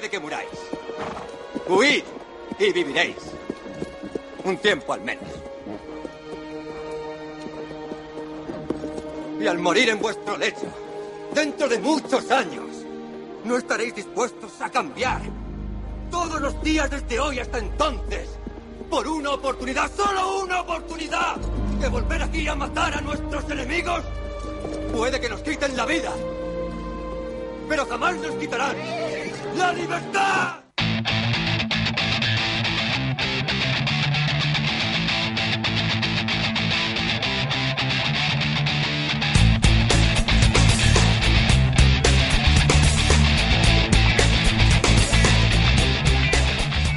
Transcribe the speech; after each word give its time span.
Puede 0.00 0.10
que 0.12 0.18
muráis. 0.18 0.48
Huid 1.68 2.02
y 2.58 2.72
viviréis. 2.72 3.16
Un 4.44 4.56
tiempo 4.56 4.94
al 4.94 5.02
menos. 5.02 5.28
Y 9.38 9.46
al 9.46 9.58
morir 9.58 9.90
en 9.90 10.00
vuestro 10.00 10.38
lecho, 10.38 10.72
dentro 11.34 11.68
de 11.68 11.78
muchos 11.80 12.30
años, 12.30 12.64
no 13.44 13.58
estaréis 13.58 13.94
dispuestos 13.94 14.58
a 14.62 14.70
cambiar. 14.70 15.20
Todos 16.10 16.40
los 16.40 16.62
días 16.62 16.88
desde 16.88 17.20
hoy 17.20 17.38
hasta 17.38 17.58
entonces, 17.58 18.26
por 18.88 19.06
una 19.06 19.32
oportunidad, 19.32 19.90
solo 19.94 20.44
una 20.44 20.62
oportunidad, 20.62 21.36
de 21.78 21.88
volver 21.90 22.22
aquí 22.22 22.48
a 22.48 22.54
matar 22.54 22.94
a 22.94 23.02
nuestros 23.02 23.44
enemigos. 23.50 24.00
Puede 24.96 25.20
que 25.20 25.28
nos 25.28 25.42
quiten 25.42 25.76
la 25.76 25.84
vida, 25.84 26.10
pero 27.68 27.84
jamás 27.84 28.16
nos 28.16 28.34
quitarán 28.36 28.76
la 29.56 29.72
libertad. 29.72 30.54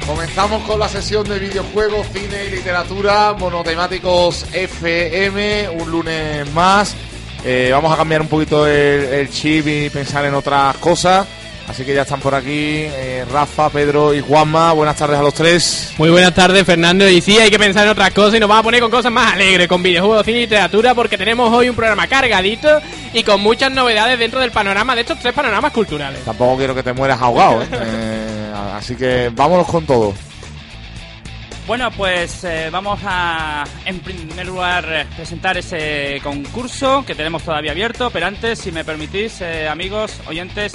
Comenzamos 0.06 0.62
con 0.64 0.78
la 0.78 0.88
sesión 0.88 1.24
de 1.28 1.38
videojuegos, 1.38 2.06
cine 2.12 2.46
y 2.46 2.50
literatura, 2.50 3.34
monotemáticos 3.38 4.46
FM, 4.52 5.68
un 5.70 5.90
lunes 5.90 6.52
más. 6.52 6.94
Eh, 7.44 7.70
vamos 7.72 7.92
a 7.92 7.96
cambiar 7.96 8.22
un 8.22 8.28
poquito 8.28 8.66
el, 8.66 9.04
el 9.04 9.30
chip 9.30 9.66
y 9.66 9.90
pensar 9.90 10.24
en 10.24 10.34
otras 10.34 10.76
cosas. 10.78 11.26
Así 11.68 11.84
que 11.84 11.94
ya 11.94 12.02
están 12.02 12.20
por 12.20 12.34
aquí 12.34 12.84
eh, 12.84 13.24
Rafa, 13.30 13.70
Pedro 13.70 14.14
y 14.14 14.20
Juanma. 14.20 14.72
Buenas 14.72 14.96
tardes 14.96 15.18
a 15.18 15.22
los 15.22 15.34
tres. 15.34 15.94
Muy 15.96 16.10
buenas 16.10 16.34
tardes, 16.34 16.64
Fernando. 16.64 17.08
Y 17.08 17.20
sí, 17.20 17.38
hay 17.38 17.50
que 17.50 17.58
pensar 17.58 17.84
en 17.84 17.90
otras 17.90 18.12
cosas 18.12 18.34
y 18.34 18.40
nos 18.40 18.48
vamos 18.48 18.60
a 18.60 18.64
poner 18.64 18.80
con 18.80 18.90
cosas 18.90 19.10
más 19.10 19.32
alegres, 19.32 19.66
con 19.66 19.82
videojuegos, 19.82 20.24
cine 20.26 20.38
y 20.38 20.40
literatura, 20.42 20.94
porque 20.94 21.16
tenemos 21.16 21.52
hoy 21.52 21.68
un 21.70 21.76
programa 21.76 22.06
cargadito 22.06 22.80
y 23.12 23.22
con 23.22 23.40
muchas 23.40 23.72
novedades 23.72 24.18
dentro 24.18 24.40
del 24.40 24.50
panorama 24.50 24.94
de 24.94 25.00
estos 25.00 25.18
tres 25.18 25.32
panoramas 25.32 25.72
culturales. 25.72 26.22
Tampoco 26.24 26.58
quiero 26.58 26.74
que 26.74 26.82
te 26.82 26.92
mueras 26.92 27.20
ahogado, 27.20 27.62
¿eh? 27.62 27.66
Eh, 27.84 28.52
así 28.74 28.96
que 28.96 29.30
vámonos 29.34 29.66
con 29.66 29.84
todo. 29.84 30.14
Bueno, 31.66 31.90
pues 31.92 32.44
eh, 32.44 32.68
vamos 32.70 33.00
a, 33.04 33.64
en 33.86 34.00
primer 34.00 34.46
lugar, 34.46 35.06
presentar 35.16 35.56
ese 35.56 36.20
concurso 36.22 37.04
que 37.06 37.14
tenemos 37.14 37.42
todavía 37.42 37.70
abierto, 37.70 38.10
pero 38.10 38.26
antes, 38.26 38.58
si 38.58 38.70
me 38.70 38.84
permitís, 38.84 39.40
eh, 39.40 39.66
amigos, 39.66 40.20
oyentes, 40.26 40.74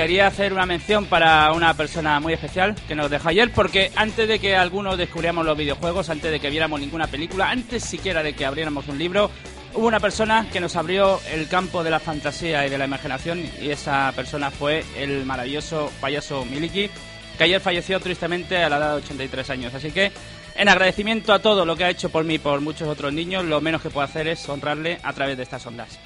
quería 0.00 0.28
hacer 0.28 0.54
una 0.54 0.64
mención 0.64 1.04
para 1.04 1.52
una 1.52 1.74
persona 1.74 2.20
muy 2.20 2.32
especial 2.32 2.74
que 2.88 2.94
nos 2.94 3.10
dejó 3.10 3.28
ayer, 3.28 3.52
porque 3.52 3.92
antes 3.96 4.26
de 4.26 4.38
que 4.38 4.56
algunos 4.56 4.96
descubriéramos 4.96 5.44
los 5.44 5.58
videojuegos, 5.58 6.08
antes 6.08 6.30
de 6.30 6.40
que 6.40 6.48
viéramos 6.48 6.80
ninguna 6.80 7.06
película, 7.06 7.50
antes 7.50 7.84
siquiera 7.84 8.22
de 8.22 8.32
que 8.32 8.46
abriéramos 8.46 8.88
un 8.88 8.96
libro, 8.96 9.30
hubo 9.74 9.86
una 9.86 10.00
persona 10.00 10.46
que 10.50 10.58
nos 10.58 10.74
abrió 10.74 11.20
el 11.30 11.48
campo 11.48 11.84
de 11.84 11.90
la 11.90 12.00
fantasía 12.00 12.66
y 12.66 12.70
de 12.70 12.78
la 12.78 12.86
imaginación, 12.86 13.44
y 13.60 13.68
esa 13.68 14.10
persona 14.16 14.50
fue 14.50 14.86
el 14.96 15.26
maravilloso 15.26 15.92
payaso 16.00 16.46
Miliki, 16.46 16.88
que 17.36 17.44
ayer 17.44 17.60
falleció 17.60 18.00
tristemente 18.00 18.56
a 18.56 18.70
la 18.70 18.78
edad 18.78 18.90
de 18.92 19.02
83 19.02 19.50
años. 19.50 19.74
Así 19.74 19.90
que, 19.90 20.12
en 20.54 20.70
agradecimiento 20.70 21.34
a 21.34 21.40
todo 21.40 21.66
lo 21.66 21.76
que 21.76 21.84
ha 21.84 21.90
hecho 21.90 22.08
por 22.08 22.24
mí 22.24 22.36
y 22.36 22.38
por 22.38 22.62
muchos 22.62 22.88
otros 22.88 23.12
niños, 23.12 23.44
lo 23.44 23.60
menos 23.60 23.82
que 23.82 23.90
puedo 23.90 24.06
hacer 24.06 24.28
es 24.28 24.48
honrarle 24.48 24.98
a 25.02 25.12
través 25.12 25.36
de 25.36 25.42
estas 25.42 25.66
ondas. 25.66 25.98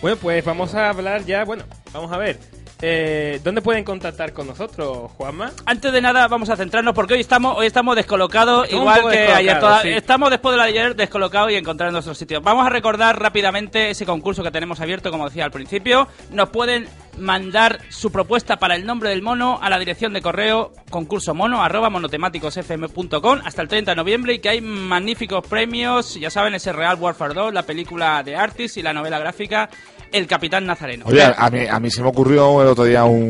Bueno, 0.00 0.16
pues 0.18 0.44
vamos 0.44 0.74
a 0.74 0.90
hablar 0.90 1.24
ya, 1.24 1.44
bueno, 1.44 1.64
vamos 1.96 2.12
a 2.12 2.18
ver. 2.18 2.38
Eh, 2.82 3.40
¿Dónde 3.42 3.62
pueden 3.62 3.84
contactar 3.84 4.34
con 4.34 4.46
nosotros, 4.46 5.10
Juanma? 5.16 5.50
Antes 5.64 5.90
de 5.92 6.00
nada, 6.02 6.28
vamos 6.28 6.50
a 6.50 6.56
centrarnos 6.56 6.94
porque 6.94 7.14
hoy 7.14 7.20
estamos 7.20 7.56
hoy 7.56 7.66
estamos 7.66 7.96
descolocados, 7.96 8.66
Estamos 8.68 8.98
igual 8.98 9.12
que 9.12 9.18
ayer. 9.20 9.30
descolocados, 9.54 9.60
toda- 9.60 9.82
sí. 9.82 9.88
Estamos 9.96 10.30
después 10.30 10.56
de 10.56 10.62
ayer 10.62 10.94
descolocados 10.94 11.50
y 11.52 11.54
encontrando 11.54 11.92
nuestros 11.92 12.18
sitios. 12.18 12.42
Vamos 12.42 12.66
a 12.66 12.68
recordar 12.68 13.18
rápidamente 13.18 13.88
ese 13.88 14.04
concurso 14.04 14.42
que 14.42 14.50
tenemos 14.50 14.78
abierto, 14.80 15.10
como 15.10 15.24
decía 15.26 15.46
al 15.46 15.50
principio. 15.52 16.06
Nos 16.32 16.50
pueden 16.50 16.86
mandar 17.16 17.78
su 17.88 18.12
propuesta 18.12 18.58
para 18.58 18.76
el 18.76 18.84
nombre 18.84 19.08
del 19.08 19.22
mono 19.22 19.58
a 19.62 19.70
la 19.70 19.78
dirección 19.78 20.12
de 20.12 20.20
correo 20.20 20.72
concurso 20.90 21.32
mono 21.32 21.62
arroba 21.64 21.88
monotemáticosfm.com 21.88 23.40
hasta 23.42 23.62
el 23.62 23.68
30 23.68 23.92
de 23.92 23.96
noviembre 23.96 24.34
y 24.34 24.38
que 24.38 24.50
hay 24.50 24.60
magníficos 24.60 25.46
premios, 25.46 26.14
ya 26.20 26.28
saben, 26.28 26.54
ese 26.54 26.72
Real 26.74 26.98
Warfare 27.00 27.32
2, 27.32 27.54
la 27.54 27.62
película 27.62 28.22
de 28.22 28.36
Artis 28.36 28.76
y 28.76 28.82
la 28.82 28.92
novela 28.92 29.18
gráfica 29.18 29.70
El 30.12 30.26
Capitán 30.26 30.66
Nazareno. 30.66 31.04
Oye, 31.08 31.22
a 31.22 31.50
mí, 31.50 31.66
a 31.68 31.78
mí 31.80 31.90
se 31.90 32.02
me 32.02 32.08
ocurrió 32.08 32.62
el 32.62 32.68
otro 32.68 32.84
día 32.84 33.04
un, 33.04 33.20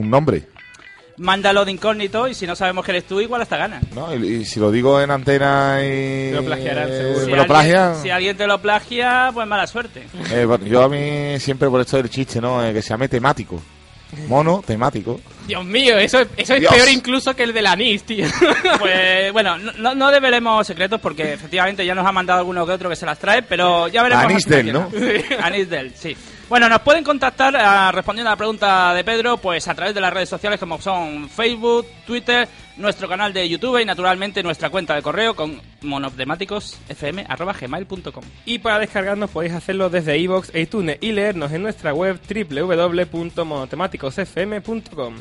un 0.00 0.10
nombre. 0.10 0.42
Mándalo 1.18 1.64
de 1.64 1.72
incógnito 1.72 2.28
y 2.28 2.34
si 2.34 2.46
no 2.46 2.54
sabemos 2.54 2.84
que 2.84 2.90
eres 2.90 3.04
tú, 3.04 3.20
igual 3.22 3.40
hasta 3.40 3.56
ganas. 3.56 3.82
¿no? 3.94 4.14
Y, 4.14 4.26
y 4.40 4.44
si 4.44 4.60
lo 4.60 4.70
digo 4.70 5.00
en 5.00 5.10
antena 5.10 5.78
y. 5.82 6.32
Lo 6.32 6.44
plagiarán, 6.44 6.88
seguro. 6.88 7.08
¿Me 7.20 7.24
Si 7.24 7.30
lo 7.30 7.32
alguien- 7.36 7.46
plagian? 7.46 8.02
Si 8.02 8.10
alguien 8.10 8.36
te 8.36 8.46
lo 8.46 8.60
plagia, 8.60 9.30
pues 9.32 9.46
mala 9.46 9.66
suerte. 9.66 10.06
Eh, 10.30 10.44
bueno, 10.44 10.66
yo 10.66 10.82
a 10.82 10.88
mí 10.90 11.40
siempre 11.40 11.70
por 11.70 11.80
esto 11.80 11.96
del 11.96 12.10
chiste, 12.10 12.38
¿no? 12.40 12.62
Eh, 12.62 12.74
que 12.74 12.82
se 12.82 12.90
llame 12.90 13.08
temático. 13.08 13.62
Mono, 14.28 14.62
temático. 14.66 15.20
Dios 15.46 15.64
mío, 15.64 15.98
eso, 15.98 16.20
eso 16.36 16.54
es 16.54 16.60
Dios. 16.60 16.72
peor 16.74 16.88
incluso 16.88 17.34
que 17.34 17.42
el 17.42 17.52
del 17.52 17.66
anís, 17.66 18.04
tío. 18.04 18.26
Pues 18.78 19.32
bueno, 19.32 19.58
no- 19.58 19.94
no, 19.94 20.10
develemos 20.10 20.66
secretos 20.66 21.00
porque 21.00 21.32
efectivamente 21.32 21.84
ya 21.84 21.94
nos 21.94 22.06
ha 22.06 22.12
mandado 22.12 22.40
alguno 22.40 22.64
que 22.66 22.72
otro 22.72 22.88
que 22.88 22.96
se 22.96 23.06
las 23.06 23.18
trae, 23.18 23.42
pero 23.42 23.88
ya 23.88 24.02
veremos. 24.02 24.24
Anís 24.24 24.44
del. 24.46 24.72
¿no? 24.72 24.90
Sí, 24.90 25.34
Anís 25.42 25.68
del, 25.68 25.94
sí. 25.94 26.16
Bueno, 26.48 26.68
nos 26.68 26.80
pueden 26.82 27.02
contactar 27.02 27.56
ah, 27.56 27.90
respondiendo 27.90 28.30
a 28.30 28.34
la 28.34 28.36
pregunta 28.36 28.94
de 28.94 29.02
Pedro, 29.02 29.36
pues 29.36 29.66
a 29.66 29.74
través 29.74 29.96
de 29.96 30.00
las 30.00 30.12
redes 30.12 30.28
sociales 30.28 30.60
como 30.60 30.80
son 30.80 31.28
Facebook, 31.28 31.84
Twitter, 32.06 32.46
nuestro 32.76 33.08
canal 33.08 33.32
de 33.32 33.48
YouTube 33.48 33.80
y 33.80 33.84
naturalmente 33.84 34.44
nuestra 34.44 34.70
cuenta 34.70 34.94
de 34.94 35.02
correo 35.02 35.34
con 35.34 35.60
monotemáticosfm.gmail.com. 35.82 38.24
Y 38.44 38.60
para 38.60 38.78
descargarnos 38.78 39.30
podéis 39.30 39.54
hacerlo 39.54 39.90
desde 39.90 40.18
iVoox 40.18 40.54
e 40.54 40.60
iTunes 40.60 40.98
y 41.00 41.10
leernos 41.10 41.50
en 41.50 41.62
nuestra 41.62 41.92
web 41.92 42.20
www.monotemáticosfm.com. 42.28 45.14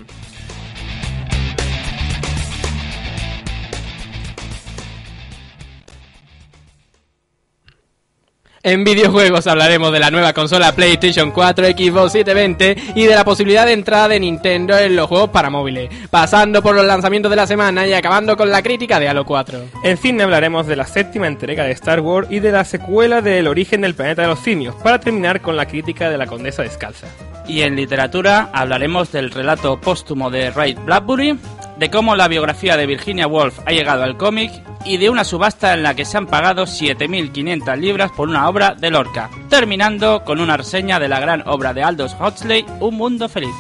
En 8.65 8.83
videojuegos 8.83 9.45
hablaremos 9.45 9.93
de 9.93 9.99
la 9.99 10.09
nueva 10.09 10.33
consola 10.33 10.71
PlayStation 10.71 11.29
4, 11.29 11.67
Xbox 11.67 12.13
720 12.13 12.93
y 12.95 13.05
de 13.05 13.13
la 13.13 13.23
posibilidad 13.23 13.67
de 13.67 13.73
entrada 13.73 14.07
de 14.07 14.19
Nintendo 14.19 14.75
en 14.75 14.95
los 14.95 15.05
juegos 15.05 15.29
para 15.29 15.51
móviles, 15.51 15.91
pasando 16.09 16.63
por 16.63 16.73
los 16.73 16.83
lanzamientos 16.83 17.29
de 17.29 17.35
la 17.35 17.45
semana 17.45 17.85
y 17.85 17.93
acabando 17.93 18.35
con 18.35 18.49
la 18.49 18.63
crítica 18.63 18.99
de 18.99 19.07
Halo 19.07 19.23
4. 19.23 19.59
En 19.83 19.97
cine 19.97 20.23
hablaremos 20.23 20.65
de 20.65 20.77
la 20.77 20.87
séptima 20.87 21.27
entrega 21.27 21.63
de 21.63 21.73
Star 21.73 21.99
Wars 21.99 22.27
y 22.31 22.39
de 22.39 22.51
la 22.51 22.65
secuela 22.65 23.21
de 23.21 23.37
El 23.37 23.47
origen 23.47 23.81
del 23.81 23.93
planeta 23.93 24.23
de 24.23 24.29
los 24.29 24.39
simios, 24.39 24.73
para 24.77 24.99
terminar 24.99 25.41
con 25.41 25.55
la 25.55 25.67
crítica 25.67 26.09
de 26.09 26.17
la 26.17 26.25
Condesa 26.25 26.63
Descalza. 26.63 27.05
Y 27.47 27.61
en 27.61 27.75
literatura 27.75 28.49
hablaremos 28.51 29.11
del 29.11 29.29
relato 29.29 29.79
póstumo 29.79 30.31
de 30.31 30.49
Ray 30.49 30.73
Bradbury, 30.73 31.37
de 31.77 31.89
cómo 31.89 32.15
la 32.15 32.27
biografía 32.27 32.77
de 32.77 32.85
Virginia 32.85 33.27
Woolf 33.27 33.59
ha 33.65 33.71
llegado 33.71 34.03
al 34.03 34.17
cómic 34.17 34.51
y 34.85 34.97
de 34.97 35.09
una 35.09 35.23
subasta 35.23 35.73
en 35.73 35.83
la 35.83 35.95
que 35.95 36.05
se 36.05 36.17
han 36.17 36.27
pagado 36.27 36.63
7.500 36.63 37.77
libras 37.77 38.11
por 38.11 38.29
una 38.29 38.47
obra 38.47 38.75
de 38.75 38.91
Lorca, 38.91 39.29
terminando 39.49 40.23
con 40.23 40.39
una 40.39 40.57
reseña 40.57 40.99
de 40.99 41.09
la 41.09 41.19
gran 41.19 41.43
obra 41.47 41.73
de 41.73 41.83
Aldous 41.83 42.15
Huxley, 42.19 42.65
Un 42.79 42.95
Mundo 42.95 43.27
Feliz. 43.27 43.55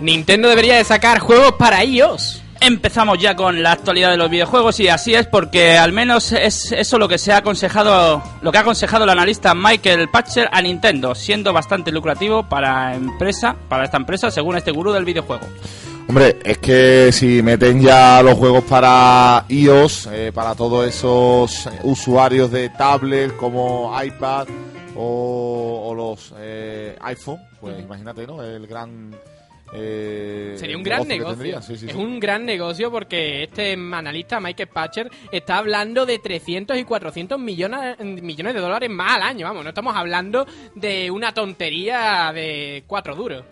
Nintendo 0.00 0.48
debería 0.48 0.76
de 0.76 0.84
sacar 0.84 1.18
juegos 1.18 1.52
para 1.52 1.82
iOS. 1.82 2.43
Empezamos 2.66 3.18
ya 3.18 3.36
con 3.36 3.62
la 3.62 3.72
actualidad 3.72 4.10
de 4.10 4.16
los 4.16 4.30
videojuegos 4.30 4.80
y 4.80 4.88
así 4.88 5.14
es 5.14 5.26
porque 5.26 5.76
al 5.76 5.92
menos 5.92 6.32
es 6.32 6.72
eso 6.72 6.98
lo 6.98 7.06
que 7.06 7.18
se 7.18 7.30
ha 7.30 7.36
aconsejado, 7.36 8.22
lo 8.40 8.50
que 8.50 8.56
ha 8.56 8.62
aconsejado 8.62 9.04
el 9.04 9.10
analista 9.10 9.54
Michael 9.54 10.08
Patcher 10.08 10.48
a 10.50 10.62
Nintendo, 10.62 11.14
siendo 11.14 11.52
bastante 11.52 11.92
lucrativo 11.92 12.48
para 12.48 12.94
empresa, 12.94 13.54
para 13.68 13.84
esta 13.84 13.98
empresa, 13.98 14.30
según 14.30 14.56
este 14.56 14.70
gurú 14.70 14.92
del 14.92 15.04
videojuego. 15.04 15.46
Hombre, 16.08 16.38
es 16.42 16.56
que 16.56 17.12
si 17.12 17.42
meten 17.42 17.82
ya 17.82 18.22
los 18.22 18.38
juegos 18.38 18.64
para 18.64 19.44
iOS, 19.48 20.08
eh, 20.10 20.32
para 20.34 20.54
todos 20.54 20.86
esos 20.88 21.68
usuarios 21.82 22.50
de 22.50 22.70
tablet 22.70 23.36
como 23.36 23.92
iPad 24.02 24.48
o, 24.96 25.82
o 25.84 25.94
los 25.94 26.32
eh, 26.38 26.96
iPhone, 27.02 27.40
pues 27.60 27.78
imagínate, 27.78 28.26
¿no? 28.26 28.42
El 28.42 28.66
gran... 28.66 29.14
eh, 29.72 30.54
Sería 30.56 30.76
un 30.76 30.82
gran 30.82 31.06
negocio. 31.08 31.34
tendrían. 31.34 31.62
Sí, 31.62 31.76
sí, 31.76 31.86
es 31.86 31.92
sí. 31.92 31.98
un 31.98 32.20
gran 32.20 32.44
negocio 32.44 32.90
porque 32.90 33.42
este 33.44 33.72
analista, 33.72 34.40
Michael 34.40 34.68
Patcher, 34.68 35.10
está 35.32 35.58
hablando 35.58 36.06
de 36.06 36.18
300 36.18 36.76
y 36.78 36.84
400 36.84 37.38
millones, 37.38 37.98
millones 38.00 38.54
de 38.54 38.60
dólares 38.60 38.90
más 38.90 39.16
al 39.16 39.22
año. 39.22 39.46
Vamos, 39.46 39.62
no 39.64 39.70
estamos 39.70 39.96
hablando 39.96 40.46
de 40.74 41.10
una 41.10 41.32
tontería 41.34 42.30
de 42.34 42.84
cuatro 42.86 43.14
duros. 43.16 43.44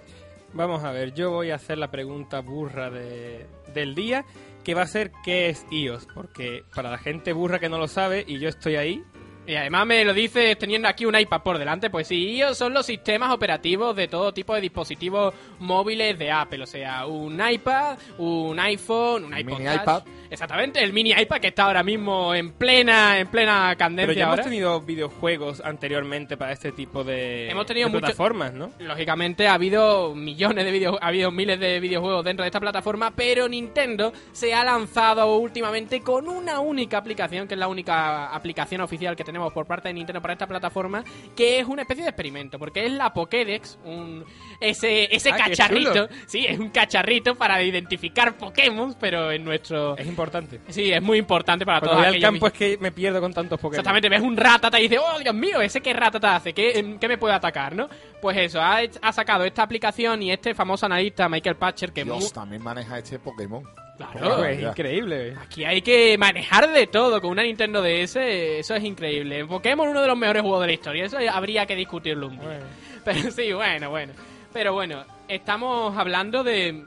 Vamos 0.54 0.84
a 0.84 0.90
ver, 0.92 1.14
yo 1.14 1.30
voy 1.30 1.50
a 1.50 1.54
hacer 1.54 1.78
la 1.78 1.90
pregunta 1.90 2.40
burra 2.40 2.90
de- 2.90 3.46
del 3.72 3.94
día, 3.94 4.24
que 4.62 4.74
va 4.74 4.82
a 4.82 4.86
ser 4.86 5.10
¿qué 5.24 5.48
es 5.48 5.64
iOS? 5.70 6.06
Porque 6.14 6.62
para 6.74 6.90
la 6.90 6.98
gente 6.98 7.32
burra 7.32 7.58
que 7.58 7.70
no 7.70 7.78
lo 7.78 7.88
sabe, 7.88 8.22
y 8.28 8.38
yo 8.38 8.50
estoy 8.50 8.76
ahí, 8.76 9.02
Y 9.46 9.56
además 9.56 9.86
me 9.86 10.04
lo 10.04 10.14
dices 10.14 10.56
teniendo 10.56 10.86
aquí 10.86 11.04
un 11.04 11.18
iPad 11.18 11.42
por 11.42 11.58
delante, 11.58 11.90
pues 11.90 12.06
sí, 12.06 12.36
iOS 12.36 12.56
son 12.56 12.72
los 12.72 12.86
sistemas 12.86 13.32
operativos 13.32 13.96
de 13.96 14.06
todo 14.06 14.32
tipo 14.32 14.54
de 14.54 14.60
dispositivos 14.60 15.34
móviles 15.58 16.16
de 16.18 16.30
Apple, 16.30 16.62
o 16.62 16.66
sea, 16.66 17.06
un 17.06 17.40
iPad, 17.44 17.98
un 18.18 18.58
iPhone, 18.60 19.24
un 19.24 19.36
iPod 19.36 19.58
mini 19.58 19.64
Touch. 19.64 19.82
iPad. 19.82 20.02
Exactamente, 20.32 20.82
el 20.82 20.92
mini 20.92 21.10
iPad 21.12 21.40
que 21.40 21.48
está 21.48 21.64
ahora 21.64 21.82
mismo 21.82 22.34
en 22.34 22.52
plena 22.52 23.18
en 23.18 23.28
plena 23.28 23.66
pero 23.68 23.78
candencia 23.78 24.14
ya 24.14 24.22
hemos 24.24 24.30
ahora. 24.38 24.42
tenido 24.44 24.80
videojuegos 24.80 25.60
anteriormente 25.60 26.36
para 26.38 26.52
este 26.52 26.72
tipo 26.72 27.04
de, 27.04 27.50
Hemos 27.50 27.66
tenido 27.66 27.88
de 27.88 27.92
mucho- 27.92 28.00
plataformas, 28.06 28.54
¿no? 28.54 28.70
Lógicamente 28.78 29.46
ha 29.46 29.54
habido 29.54 30.14
millones 30.14 30.64
de 30.64 30.70
videojuegos, 30.70 31.02
ha 31.04 31.08
habido 31.08 31.30
miles 31.30 31.60
de 31.60 31.80
videojuegos 31.80 32.24
dentro 32.24 32.44
de 32.44 32.48
esta 32.48 32.60
plataforma, 32.60 33.10
pero 33.14 33.46
Nintendo 33.46 34.12
se 34.32 34.54
ha 34.54 34.64
lanzado 34.64 35.36
últimamente 35.36 36.00
con 36.00 36.26
una 36.28 36.60
única 36.60 36.96
aplicación, 36.96 37.46
que 37.46 37.52
es 37.54 37.60
la 37.60 37.68
única 37.68 38.34
aplicación 38.34 38.80
oficial 38.80 39.14
que 39.14 39.24
tenemos 39.24 39.52
por 39.52 39.66
parte 39.66 39.88
de 39.88 39.94
Nintendo 39.94 40.22
para 40.22 40.32
esta 40.32 40.46
plataforma, 40.46 41.04
que 41.36 41.58
es 41.58 41.66
una 41.66 41.82
especie 41.82 42.04
de 42.04 42.08
experimento, 42.10 42.58
porque 42.58 42.86
es 42.86 42.92
la 42.92 43.12
Pokédex, 43.12 43.78
un 43.84 44.24
ese 44.60 45.14
ese 45.14 45.30
Ah, 45.30 45.36
cacharrito, 45.36 46.08
sí, 46.26 46.46
es 46.48 46.58
un 46.58 46.70
cacharrito 46.70 47.34
para 47.34 47.62
identificar 47.62 48.34
Pokémon, 48.38 48.94
pero 48.98 49.30
en 49.30 49.44
nuestro 49.44 49.94
Es 49.98 50.06
importante. 50.06 50.21
Sí, 50.68 50.92
es 50.92 51.02
muy 51.02 51.18
importante 51.18 51.64
para 51.66 51.80
Cuando 51.80 51.96
todos 51.96 52.06
voy 52.06 52.14
al 52.16 52.22
campo 52.22 52.46
es 52.46 52.52
que 52.52 52.78
me 52.78 52.92
pierdo 52.92 53.20
con 53.20 53.32
tantos 53.32 53.58
Pokémon. 53.58 53.74
Exactamente, 53.74 54.08
ves 54.08 54.20
un 54.20 54.36
ratata 54.36 54.78
y 54.78 54.84
dices, 54.84 55.00
oh 55.02 55.18
Dios 55.18 55.34
mío, 55.34 55.60
ese 55.60 55.80
qué 55.80 55.92
ratata 55.92 56.36
hace, 56.36 56.52
¿qué, 56.52 56.96
qué 57.00 57.08
me 57.08 57.18
puede 57.18 57.34
atacar, 57.34 57.74
no? 57.74 57.88
Pues 58.20 58.36
eso, 58.38 58.60
ha, 58.60 58.80
ha 59.00 59.12
sacado 59.12 59.44
esta 59.44 59.62
aplicación 59.62 60.22
y 60.22 60.30
este 60.32 60.54
famoso 60.54 60.86
analista, 60.86 61.28
Michael 61.28 61.56
Patcher, 61.56 61.92
que 61.92 62.04
Dios, 62.04 62.32
también 62.32 62.62
maneja 62.62 62.98
este 62.98 63.18
Pokémon. 63.18 63.62
Claro, 63.96 64.38
Pues, 64.38 64.60
ya. 64.60 64.68
increíble. 64.70 65.36
aquí 65.40 65.64
hay 65.64 65.82
que 65.82 66.16
manejar 66.18 66.72
de 66.72 66.86
todo 66.86 67.20
con 67.20 67.30
una 67.30 67.42
Nintendo 67.42 67.82
DS, 67.82 68.16
eso 68.16 68.74
es 68.74 68.82
increíble. 68.84 69.44
Pokémon 69.44 69.86
uno 69.88 70.00
de 70.00 70.06
los 70.08 70.16
mejores 70.16 70.42
juegos 70.42 70.60
de 70.62 70.66
la 70.68 70.72
historia, 70.72 71.04
eso 71.04 71.18
habría 71.30 71.66
que 71.66 71.76
discutirlo 71.76 72.28
un 72.28 72.38
día. 72.38 72.48
Bueno. 72.48 72.64
Pero 73.04 73.30
sí, 73.30 73.52
bueno, 73.52 73.90
bueno. 73.90 74.12
Pero 74.52 74.72
bueno, 74.72 75.04
estamos 75.28 75.96
hablando 75.96 76.42
de, 76.44 76.84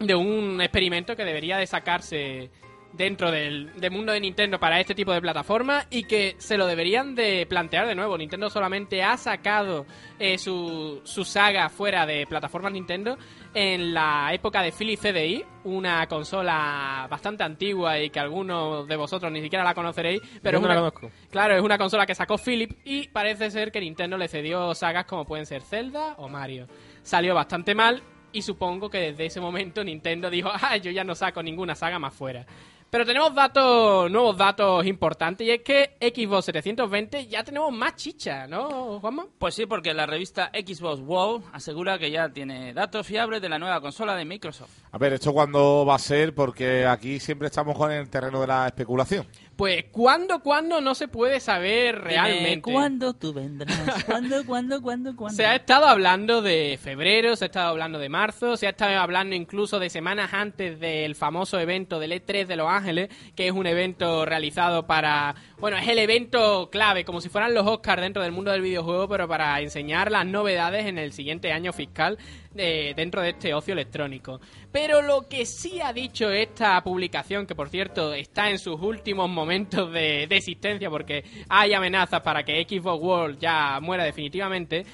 de 0.00 0.14
un 0.14 0.60
experimento 0.60 1.16
que 1.16 1.24
debería 1.24 1.56
de 1.58 1.66
sacarse 1.66 2.50
dentro 2.90 3.30
del, 3.30 3.70
del 3.78 3.90
mundo 3.90 4.12
de 4.12 4.20
Nintendo 4.20 4.58
para 4.58 4.80
este 4.80 4.94
tipo 4.94 5.12
de 5.12 5.20
plataforma 5.20 5.84
y 5.90 6.04
que 6.04 6.36
se 6.38 6.56
lo 6.56 6.66
deberían 6.66 7.14
de 7.14 7.44
plantear 7.46 7.86
de 7.86 7.94
nuevo. 7.94 8.16
Nintendo 8.16 8.48
solamente 8.48 9.02
ha 9.02 9.16
sacado 9.18 9.84
eh, 10.18 10.38
su, 10.38 11.02
su 11.04 11.22
saga 11.24 11.68
fuera 11.68 12.06
de 12.06 12.26
plataformas 12.26 12.72
Nintendo 12.72 13.18
en 13.52 13.92
la 13.92 14.30
época 14.32 14.62
de 14.62 14.72
Philips 14.72 15.02
CDI, 15.02 15.44
una 15.64 16.06
consola 16.06 17.06
bastante 17.10 17.44
antigua 17.44 17.98
y 17.98 18.08
que 18.08 18.20
algunos 18.20 18.88
de 18.88 18.96
vosotros 18.96 19.30
ni 19.30 19.42
siquiera 19.42 19.64
la 19.64 19.74
conoceréis, 19.74 20.22
pero 20.42 20.58
Yo 20.58 20.58
es 20.58 20.62
no 20.62 20.74
la 20.74 20.80
una- 20.80 20.90
conozco. 20.90 21.10
Claro, 21.30 21.56
es 21.56 21.62
una 21.62 21.76
consola 21.76 22.06
que 22.06 22.14
sacó 22.14 22.38
Philip 22.38 22.72
y 22.84 23.08
parece 23.08 23.50
ser 23.50 23.70
que 23.70 23.80
Nintendo 23.80 24.16
le 24.16 24.28
cedió 24.28 24.74
sagas 24.74 25.04
como 25.04 25.26
pueden 25.26 25.44
ser 25.44 25.60
Zelda 25.62 26.14
o 26.16 26.28
Mario. 26.28 26.66
Salió 27.02 27.34
bastante 27.34 27.74
mal 27.74 28.02
y 28.38 28.42
supongo 28.42 28.88
que 28.88 28.98
desde 28.98 29.26
ese 29.26 29.40
momento 29.40 29.82
Nintendo 29.82 30.30
dijo, 30.30 30.48
ah, 30.52 30.76
yo 30.76 30.90
ya 30.90 31.02
no 31.02 31.14
saco 31.14 31.42
ninguna 31.42 31.74
saga 31.74 31.98
más 31.98 32.14
fuera. 32.14 32.46
Pero 32.90 33.04
tenemos 33.04 33.34
datos, 33.34 34.10
nuevos 34.10 34.38
datos 34.38 34.86
importantes 34.86 35.46
y 35.46 35.50
es 35.50 35.60
que 35.60 35.96
Xbox 36.00 36.46
720 36.46 37.26
ya 37.26 37.44
tenemos 37.44 37.70
más 37.70 37.96
chicha, 37.96 38.46
¿no, 38.46 38.98
Juanma? 39.00 39.26
Pues 39.38 39.56
sí, 39.56 39.66
porque 39.66 39.92
la 39.92 40.06
revista 40.06 40.50
Xbox 40.54 41.00
World 41.00 41.44
asegura 41.52 41.98
que 41.98 42.10
ya 42.10 42.30
tiene 42.30 42.72
datos 42.72 43.06
fiables 43.06 43.42
de 43.42 43.50
la 43.50 43.58
nueva 43.58 43.80
consola 43.82 44.14
de 44.14 44.24
Microsoft. 44.24 44.70
A 44.90 44.96
ver, 44.96 45.12
¿esto 45.12 45.34
cuándo 45.34 45.84
va 45.84 45.96
a 45.96 45.98
ser? 45.98 46.34
Porque 46.34 46.86
aquí 46.86 47.20
siempre 47.20 47.48
estamos 47.48 47.76
con 47.76 47.92
el 47.92 48.08
terreno 48.08 48.40
de 48.40 48.46
la 48.46 48.66
especulación. 48.68 49.26
Pues, 49.58 49.86
¿cuándo, 49.90 50.38
cuándo 50.38 50.80
no 50.80 50.94
se 50.94 51.08
puede 51.08 51.40
saber 51.40 52.00
realmente? 52.00 52.70
¿Cuándo 52.70 53.12
tú 53.14 53.32
vendrás? 53.32 54.04
¿Cuándo, 54.06 54.46
cuándo, 54.46 54.80
cuándo, 54.80 55.16
cuándo? 55.16 55.36
Se 55.36 55.46
ha 55.46 55.56
estado 55.56 55.86
hablando 55.86 56.42
de 56.42 56.78
febrero, 56.80 57.34
se 57.34 57.46
ha 57.46 57.46
estado 57.46 57.70
hablando 57.70 57.98
de 57.98 58.08
marzo, 58.08 58.56
se 58.56 58.68
ha 58.68 58.70
estado 58.70 58.96
hablando 59.00 59.34
incluso 59.34 59.80
de 59.80 59.90
semanas 59.90 60.32
antes 60.32 60.78
del 60.78 61.16
famoso 61.16 61.58
evento 61.58 61.98
del 61.98 62.12
E3 62.12 62.46
de 62.46 62.54
Los 62.54 62.68
Ángeles, 62.70 63.08
que 63.34 63.48
es 63.48 63.52
un 63.52 63.66
evento 63.66 64.24
realizado 64.24 64.86
para... 64.86 65.34
Bueno, 65.58 65.76
es 65.76 65.88
el 65.88 65.98
evento 65.98 66.70
clave, 66.70 67.04
como 67.04 67.20
si 67.20 67.28
fueran 67.28 67.52
los 67.52 67.66
Oscars 67.66 68.00
dentro 68.00 68.22
del 68.22 68.30
mundo 68.30 68.52
del 68.52 68.62
videojuego, 68.62 69.08
pero 69.08 69.26
para 69.26 69.60
enseñar 69.60 70.12
las 70.12 70.24
novedades 70.24 70.86
en 70.86 70.98
el 70.98 71.12
siguiente 71.12 71.50
año 71.50 71.72
fiscal 71.72 72.16
eh, 72.56 72.92
dentro 72.96 73.22
de 73.22 73.30
este 73.30 73.54
ocio 73.54 73.72
electrónico. 73.72 74.40
Pero 74.70 75.00
lo 75.00 75.26
que 75.28 75.46
sí 75.46 75.80
ha 75.80 75.92
dicho 75.92 76.30
esta 76.30 76.82
publicación, 76.82 77.46
que 77.46 77.54
por 77.54 77.70
cierto 77.70 78.12
está 78.12 78.50
en 78.50 78.58
sus 78.58 78.80
últimos 78.80 79.28
momentos 79.28 79.90
de, 79.92 80.24
existencia 80.24 80.90
porque 80.90 81.24
hay 81.48 81.72
amenazas 81.72 82.20
para 82.20 82.42
que 82.44 82.66
Xbox 82.68 83.02
World 83.02 83.38
ya 83.38 83.80
muera 83.80 84.04
definitivamente, 84.04 84.84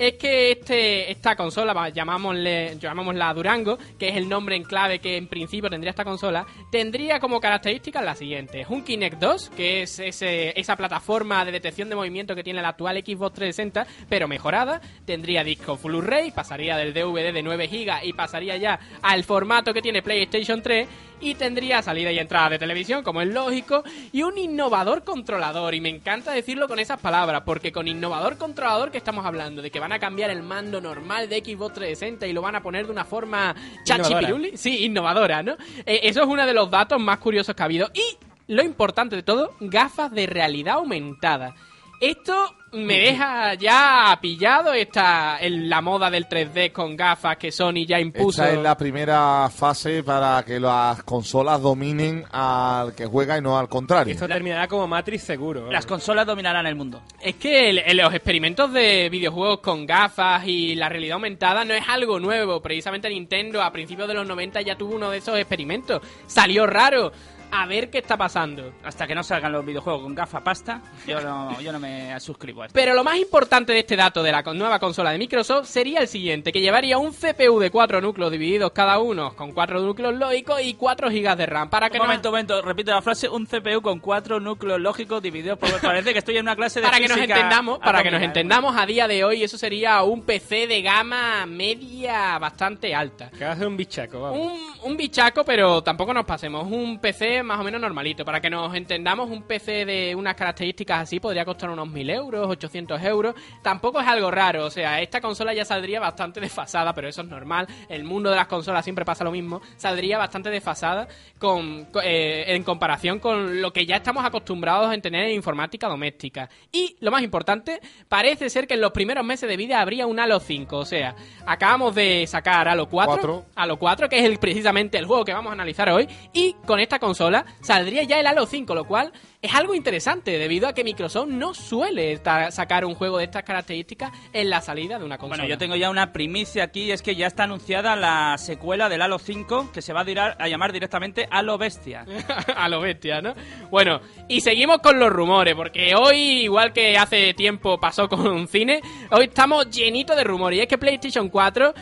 es 0.00 0.14
que 0.14 0.52
este, 0.52 1.12
esta 1.12 1.36
consola, 1.36 1.90
llamámosle, 1.90 2.78
llamámosla 2.78 3.34
Durango, 3.34 3.78
que 3.98 4.08
es 4.08 4.16
el 4.16 4.30
nombre 4.30 4.56
en 4.56 4.62
clave 4.62 4.98
que 4.98 5.18
en 5.18 5.26
principio 5.26 5.68
tendría 5.68 5.90
esta 5.90 6.04
consola, 6.04 6.46
tendría 6.72 7.20
como 7.20 7.38
características 7.38 8.02
las 8.02 8.18
siguientes. 8.18 8.66
Un 8.70 8.82
Kinect 8.82 9.18
2, 9.18 9.50
que 9.50 9.82
es 9.82 9.98
ese, 9.98 10.58
esa 10.58 10.74
plataforma 10.74 11.44
de 11.44 11.52
detección 11.52 11.90
de 11.90 11.96
movimiento 11.96 12.34
que 12.34 12.42
tiene 12.42 12.62
la 12.62 12.70
actual 12.70 12.96
Xbox 12.96 13.34
360, 13.34 13.86
pero 14.08 14.26
mejorada. 14.26 14.80
Tendría 15.04 15.44
disco 15.44 15.76
Blu-ray, 15.76 16.30
pasaría 16.30 16.78
del 16.78 16.94
DVD 16.94 17.34
de 17.34 17.42
9 17.42 17.66
GB 17.68 18.04
y 18.04 18.14
pasaría 18.14 18.56
ya 18.56 18.80
al 19.02 19.22
formato 19.24 19.74
que 19.74 19.82
tiene 19.82 20.00
PlayStation 20.00 20.62
3 20.62 20.88
y 21.20 21.34
tendría 21.34 21.82
salida 21.82 22.10
y 22.12 22.18
entrada 22.18 22.50
de 22.50 22.58
televisión, 22.58 23.02
como 23.02 23.20
es 23.20 23.28
lógico, 23.28 23.84
y 24.12 24.22
un 24.22 24.38
innovador 24.38 25.04
controlador. 25.04 25.74
Y 25.74 25.80
me 25.80 25.88
encanta 25.88 26.32
decirlo 26.32 26.68
con 26.68 26.78
esas 26.78 27.00
palabras, 27.00 27.42
porque 27.44 27.72
con 27.72 27.88
innovador 27.88 28.36
controlador 28.36 28.90
que 28.90 28.98
estamos 28.98 29.24
hablando, 29.26 29.62
de 29.62 29.70
que 29.70 29.80
van 29.80 29.92
a 29.92 29.98
cambiar 29.98 30.30
el 30.30 30.42
mando 30.42 30.80
normal 30.80 31.28
de 31.28 31.38
Xbox 31.38 31.74
360 31.74 32.26
y 32.26 32.32
lo 32.32 32.42
van 32.42 32.56
a 32.56 32.62
poner 32.62 32.86
de 32.86 32.92
una 32.92 33.04
forma 33.04 33.54
chachipiruli, 33.84 34.56
sí, 34.56 34.84
innovadora, 34.84 35.42
¿no? 35.42 35.56
Eh, 35.86 36.00
eso 36.04 36.22
es 36.22 36.26
uno 36.26 36.46
de 36.46 36.54
los 36.54 36.70
datos 36.70 37.00
más 37.00 37.18
curiosos 37.18 37.54
que 37.54 37.62
ha 37.62 37.66
habido. 37.66 37.90
Y 37.94 38.16
lo 38.52 38.62
importante 38.62 39.16
de 39.16 39.22
todo, 39.22 39.54
gafas 39.60 40.10
de 40.10 40.26
realidad 40.26 40.74
aumentada. 40.74 41.54
Esto 42.00 42.54
me 42.72 42.98
deja 42.98 43.54
ya 43.54 44.16
pillado 44.20 44.72
esta 44.72 45.38
en 45.40 45.68
la 45.68 45.80
moda 45.80 46.08
del 46.10 46.28
3D 46.28 46.70
con 46.72 46.96
gafas 46.96 47.36
que 47.36 47.50
Sony 47.50 47.84
ya 47.86 47.98
impuso. 47.98 48.42
Esta 48.44 48.54
es 48.54 48.62
la 48.62 48.76
primera 48.76 49.50
fase 49.54 50.02
para 50.04 50.42
que 50.44 50.60
las 50.60 51.02
consolas 51.02 51.60
dominen 51.60 52.24
al 52.30 52.94
que 52.94 53.06
juega 53.06 53.36
y 53.38 53.40
no 53.42 53.58
al 53.58 53.68
contrario. 53.68 54.12
Esto 54.14 54.28
terminará 54.28 54.68
como 54.68 54.86
Matrix 54.86 55.22
seguro. 55.24 55.70
Las 55.70 55.84
consolas 55.86 56.26
dominarán 56.26 56.66
el 56.66 56.76
mundo. 56.76 57.02
Es 57.20 57.34
que 57.36 57.70
el- 57.70 57.78
el- 57.78 57.96
los 57.96 58.14
experimentos 58.14 58.72
de 58.72 59.08
videojuegos 59.10 59.58
con 59.60 59.84
gafas 59.86 60.46
y 60.46 60.74
la 60.76 60.88
realidad 60.88 61.14
aumentada 61.14 61.64
no 61.64 61.74
es 61.74 61.82
algo 61.88 62.20
nuevo. 62.20 62.60
Precisamente 62.62 63.08
Nintendo 63.08 63.62
a 63.62 63.72
principios 63.72 64.06
de 64.08 64.14
los 64.14 64.26
90 64.26 64.60
ya 64.62 64.76
tuvo 64.76 64.94
uno 64.94 65.10
de 65.10 65.18
esos 65.18 65.36
experimentos. 65.38 66.02
Salió 66.26 66.66
raro. 66.66 67.12
A 67.52 67.66
ver 67.66 67.90
qué 67.90 67.98
está 67.98 68.16
pasando. 68.16 68.72
Hasta 68.84 69.06
que 69.06 69.14
no 69.14 69.22
salgan 69.22 69.52
los 69.52 69.64
videojuegos 69.66 70.02
con 70.02 70.14
gafa 70.14 70.40
pasta, 70.42 70.80
yo 71.06 71.20
no, 71.20 71.60
yo 71.60 71.72
no 71.72 71.80
me 71.80 72.18
suscribo 72.20 72.62
a 72.62 72.66
esto. 72.66 72.74
Pero 72.74 72.94
lo 72.94 73.02
más 73.04 73.16
importante 73.16 73.72
de 73.72 73.80
este 73.80 73.96
dato 73.96 74.22
de 74.22 74.32
la 74.32 74.42
nueva 74.42 74.78
consola 74.78 75.10
de 75.10 75.18
Microsoft 75.18 75.66
sería 75.68 76.00
el 76.00 76.08
siguiente, 76.08 76.52
que 76.52 76.60
llevaría 76.60 76.98
un 76.98 77.12
CPU 77.12 77.58
de 77.58 77.70
4 77.70 78.00
núcleos 78.00 78.30
divididos 78.30 78.70
cada 78.72 78.98
uno 78.98 79.34
con 79.34 79.52
4 79.52 79.80
núcleos 79.80 80.14
lógicos 80.14 80.60
y 80.62 80.74
4 80.74 81.08
GB 81.10 81.36
de 81.36 81.46
RAM. 81.46 81.70
Para 81.70 81.90
que 81.90 81.98
Un 81.98 82.02
no- 82.02 82.04
momento, 82.06 82.30
momento, 82.30 82.62
repito 82.62 82.92
la 82.92 83.02
frase, 83.02 83.28
un 83.28 83.46
CPU 83.46 83.82
con 83.82 83.98
cuatro 84.00 84.38
núcleos 84.40 84.80
lógicos 84.80 85.20
divididos 85.22 85.58
por... 85.58 85.70
Parece 85.80 86.12
que 86.12 86.18
estoy 86.20 86.36
en 86.36 86.42
una 86.42 86.56
clase 86.56 86.80
de 86.80 86.86
para 86.86 86.98
que 87.00 87.08
nos 87.08 87.18
entendamos, 87.18 87.78
para 87.80 88.02
que 88.02 88.10
nos 88.10 88.20
¿eh? 88.22 88.24
entendamos 88.26 88.76
a 88.76 88.86
día 88.86 89.08
de 89.08 89.24
hoy, 89.24 89.42
eso 89.42 89.58
sería 89.58 90.02
un 90.02 90.22
PC 90.22 90.66
de 90.66 90.82
gama 90.82 91.46
media 91.46 92.38
bastante 92.38 92.94
alta. 92.94 93.30
Que 93.30 93.44
va 93.44 93.52
a 93.52 93.56
ser 93.56 93.66
un 93.66 93.76
bichaco, 93.76 94.20
vamos. 94.20 94.38
Un, 94.38 94.90
un 94.90 94.96
bichaco, 94.96 95.44
pero 95.44 95.82
tampoco 95.82 96.14
nos 96.14 96.24
pasemos. 96.24 96.66
Un 96.70 96.98
PC 97.00 97.39
PC 97.40 97.42
más 97.42 97.60
o 97.60 97.64
menos 97.64 97.80
normalito. 97.80 98.24
Para 98.24 98.40
que 98.40 98.50
nos 98.50 98.74
entendamos, 98.74 99.30
un 99.30 99.42
PC 99.42 99.84
de 99.84 100.14
unas 100.14 100.34
características 100.34 101.00
así 101.00 101.20
podría 101.20 101.44
costar 101.44 101.70
unos 101.70 101.88
1000 101.88 102.10
euros, 102.10 102.48
800 102.48 103.02
euros. 103.02 103.34
Tampoco 103.62 104.00
es 104.00 104.06
algo 104.06 104.30
raro, 104.30 104.66
o 104.66 104.70
sea, 104.70 105.00
esta 105.00 105.20
consola 105.20 105.54
ya 105.54 105.64
saldría 105.64 106.00
bastante 106.00 106.40
desfasada, 106.40 106.94
pero 106.94 107.08
eso 107.08 107.22
es 107.22 107.28
normal. 107.28 107.66
El 107.88 108.04
mundo 108.04 108.30
de 108.30 108.36
las 108.36 108.46
consolas 108.46 108.84
siempre 108.84 109.04
pasa 109.04 109.24
lo 109.24 109.30
mismo. 109.30 109.60
Saldría 109.76 110.18
bastante 110.18 110.50
desfasada 110.50 111.08
con, 111.38 111.88
eh, 112.02 112.44
en 112.48 112.62
comparación 112.62 113.18
con 113.18 113.60
lo 113.60 113.72
que 113.72 113.86
ya 113.86 113.96
estamos 113.96 114.24
acostumbrados 114.24 114.92
en 114.92 115.02
tener 115.02 115.24
en 115.28 115.34
informática 115.34 115.88
doméstica. 115.88 116.48
Y 116.72 116.96
lo 117.00 117.10
más 117.10 117.22
importante, 117.22 117.80
parece 118.08 118.50
ser 118.50 118.66
que 118.66 118.74
en 118.74 118.80
los 118.80 118.92
primeros 118.92 119.24
meses 119.24 119.48
de 119.48 119.56
vida 119.56 119.80
habría 119.80 120.06
un 120.06 120.18
Halo 120.20 120.40
5. 120.40 120.76
O 120.76 120.84
sea, 120.84 121.14
acabamos 121.46 121.94
de 121.94 122.26
sacar 122.26 122.68
Halo 122.68 122.88
4, 122.88 123.10
Cuatro. 123.10 123.44
Halo 123.54 123.78
4, 123.78 124.08
que 124.08 124.18
es 124.18 124.24
el, 124.24 124.38
precisamente 124.38 124.98
el 124.98 125.06
juego 125.06 125.24
que 125.24 125.32
vamos 125.32 125.50
a 125.50 125.54
analizar 125.54 125.88
hoy. 125.90 126.08
Y 126.32 126.54
con 126.66 126.80
esta 126.80 126.98
consola 126.98 127.29
saldría 127.60 128.02
ya 128.04 128.20
el 128.20 128.26
Halo 128.26 128.46
5, 128.46 128.74
lo 128.74 128.84
cual 128.84 129.12
es 129.42 129.54
algo 129.54 129.74
interesante 129.74 130.38
debido 130.38 130.68
a 130.68 130.74
que 130.74 130.84
Microsoft 130.84 131.28
no 131.28 131.54
suele 131.54 132.20
sacar 132.50 132.84
un 132.84 132.94
juego 132.94 133.18
de 133.18 133.24
estas 133.24 133.42
características 133.42 134.12
en 134.32 134.50
la 134.50 134.60
salida 134.60 134.98
de 134.98 135.04
una 135.04 135.16
consola. 135.18 135.42
Bueno, 135.42 135.48
yo 135.48 135.58
tengo 135.58 135.76
ya 135.76 135.88
una 135.90 136.12
primicia 136.12 136.64
aquí, 136.64 136.90
es 136.92 137.00
que 137.02 137.14
ya 137.16 137.26
está 137.26 137.44
anunciada 137.44 137.96
la 137.96 138.36
secuela 138.38 138.88
del 138.88 139.00
Halo 139.02 139.18
5 139.18 139.70
que 139.72 139.80
se 139.82 139.92
va 139.92 140.00
a, 140.00 140.04
dirar- 140.04 140.36
a 140.38 140.48
llamar 140.48 140.72
directamente 140.72 141.26
Halo 141.30 141.56
Bestia. 141.58 142.04
a 142.56 142.68
lo 142.68 142.80
bestia, 142.80 143.20
¿no? 143.22 143.34
Bueno, 143.70 144.00
y 144.28 144.40
seguimos 144.42 144.78
con 144.78 144.98
los 144.98 145.10
rumores, 145.10 145.54
porque 145.54 145.94
hoy, 145.94 146.16
igual 146.42 146.72
que 146.72 146.98
hace 146.98 147.32
tiempo 147.34 147.78
pasó 147.80 148.08
con 148.08 148.26
un 148.26 148.46
cine, 148.48 148.80
hoy 149.10 149.24
estamos 149.24 149.70
llenitos 149.70 150.16
de 150.16 150.24
rumores. 150.24 150.58
Y 150.58 150.62
es 150.62 150.68
que 150.68 150.78
PlayStation 150.78 151.28
4 151.28 151.72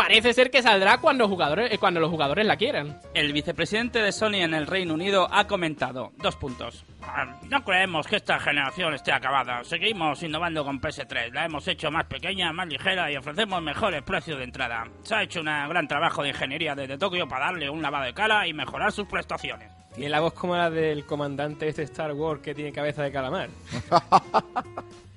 parece 0.00 0.32
ser 0.32 0.50
que 0.50 0.62
saldrá 0.62 0.96
cuando, 0.96 1.28
jugadores, 1.28 1.70
eh, 1.70 1.76
cuando 1.76 2.00
los 2.00 2.08
jugadores 2.08 2.46
la 2.46 2.56
quieran. 2.56 2.98
El 3.12 3.34
vicepresidente 3.34 4.00
de 4.00 4.12
Sony 4.12 4.36
en 4.36 4.54
el 4.54 4.66
Reino 4.66 4.94
Unido 4.94 5.28
ha 5.30 5.46
comentado, 5.46 6.12
dos 6.16 6.36
puntos. 6.36 6.86
Ah, 7.02 7.36
No 7.50 7.62
creemos 7.62 8.06
que 8.06 8.16
esta 8.16 8.38
generación 8.38 8.94
esté 8.94 9.12
acabada. 9.12 9.62
Seguimos 9.62 10.22
innovando 10.22 10.64
con 10.64 10.80
PS3. 10.80 11.32
La 11.34 11.44
hemos 11.44 11.68
hecho 11.68 11.90
más 11.90 12.06
pequeña, 12.06 12.50
más 12.50 12.66
ligera 12.68 13.12
y 13.12 13.16
ofrecemos 13.16 13.60
mejores 13.60 14.02
precios 14.02 14.38
de 14.38 14.44
entrada. 14.44 14.88
Se 15.02 15.14
ha 15.14 15.22
hecho 15.22 15.40
un 15.40 15.46
gran 15.46 15.86
trabajo 15.86 16.22
de 16.22 16.30
ingeniería 16.30 16.74
desde 16.74 16.96
Tokio 16.96 17.28
para 17.28 17.46
darle 17.46 17.68
un 17.68 17.82
lavado 17.82 18.06
de 18.06 18.14
cara 18.14 18.46
y 18.46 18.54
mejorar 18.54 18.92
sus 18.92 19.06
prestaciones. 19.06 19.70
Tiene 19.94 20.08
la 20.08 20.20
voz 20.20 20.32
como 20.32 20.56
la 20.56 20.70
del 20.70 21.04
comandante 21.04 21.66
de 21.66 21.70
este 21.72 21.82
Star 21.82 22.12
Wars 22.12 22.40
que 22.40 22.54
tiene 22.54 22.72
cabeza 22.72 23.02
de 23.02 23.12
calamar. 23.12 23.50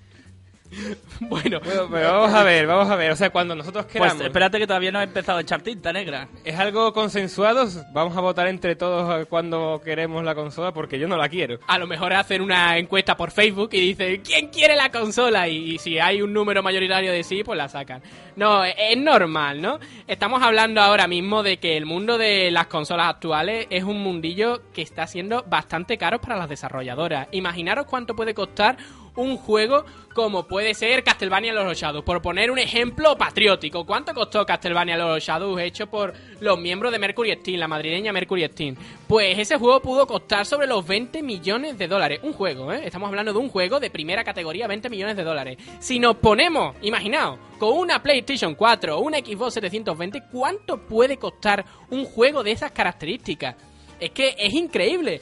Bueno, 1.20 1.60
Bueno, 1.64 1.88
pero 1.92 2.14
vamos 2.14 2.34
a 2.34 2.44
ver, 2.44 2.68
vamos 2.68 2.90
a 2.90 2.96
ver. 2.96 3.12
O 3.12 3.16
sea, 3.16 3.30
cuando 3.30 3.56
nosotros 3.56 3.86
queramos... 3.86 4.16
Pues 4.16 4.28
espérate 4.28 4.60
que 4.60 4.68
todavía 4.68 4.92
no 4.92 5.00
he 5.00 5.04
empezado 5.04 5.38
a 5.38 5.42
echar 5.42 5.62
tinta 5.62 5.92
negra. 5.92 6.28
¿Es 6.44 6.58
algo 6.60 6.94
consensuado? 6.94 7.68
Vamos 7.92 8.16
a 8.16 8.22
votar 8.22 8.48
entre 8.48 8.76
todos 8.76 9.26
cuando 9.28 9.82
queremos 9.84 10.24
la 10.24 10.36
consola 10.36 10.74
porque 10.74 11.00
yo 11.00 11.08
no 11.08 11.18
la 11.18 11.30
quiero. 11.30 11.60
a 11.68 11.78
lo 11.78 11.88
mejor 11.88 12.14
hacen 12.14 12.42
una 12.42 12.78
encuesta 12.78 13.18
por 13.18 13.32
Facebook 13.32 13.70
y 13.74 13.80
dicen 13.80 14.22
¿quién 14.22 14.48
quiere 14.50 14.76
la 14.76 14.92
consola? 14.92 15.48
Y, 15.48 15.74
y 15.74 15.78
si 15.80 16.00
hay 16.00 16.22
un 16.22 16.34
número 16.34 16.62
mayoritario 16.62 17.12
de 17.12 17.24
sí, 17.24 17.44
pues 17.44 17.58
la 17.58 17.70
sacan. 17.70 18.02
No, 18.36 18.64
es 18.64 18.74
es 18.94 18.98
normal, 18.98 19.62
¿no? 19.62 19.80
Estamos 20.08 20.42
hablando 20.44 20.82
ahora 20.82 21.08
mismo 21.08 21.42
de 21.42 21.58
que 21.58 21.78
el 21.78 21.86
mundo 21.86 22.18
de 22.18 22.52
las 22.52 22.68
consolas 22.68 23.08
actuales 23.08 23.68
es 23.70 23.84
un 23.84 24.02
mundillo 24.02 24.62
que 24.74 24.82
está 24.82 25.08
siendo 25.08 25.44
bastante 25.48 25.98
caro 25.98 26.20
para 26.22 26.38
las 26.38 26.50
desarrolladoras. 26.50 27.28
Imaginaros 27.32 27.86
cuánto 27.86 28.16
puede 28.16 28.34
costar 28.34 28.78
un 29.16 29.38
juego 29.38 29.86
como 30.14 30.48
puede 30.48 30.74
ser 30.74 31.04
Castlevania 31.04 31.54
Los 31.54 31.78
Shadows, 31.78 32.04
por 32.04 32.22
poner 32.22 32.52
un 32.52 32.60
ejemplo 32.60 33.18
patriótico. 33.18 33.86
¿Cuánto 33.86 34.14
costó 34.14 34.46
Castlevania 34.46 34.98
Los 34.98 35.24
Shadows 35.24 35.60
hecho 35.60 35.88
por 35.88 36.14
los 36.40 36.60
miembros 36.60 36.92
de 36.92 37.00
Mercury 37.00 37.34
Steam, 37.34 37.60
la 37.60 37.68
madrileña 37.68 38.14
Mercury 38.14 38.46
Steam? 38.46 38.76
Pues 39.08 39.38
ese 39.38 39.58
juego 39.58 39.82
pudo 39.82 40.08
costar 40.08 40.46
sobre 40.46 40.68
los 40.68 40.86
20 40.86 41.24
millones 41.24 41.78
de 41.78 41.88
dólares. 41.88 42.20
Un 42.24 42.34
juego, 42.34 42.72
¿eh? 42.72 42.82
Estamos 42.86 43.10
hablando 43.10 43.34
de 43.34 43.40
un 43.40 43.50
juego 43.50 43.80
de 43.80 43.90
primera 43.90 44.24
categoría, 44.24 44.68
20 44.68 44.90
millones 44.90 45.18
de 45.18 45.24
dólares. 45.24 45.58
Si 45.80 46.00
nos 46.00 46.16
ponemos, 46.18 46.76
imaginaos, 46.82 47.40
con 47.58 47.78
una 47.78 48.02
PlayStation 48.02 48.56
4 48.56 48.98
o 48.98 49.02
una 49.02 49.18
Xbox 49.18 49.56
720, 49.56 50.24
¿cuánto 50.32 50.78
puede 50.78 51.18
costar 51.18 51.66
un 51.90 52.06
juego 52.06 52.44
de 52.44 52.52
esas 52.52 52.72
características? 52.72 53.56
Es 54.00 54.12
que 54.12 54.36
es 54.38 54.54
increíble. 54.54 55.22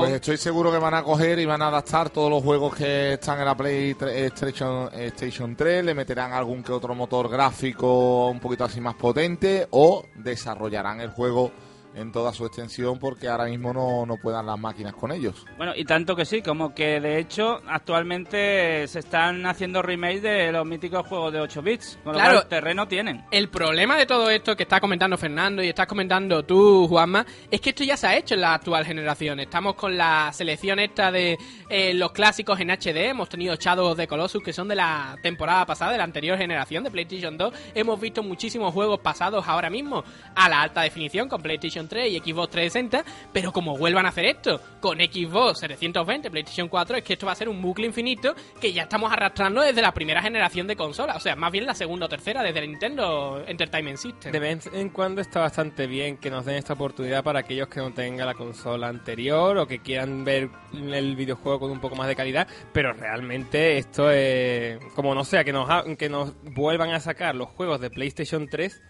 Pues 0.00 0.12
estoy 0.14 0.36
seguro 0.38 0.72
que 0.72 0.78
van 0.78 0.94
a 0.94 1.02
coger 1.02 1.38
y 1.38 1.44
van 1.44 1.60
a 1.62 1.68
adaptar 1.68 2.10
todos 2.10 2.30
los 2.30 2.42
juegos 2.42 2.74
que 2.74 3.12
están 3.14 3.38
en 3.38 3.44
la 3.44 3.54
PlayStation 3.54 4.88
Station 4.92 5.54
3, 5.54 5.84
le 5.84 5.94
meterán 5.94 6.32
algún 6.32 6.62
que 6.62 6.72
otro 6.72 6.94
motor 6.94 7.28
gráfico 7.28 8.28
un 8.28 8.40
poquito 8.40 8.64
así 8.64 8.80
más 8.80 8.94
potente 8.94 9.68
o 9.70 10.06
desarrollarán 10.16 11.00
el 11.00 11.10
juego 11.10 11.52
en 11.94 12.10
toda 12.12 12.32
su 12.32 12.46
extensión 12.46 12.98
porque 12.98 13.28
ahora 13.28 13.44
mismo 13.46 13.72
no, 13.72 14.06
no 14.06 14.16
puedan 14.16 14.46
las 14.46 14.58
máquinas 14.58 14.94
con 14.94 15.12
ellos. 15.12 15.44
Bueno, 15.56 15.72
y 15.76 15.84
tanto 15.84 16.16
que 16.16 16.24
sí, 16.24 16.42
como 16.42 16.74
que 16.74 17.00
de 17.00 17.18
hecho 17.18 17.60
actualmente 17.68 18.86
se 18.88 18.98
están 18.98 19.44
haciendo 19.46 19.82
remakes 19.82 20.22
de 20.22 20.52
los 20.52 20.66
míticos 20.66 21.06
juegos 21.06 21.32
de 21.32 21.40
8 21.40 21.62
bits, 21.62 21.98
con 22.02 22.12
lo 22.14 22.18
Claro. 22.18 22.34
cual 22.38 22.48
terreno 22.48 22.88
tienen. 22.88 23.24
El 23.30 23.48
problema 23.48 23.96
de 23.96 24.06
todo 24.06 24.30
esto 24.30 24.56
que 24.56 24.62
está 24.64 24.80
comentando 24.80 25.16
Fernando 25.18 25.62
y 25.62 25.68
estás 25.68 25.86
comentando 25.86 26.42
tú, 26.44 26.86
Juanma, 26.88 27.24
es 27.50 27.60
que 27.60 27.70
esto 27.70 27.84
ya 27.84 27.96
se 27.96 28.06
ha 28.06 28.16
hecho 28.16 28.34
en 28.34 28.40
la 28.40 28.54
actual 28.54 28.84
generación. 28.84 29.40
Estamos 29.40 29.74
con 29.74 29.96
la 29.96 30.32
selección 30.32 30.78
esta 30.78 31.10
de 31.12 31.38
eh, 31.68 31.94
los 31.94 32.12
clásicos 32.12 32.58
en 32.60 32.70
HD. 32.70 33.08
Hemos 33.10 33.28
tenido 33.28 33.54
Shadow 33.56 33.86
of 33.90 33.96
the 33.96 34.06
Colossus 34.06 34.42
que 34.42 34.52
son 34.52 34.68
de 34.68 34.74
la 34.76 35.16
temporada 35.22 35.66
pasada, 35.66 35.92
de 35.92 35.98
la 35.98 36.04
anterior 36.04 36.38
generación 36.38 36.84
de 36.84 36.90
PlayStation 36.90 37.36
2. 37.36 37.54
Hemos 37.74 38.00
visto 38.00 38.22
muchísimos 38.22 38.72
juegos 38.72 39.00
pasados 39.00 39.46
ahora 39.46 39.70
mismo 39.70 40.02
a 40.34 40.48
la 40.48 40.62
alta 40.62 40.82
definición 40.82 41.28
con 41.28 41.42
PlayStation 41.42 41.81
3 41.88 42.12
y 42.12 42.18
Xbox 42.18 42.50
360. 42.50 43.04
Pero 43.32 43.52
como 43.52 43.76
vuelvan 43.76 44.06
a 44.06 44.10
hacer 44.10 44.24
esto 44.24 44.60
con 44.80 44.98
Xbox 44.98 45.60
720, 45.60 46.30
PlayStation 46.30 46.68
4, 46.68 46.96
es 46.96 47.04
que 47.04 47.12
esto 47.14 47.26
va 47.26 47.32
a 47.32 47.36
ser 47.36 47.48
un 47.48 47.60
bucle 47.60 47.86
infinito 47.86 48.34
que 48.60 48.72
ya 48.72 48.82
estamos 48.82 49.12
arrastrando 49.12 49.60
desde 49.60 49.82
la 49.82 49.92
primera 49.92 50.22
generación 50.22 50.66
de 50.66 50.76
consolas. 50.76 51.16
O 51.16 51.20
sea, 51.20 51.36
más 51.36 51.52
bien 51.52 51.66
la 51.66 51.74
segunda 51.74 52.06
o 52.06 52.08
tercera 52.08 52.42
desde 52.42 52.66
Nintendo 52.66 53.42
Entertainment 53.46 53.98
System. 53.98 54.32
De 54.32 54.38
vez 54.38 54.68
en 54.72 54.90
cuando 54.90 55.20
está 55.20 55.40
bastante 55.40 55.86
bien 55.86 56.16
que 56.16 56.30
nos 56.30 56.44
den 56.44 56.56
esta 56.56 56.74
oportunidad 56.74 57.24
para 57.24 57.40
aquellos 57.40 57.68
que 57.68 57.80
no 57.80 57.92
tengan 57.92 58.26
la 58.26 58.34
consola 58.34 58.88
anterior 58.88 59.56
o 59.58 59.66
que 59.66 59.80
quieran 59.80 60.24
ver 60.24 60.50
el 60.72 61.16
videojuego 61.16 61.60
con 61.60 61.70
un 61.70 61.80
poco 61.80 61.96
más 61.96 62.08
de 62.08 62.16
calidad, 62.16 62.48
pero 62.72 62.92
realmente 62.92 63.78
esto 63.78 64.10
es 64.10 64.78
como 64.94 65.14
no 65.14 65.24
sea 65.24 65.44
que 65.44 65.52
nos 65.52 65.68
que 65.96 66.08
nos 66.08 66.34
vuelvan 66.42 66.90
a 66.90 67.00
sacar 67.00 67.34
los 67.34 67.48
juegos 67.48 67.80
de 67.80 67.90
PlayStation 67.90 68.48
3 68.48 68.82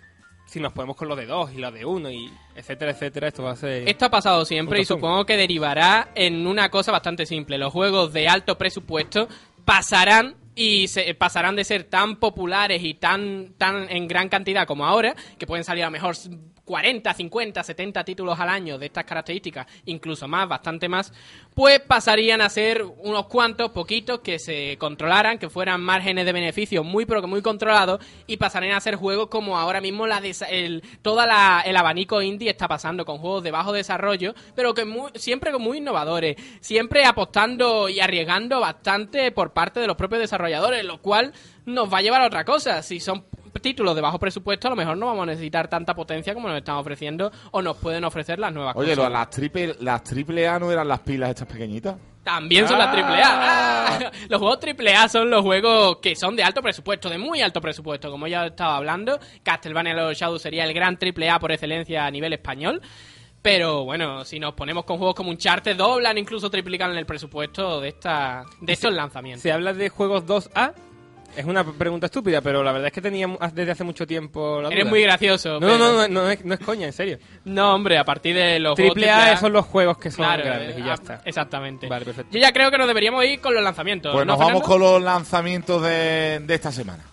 si 0.53 0.61
nos 0.61 0.75
podemos 0.75 0.97
con 0.97 1.09
los 1.09 1.17
de 1.17 1.25
2 1.25 1.55
y 1.55 1.59
los 1.59 1.73
de 1.73 1.87
1 1.87 2.11
y 2.11 2.31
etcétera, 2.55 2.91
etcétera, 2.91 3.29
esto 3.29 3.43
va 3.43 3.53
a 3.53 3.57
ser 3.57 3.89
Esto 3.89 4.05
ha 4.05 4.11
pasado 4.11 4.45
siempre 4.45 4.83
y 4.83 4.85
supongo 4.85 5.25
que 5.25 5.39
derivará 5.39 6.11
en 6.15 6.47
una 6.47 6.69
cosa 6.69 6.93
bastante 6.93 7.25
simple. 7.25 7.57
Los 7.57 7.73
juegos 7.73 8.13
de 8.13 8.29
alto 8.29 8.59
presupuesto 8.59 9.29
pasarán 9.65 10.37
y 10.55 10.89
se, 10.89 11.15
pasarán 11.15 11.57
de 11.57 11.65
ser 11.65 11.85
tan 11.85 12.17
populares 12.17 12.85
y 12.85 12.93
tan, 12.93 13.55
tan 13.57 13.89
en 13.89 14.07
gran 14.07 14.29
cantidad 14.29 14.67
como 14.67 14.85
ahora, 14.85 15.17
que 15.39 15.47
pueden 15.47 15.65
salir 15.65 15.85
a 15.85 15.87
lo 15.87 15.93
mejor 15.93 16.17
40, 16.65 17.13
50, 17.13 17.63
70 17.63 18.05
títulos 18.05 18.39
al 18.39 18.49
año 18.49 18.79
de 18.79 18.87
estas 18.87 19.05
características, 19.05 19.67
incluso 19.87 20.29
más, 20.29 20.49
bastante 20.49 20.89
más, 20.89 21.13
pues 21.55 21.81
pasarían 21.81 22.41
a 22.41 22.49
ser 22.49 22.83
unos 22.83 23.27
cuantos, 23.27 23.71
poquitos, 23.71 24.21
que 24.21 24.39
se 24.39 24.77
controlaran, 24.79 25.39
que 25.39 25.51
fueran 25.51 25.81
márgenes 25.83 26.25
de 26.25 26.33
beneficio 26.33 26.85
muy, 26.85 27.05
pero 27.05 27.21
que 27.21 27.27
muy 27.27 27.43
controlados, 27.43 28.01
y 28.27 28.37
pasarían 28.37 28.77
a 28.77 28.81
ser 28.81 28.97
juegos 28.97 29.29
como 29.29 29.59
ahora 29.59 29.81
mismo 29.81 30.07
la 30.07 30.23
el, 30.51 30.83
toda 31.03 31.27
la, 31.27 31.63
el 31.67 31.77
abanico 31.77 32.23
indie 32.23 32.51
está 32.51 32.69
pasando, 32.69 33.05
con 33.05 33.19
juegos 33.19 33.43
de 33.43 33.51
bajo 33.51 33.73
desarrollo, 33.73 34.35
pero 34.55 34.75
que 34.75 34.85
muy, 34.85 35.11
siempre 35.15 35.53
muy 35.59 35.79
innovadores, 35.79 36.37
siempre 36.61 37.05
apostando 37.05 37.89
y 37.89 38.01
arriesgando 38.01 38.61
bastante 38.61 39.31
por 39.33 39.53
parte 39.53 39.81
de 39.81 39.87
los 39.87 39.97
propios 39.97 40.21
desarrolladores, 40.21 40.85
lo 40.85 41.01
cual 41.03 41.33
nos 41.67 41.93
va 41.93 41.99
a 41.99 42.03
llevar 42.03 42.23
a 42.23 42.27
otra 42.27 42.45
cosa. 42.45 42.83
Si 42.83 43.01
son 43.01 43.25
títulos 43.61 43.95
de 43.95 44.01
bajo 44.01 44.19
presupuesto, 44.19 44.67
a 44.69 44.71
lo 44.71 44.77
mejor 44.77 44.97
no 44.97 45.07
vamos 45.07 45.23
a 45.25 45.27
necesitar 45.27 45.69
tanta 45.69 45.95
potencia 45.95 46.35
como 46.35 46.49
nos 46.49 46.57
están 46.59 46.77
ofreciendo 46.77 47.31
o 47.51 47.61
nos 47.63 47.77
pueden 47.77 48.05
ofrecer 48.05 48.39
las 48.39 48.53
nuevas 48.53 48.75
Oye, 48.77 48.97
lo- 48.97 49.03
consolas. 49.03 49.13
las 49.21 49.31
triple, 49.31 49.77
las 49.81 50.03
triple 50.03 50.49
A 50.49 50.59
no 50.59 50.71
eran 50.73 50.89
las 50.89 51.01
pilas 51.01 51.31
estas 51.31 51.47
pequeñitas. 51.49 51.97
También 52.25 52.69
son 52.69 52.79
las 52.79 52.87
AAA. 52.95 53.21
Ah, 53.25 54.11
Los 54.29 54.41
juegos 54.41 54.59
AAA 54.65 55.09
son 55.09 55.29
los 55.29 55.43
juegos 55.43 55.97
que 56.01 56.15
son 56.15 56.37
de 56.37 56.45
alto 56.45 56.63
presupuesto, 56.63 57.11
de 57.11 57.19
muy 57.19 57.43
alto 57.43 57.61
presupuesto. 57.61 58.13
Como 58.13 58.29
ya 58.29 58.47
estaba 58.47 58.77
hablando, 58.77 59.19
Castlevania 59.43 59.93
Los 59.93 60.17
Shadow 60.17 60.39
sería 60.39 60.63
el 60.65 60.73
gran 60.73 60.97
AAA 61.01 61.41
por 61.41 61.51
excelencia 61.51 62.07
a 62.07 62.11
nivel 62.13 62.33
español. 62.33 62.81
Pero 63.43 63.85
bueno, 63.85 64.25
si 64.25 64.39
nos 64.39 64.55
ponemos 64.55 64.85
con 64.85 64.99
juegos 64.99 65.17
como 65.17 65.31
Uncharted, 65.31 65.77
doblan, 65.77 66.17
incluso 66.17 66.49
triplican 66.49 66.97
el 66.97 67.07
presupuesto 67.07 67.81
de 67.81 67.89
esta 67.89 68.45
de 68.61 68.73
estos 68.73 68.93
lanzamientos. 68.93 69.43
Si 69.43 69.51
hablas 69.51 69.77
de 69.77 69.89
juegos 69.89 70.25
2A, 70.25 70.75
es 71.37 71.45
una 71.45 71.65
pregunta 71.65 72.07
estúpida, 72.07 72.41
pero 72.41 72.63
la 72.63 72.73
verdad 72.73 72.89
es 72.89 72.93
que 72.93 73.01
tenía 73.01 73.29
desde 73.53 73.73
hace 73.73 73.85
mucho 73.85 74.07
tiempo 74.07 74.61
la 74.61 74.69
Eres 74.69 74.87
muy 74.87 75.03
gracioso. 75.03 75.55
No, 75.55 75.61
pero- 75.61 75.79
no, 75.79 75.93
no, 75.93 76.09
no, 76.09 76.31
es, 76.31 76.45
no 76.45 76.55
es 76.55 76.61
coña, 76.61 76.87
en 76.87 76.93
serio. 76.93 77.19
No, 77.45 77.75
hombre, 77.75 77.99
a 77.99 78.05
partir 78.05 78.35
de 78.35 78.59
los 78.59 78.75
juegos 78.75 78.95
Triple 78.95 79.11
A 79.11 79.37
son 79.37 79.53
los 79.53 79.67
juegos 79.67 79.99
que 79.99 80.11
son 80.11 80.25
Claro, 80.25 80.45
grandes 80.45 80.79
y 80.79 80.83
ya 80.83 80.91
ah, 80.93 80.95
está. 80.95 81.23
Exactamente. 81.25 81.87
Vale, 81.89 82.05
perfecto. 82.05 82.33
Yo 82.33 82.41
ya 82.41 82.53
creo 82.53 82.71
que 82.71 82.79
nos 82.79 82.87
deberíamos 82.87 83.25
ir 83.25 83.41
con 83.41 83.55
los 83.55 83.63
lanzamientos. 83.63 84.13
Pues 84.13 84.27
¿no, 84.27 84.33
nos 84.33 84.39
vamos 84.39 84.63
con 84.63 84.81
los 84.81 85.03
lanzamientos 85.03 85.83
de, 85.83 86.41
de 86.41 86.55
esta 86.55 86.73
semana. 86.73 87.05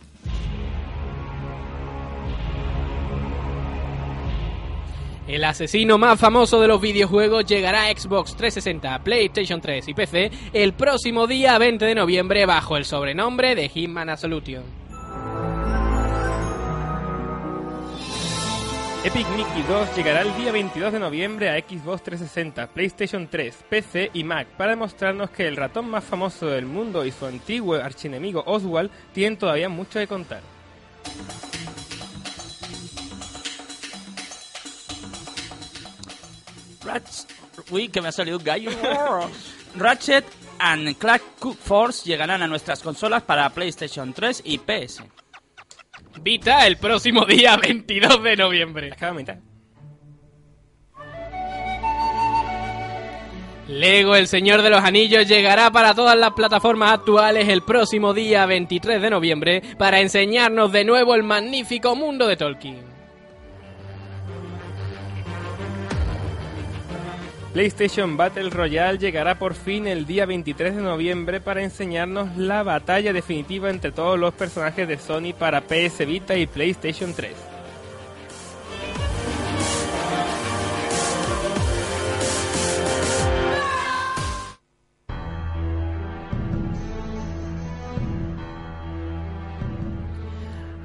El 5.29 5.43
asesino 5.43 5.99
más 5.99 6.19
famoso 6.19 6.59
de 6.59 6.67
los 6.67 6.81
videojuegos 6.81 7.45
llegará 7.45 7.83
a 7.83 7.95
Xbox 7.95 8.35
360, 8.35 9.03
PlayStation 9.03 9.61
3 9.61 9.87
y 9.87 9.93
PC 9.93 10.31
el 10.53 10.73
próximo 10.73 11.27
día 11.27 11.55
20 11.59 11.85
de 11.85 11.93
noviembre 11.93 12.47
bajo 12.47 12.77
el 12.77 12.83
sobrenombre 12.83 13.53
de 13.53 13.69
Hitman 13.69 14.09
Absolution. 14.09 14.63
Epic 19.03 19.27
Mickey 19.37 19.63
2 19.69 19.95
llegará 19.95 20.21
el 20.21 20.35
día 20.35 20.51
22 20.51 20.93
de 20.93 20.99
noviembre 20.99 21.49
a 21.51 21.59
Xbox 21.59 22.01
360, 22.01 22.67
PlayStation 22.71 23.27
3, 23.27 23.55
PC 23.69 24.09
y 24.15 24.23
Mac 24.23 24.47
para 24.57 24.71
demostrarnos 24.71 25.29
que 25.29 25.47
el 25.47 25.57
ratón 25.57 25.91
más 25.91 26.03
famoso 26.03 26.47
del 26.47 26.65
mundo 26.65 27.05
y 27.05 27.11
su 27.11 27.27
antiguo 27.27 27.75
archienemigo 27.75 28.43
Oswald 28.47 28.89
tienen 29.13 29.37
todavía 29.37 29.69
mucho 29.69 29.99
que 29.99 30.07
contar. 30.07 30.41
Ratchet, 36.83 37.27
uy, 37.71 37.89
que 37.89 38.01
me 38.01 38.07
ha 38.09 38.11
salido 38.11 38.37
un 38.37 38.43
gallo. 38.43 38.71
Ratchet 39.75 40.25
and 40.59 40.97
Clank 40.97 41.21
Cook 41.39 41.57
Force 41.57 42.05
llegarán 42.07 42.41
a 42.41 42.47
nuestras 42.47 42.81
consolas 42.81 43.23
para 43.23 43.49
PlayStation 43.49 44.13
3 44.13 44.41
y 44.45 44.57
PS. 44.57 45.03
Vita 46.21 46.65
el 46.67 46.77
próximo 46.77 47.25
día 47.25 47.57
22 47.61 48.23
de 48.23 48.35
noviembre. 48.35 48.91
Acaba 48.91 49.13
mitad. 49.13 49.37
Lego 53.67 54.15
El 54.15 54.27
Señor 54.27 54.63
de 54.63 54.71
los 54.71 54.83
Anillos 54.83 55.27
llegará 55.27 55.69
para 55.69 55.93
todas 55.93 56.17
las 56.17 56.31
plataformas 56.31 56.91
actuales 56.91 57.47
el 57.47 57.61
próximo 57.61 58.15
día 58.15 58.47
23 58.47 58.99
de 58.99 59.09
noviembre 59.11 59.61
para 59.77 59.99
enseñarnos 59.99 60.71
de 60.71 60.83
nuevo 60.83 61.13
el 61.13 61.21
magnífico 61.21 61.95
mundo 61.95 62.25
de 62.25 62.35
Tolkien. 62.35 62.98
PlayStation 67.53 68.15
Battle 68.15 68.51
Royale 68.51 68.99
llegará 68.99 69.39
por 69.39 69.55
fin 69.55 69.87
el 69.87 70.05
día 70.05 70.27
23 70.27 70.75
de 70.75 70.81
noviembre 70.83 71.41
para 71.41 71.63
enseñarnos 71.63 72.37
la 72.37 72.61
batalla 72.61 73.11
definitiva 73.11 73.71
entre 73.71 73.91
todos 73.91 74.19
los 74.19 74.35
personajes 74.35 74.87
de 74.87 74.99
Sony 74.99 75.33
para 75.37 75.61
PS 75.61 76.05
Vita 76.05 76.37
y 76.37 76.45
PlayStation 76.45 77.11
3. 77.13 77.48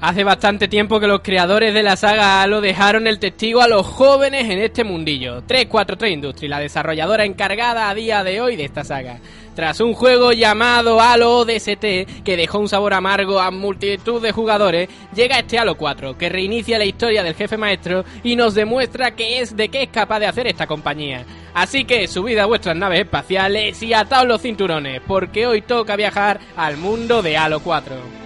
Hace 0.04 0.22
bastante 0.22 0.68
tiempo 0.68 1.00
que 1.00 1.06
los 1.06 1.22
creadores 1.22 1.72
de 1.72 1.82
la 1.82 1.96
saga 1.96 2.42
Halo 2.42 2.60
dejaron 2.60 3.06
el 3.06 3.18
testigo 3.18 3.62
a 3.62 3.68
los 3.68 3.86
jóvenes 3.86 4.50
en 4.50 4.58
este 4.58 4.84
mundillo. 4.84 5.40
343 5.44 6.12
Industries, 6.12 6.50
la 6.50 6.58
desarrolladora 6.58 7.24
encargada 7.24 7.88
a 7.88 7.94
día 7.94 8.22
de 8.22 8.38
hoy 8.42 8.56
de 8.56 8.66
esta 8.66 8.84
saga. 8.84 9.20
Tras 9.54 9.80
un 9.80 9.94
juego 9.94 10.32
llamado 10.32 11.00
Halo 11.00 11.38
ODST, 11.38 12.22
que 12.22 12.36
dejó 12.36 12.58
un 12.58 12.68
sabor 12.68 12.92
amargo 12.92 13.40
a 13.40 13.50
multitud 13.50 14.20
de 14.20 14.32
jugadores, 14.32 14.90
llega 15.16 15.38
este 15.38 15.58
Halo 15.58 15.78
4, 15.78 16.18
que 16.18 16.28
reinicia 16.28 16.76
la 16.76 16.84
historia 16.84 17.22
del 17.22 17.34
jefe 17.34 17.56
maestro 17.56 18.04
y 18.22 18.36
nos 18.36 18.52
demuestra 18.52 19.12
que 19.12 19.40
es 19.40 19.56
de 19.56 19.70
qué 19.70 19.84
es 19.84 19.88
capaz 19.88 20.18
de 20.18 20.26
hacer 20.26 20.46
esta 20.46 20.66
compañía. 20.66 21.24
Así 21.54 21.86
que 21.86 22.08
subid 22.08 22.36
a 22.36 22.44
vuestras 22.44 22.76
naves 22.76 23.00
espaciales 23.00 23.82
y 23.82 23.94
ataos 23.94 24.26
los 24.26 24.42
cinturones, 24.42 25.00
porque 25.06 25.46
hoy 25.46 25.62
toca 25.62 25.96
viajar 25.96 26.40
al 26.58 26.76
mundo 26.76 27.22
de 27.22 27.38
Halo 27.38 27.60
4. 27.60 28.23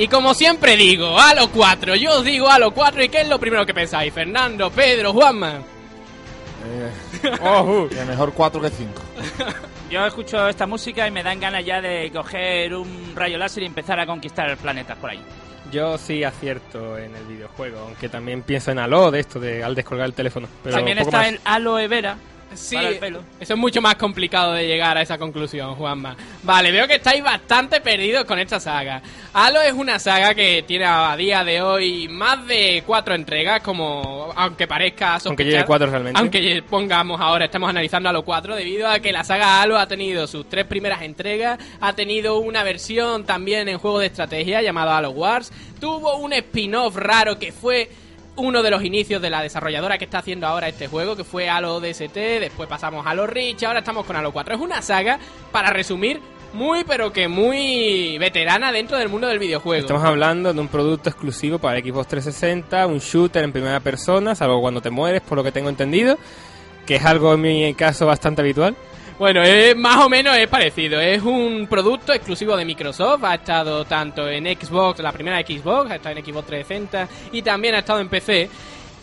Y 0.00 0.08
como 0.08 0.32
siempre 0.32 0.78
digo, 0.78 1.20
Halo 1.20 1.50
4, 1.50 1.94
yo 1.94 2.20
os 2.20 2.24
digo 2.24 2.48
Halo 2.48 2.70
4 2.70 3.04
y 3.04 3.10
¿qué 3.10 3.20
es 3.20 3.28
lo 3.28 3.38
primero 3.38 3.66
que 3.66 3.74
pensáis? 3.74 4.10
Fernando, 4.10 4.70
Pedro, 4.70 5.12
Juanma. 5.12 5.58
Eh, 6.64 7.30
oh, 7.42 7.86
uh, 7.86 8.06
mejor 8.06 8.32
4 8.32 8.62
que 8.62 8.70
5. 8.70 9.02
Yo 9.90 10.06
escucho 10.06 10.48
esta 10.48 10.66
música 10.66 11.06
y 11.06 11.10
me 11.10 11.22
dan 11.22 11.38
ganas 11.38 11.66
ya 11.66 11.82
de 11.82 12.10
coger 12.10 12.74
un 12.76 13.12
rayo 13.14 13.36
láser 13.36 13.62
y 13.62 13.66
empezar 13.66 14.00
a 14.00 14.06
conquistar 14.06 14.56
planetas 14.56 14.96
por 14.96 15.10
ahí. 15.10 15.20
Yo 15.70 15.98
sí 15.98 16.24
acierto 16.24 16.96
en 16.96 17.14
el 17.14 17.24
videojuego, 17.26 17.80
aunque 17.80 18.08
también 18.08 18.40
pienso 18.40 18.70
en 18.70 18.78
Halo 18.78 19.10
de 19.10 19.20
esto 19.20 19.38
de 19.38 19.62
al 19.62 19.74
descolgar 19.74 20.06
el 20.06 20.14
teléfono. 20.14 20.48
Pero 20.64 20.76
También 20.76 20.96
está 20.96 21.18
más. 21.18 21.28
el 21.28 21.40
aloe 21.44 21.88
vera 21.88 22.16
Sí, 22.54 22.74
para 22.74 22.88
el 22.88 22.98
pelo. 22.98 23.22
eso 23.38 23.54
es 23.54 23.58
mucho 23.58 23.80
más 23.80 23.94
complicado 23.94 24.52
de 24.52 24.66
llegar 24.66 24.96
a 24.96 25.02
esa 25.02 25.18
conclusión, 25.18 25.74
Juanma. 25.74 26.16
Vale, 26.42 26.70
veo 26.72 26.86
que 26.88 26.96
estáis 26.96 27.22
bastante 27.22 27.80
perdidos 27.80 28.24
con 28.24 28.38
esta 28.38 28.58
saga. 28.58 29.02
Halo 29.32 29.60
es 29.62 29.72
una 29.72 29.98
saga 29.98 30.34
que 30.34 30.64
tiene 30.66 30.84
a 30.84 31.16
día 31.16 31.44
de 31.44 31.62
hoy 31.62 32.08
más 32.08 32.46
de 32.46 32.82
cuatro 32.86 33.14
entregas, 33.14 33.62
como 33.62 34.32
aunque 34.34 34.66
parezca 34.66 35.12
Aunque 35.12 35.22
sospechar. 35.28 35.52
llegue 35.52 35.64
cuatro 35.64 35.90
realmente. 35.90 36.18
Aunque 36.18 36.62
pongamos 36.68 37.20
ahora, 37.20 37.44
estamos 37.44 37.70
analizando 37.70 38.08
Halo 38.08 38.24
4 38.24 38.56
debido 38.56 38.88
a 38.88 38.98
que 39.00 39.12
la 39.12 39.22
saga 39.24 39.62
Halo 39.62 39.78
ha 39.78 39.86
tenido 39.86 40.26
sus 40.26 40.48
tres 40.48 40.64
primeras 40.66 41.02
entregas, 41.02 41.58
ha 41.80 41.92
tenido 41.92 42.38
una 42.38 42.62
versión 42.62 43.24
también 43.24 43.68
en 43.68 43.78
juego 43.78 44.00
de 44.00 44.06
estrategia 44.06 44.62
llamado 44.62 44.90
Halo 44.90 45.10
Wars, 45.10 45.52
tuvo 45.80 46.16
un 46.16 46.32
spin-off 46.32 46.96
raro 46.96 47.38
que 47.38 47.52
fue 47.52 47.88
uno 48.40 48.62
de 48.62 48.70
los 48.70 48.82
inicios 48.84 49.22
de 49.22 49.30
la 49.30 49.42
desarrolladora 49.42 49.98
que 49.98 50.04
está 50.04 50.18
haciendo 50.18 50.46
ahora 50.46 50.68
este 50.68 50.88
juego, 50.88 51.16
que 51.16 51.24
fue 51.24 51.48
Halo 51.48 51.80
DST, 51.80 52.14
después 52.14 52.68
pasamos 52.68 53.06
a 53.06 53.10
Halo 53.10 53.26
Reach, 53.26 53.62
ahora 53.64 53.80
estamos 53.80 54.06
con 54.06 54.16
Halo 54.16 54.32
4. 54.32 54.54
Es 54.54 54.60
una 54.60 54.82
saga, 54.82 55.18
para 55.52 55.70
resumir, 55.70 56.20
muy 56.52 56.84
pero 56.84 57.12
que 57.12 57.28
muy 57.28 58.18
veterana 58.18 58.72
dentro 58.72 58.96
del 58.98 59.08
mundo 59.08 59.28
del 59.28 59.38
videojuego. 59.38 59.80
Estamos 59.80 60.04
hablando 60.04 60.52
de 60.52 60.60
un 60.60 60.68
producto 60.68 61.08
exclusivo 61.10 61.58
para 61.58 61.78
Xbox 61.80 62.08
360, 62.08 62.86
un 62.86 62.98
shooter 62.98 63.44
en 63.44 63.52
primera 63.52 63.80
persona, 63.80 64.34
salvo 64.34 64.60
cuando 64.60 64.80
te 64.80 64.90
mueres, 64.90 65.20
por 65.20 65.38
lo 65.38 65.44
que 65.44 65.52
tengo 65.52 65.68
entendido, 65.68 66.18
que 66.86 66.96
es 66.96 67.04
algo 67.04 67.34
en 67.34 67.40
mi 67.40 67.74
caso 67.74 68.06
bastante 68.06 68.42
habitual. 68.42 68.76
Bueno, 69.20 69.42
es, 69.42 69.76
más 69.76 69.98
o 69.98 70.08
menos 70.08 70.34
es 70.34 70.48
parecido. 70.48 70.98
Es 70.98 71.22
un 71.22 71.66
producto 71.68 72.14
exclusivo 72.14 72.56
de 72.56 72.64
Microsoft. 72.64 73.22
Ha 73.24 73.34
estado 73.34 73.84
tanto 73.84 74.26
en 74.26 74.46
Xbox, 74.46 75.00
la 75.00 75.12
primera 75.12 75.38
Xbox, 75.42 75.90
ha 75.90 75.96
estado 75.96 76.16
en 76.16 76.24
Xbox 76.24 76.46
360 76.46 77.08
y 77.30 77.42
también 77.42 77.74
ha 77.74 77.80
estado 77.80 78.00
en 78.00 78.08
PC. 78.08 78.48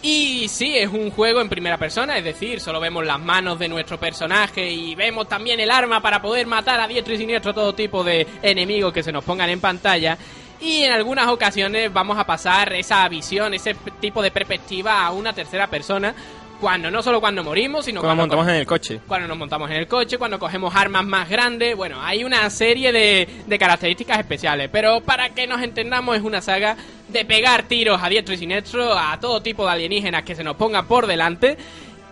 Y 0.01 0.47
sí, 0.47 0.75
es 0.75 0.89
un 0.89 1.11
juego 1.11 1.39
en 1.39 1.49
primera 1.49 1.77
persona, 1.77 2.17
es 2.17 2.23
decir, 2.23 2.59
solo 2.59 2.79
vemos 2.79 3.05
las 3.05 3.19
manos 3.19 3.59
de 3.59 3.69
nuestro 3.69 3.99
personaje 3.99 4.67
y 4.71 4.95
vemos 4.95 5.29
también 5.29 5.59
el 5.59 5.69
arma 5.69 6.01
para 6.01 6.19
poder 6.19 6.47
matar 6.47 6.79
a 6.79 6.87
diestro 6.87 7.13
y 7.13 7.17
siniestro 7.19 7.53
todo 7.53 7.75
tipo 7.75 8.03
de 8.03 8.25
enemigos 8.41 8.91
que 8.93 9.03
se 9.03 9.11
nos 9.11 9.23
pongan 9.23 9.51
en 9.51 9.61
pantalla. 9.61 10.17
Y 10.59 10.81
en 10.81 10.93
algunas 10.93 11.27
ocasiones 11.27 11.93
vamos 11.93 12.17
a 12.17 12.25
pasar 12.25 12.73
esa 12.73 13.07
visión, 13.07 13.53
ese 13.53 13.75
tipo 13.99 14.23
de 14.23 14.31
perspectiva 14.31 15.05
a 15.05 15.11
una 15.11 15.31
tercera 15.31 15.67
persona. 15.67 16.15
Cuando 16.59 16.89
no 16.89 17.03
solo 17.03 17.19
cuando 17.21 17.43
morimos, 17.43 17.85
sino 17.85 18.01
Cuando 18.01 18.21
cuando 18.21 18.35
montamos 18.35 18.47
en 18.53 18.59
el 18.59 18.65
coche. 18.65 18.99
cuando 19.07 19.27
nos 19.27 19.37
montamos 19.37 19.69
en 19.69 19.77
el 19.77 19.87
coche, 19.87 20.17
cuando 20.17 20.39
cogemos 20.39 20.75
armas 20.75 21.05
más 21.05 21.29
grandes. 21.29 21.75
Bueno, 21.75 22.01
hay 22.01 22.23
una 22.23 22.49
serie 22.49 22.91
de, 22.91 23.27
de 23.45 23.59
características 23.59 24.19
especiales. 24.19 24.69
Pero 24.71 25.01
para 25.01 25.29
que 25.29 25.45
nos 25.45 25.61
entendamos, 25.61 26.15
es 26.17 26.23
una 26.23 26.41
saga 26.41 26.75
de 27.09 27.25
pegar 27.25 27.63
tiros 27.63 28.01
a 28.01 28.09
diestro 28.09 28.33
y 28.33 28.37
siniestro 28.37 28.97
a 28.97 29.19
todo 29.19 29.41
tipo 29.41 29.65
de 29.65 29.71
alienígenas 29.71 30.23
que 30.23 30.35
se 30.35 30.43
nos 30.43 30.55
pongan 30.55 30.87
por 30.87 31.05
delante. 31.05 31.57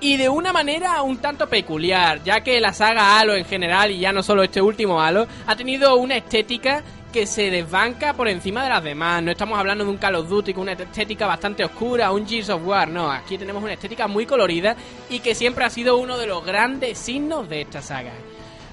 Y 0.02 0.18
de 0.18 0.30
una 0.30 0.52
manera 0.54 1.02
un 1.02 1.18
tanto 1.18 1.48
peculiar, 1.48 2.22
ya 2.24 2.42
que 2.42 2.60
la 2.60 2.74
saga 2.74 3.18
Halo 3.18 3.34
en 3.36 3.46
general, 3.46 3.92
y 3.92 4.00
ya 4.00 4.12
no 4.12 4.22
solo 4.24 4.44
este 4.44 4.62
último 4.62 5.02
Halo, 5.02 5.26
ha 5.48 5.56
tenido 5.56 5.96
una 5.96 6.18
estética 6.18 6.84
que 7.16 7.28
se 7.28 7.50
desbanca 7.50 8.12
por 8.12 8.28
encima 8.28 8.62
de 8.62 8.68
las 8.68 8.84
demás. 8.84 9.24
No 9.24 9.32
estamos 9.32 9.58
hablando 9.58 9.86
de 9.86 9.90
un 9.90 9.96
Call 9.96 10.16
of 10.16 10.28
Duty 10.28 10.54
con 10.54 10.64
una 10.64 10.74
estética 10.74 11.26
bastante 11.26 11.64
oscura, 11.64 12.12
un 12.12 12.28
Gears 12.28 12.50
of 12.50 12.68
War, 12.68 12.90
no. 12.90 13.10
Aquí 13.10 13.38
tenemos 13.38 13.64
una 13.64 13.72
estética 13.72 14.06
muy 14.06 14.26
colorida 14.26 14.76
y 15.10 15.20
que 15.22 15.34
siempre 15.34 15.64
ha 15.64 15.70
sido 15.70 15.96
uno 15.96 16.18
de 16.18 16.28
los 16.28 16.46
grandes 16.46 16.98
signos 16.98 17.48
de 17.48 17.62
esta 17.62 17.82
saga. 17.82 18.12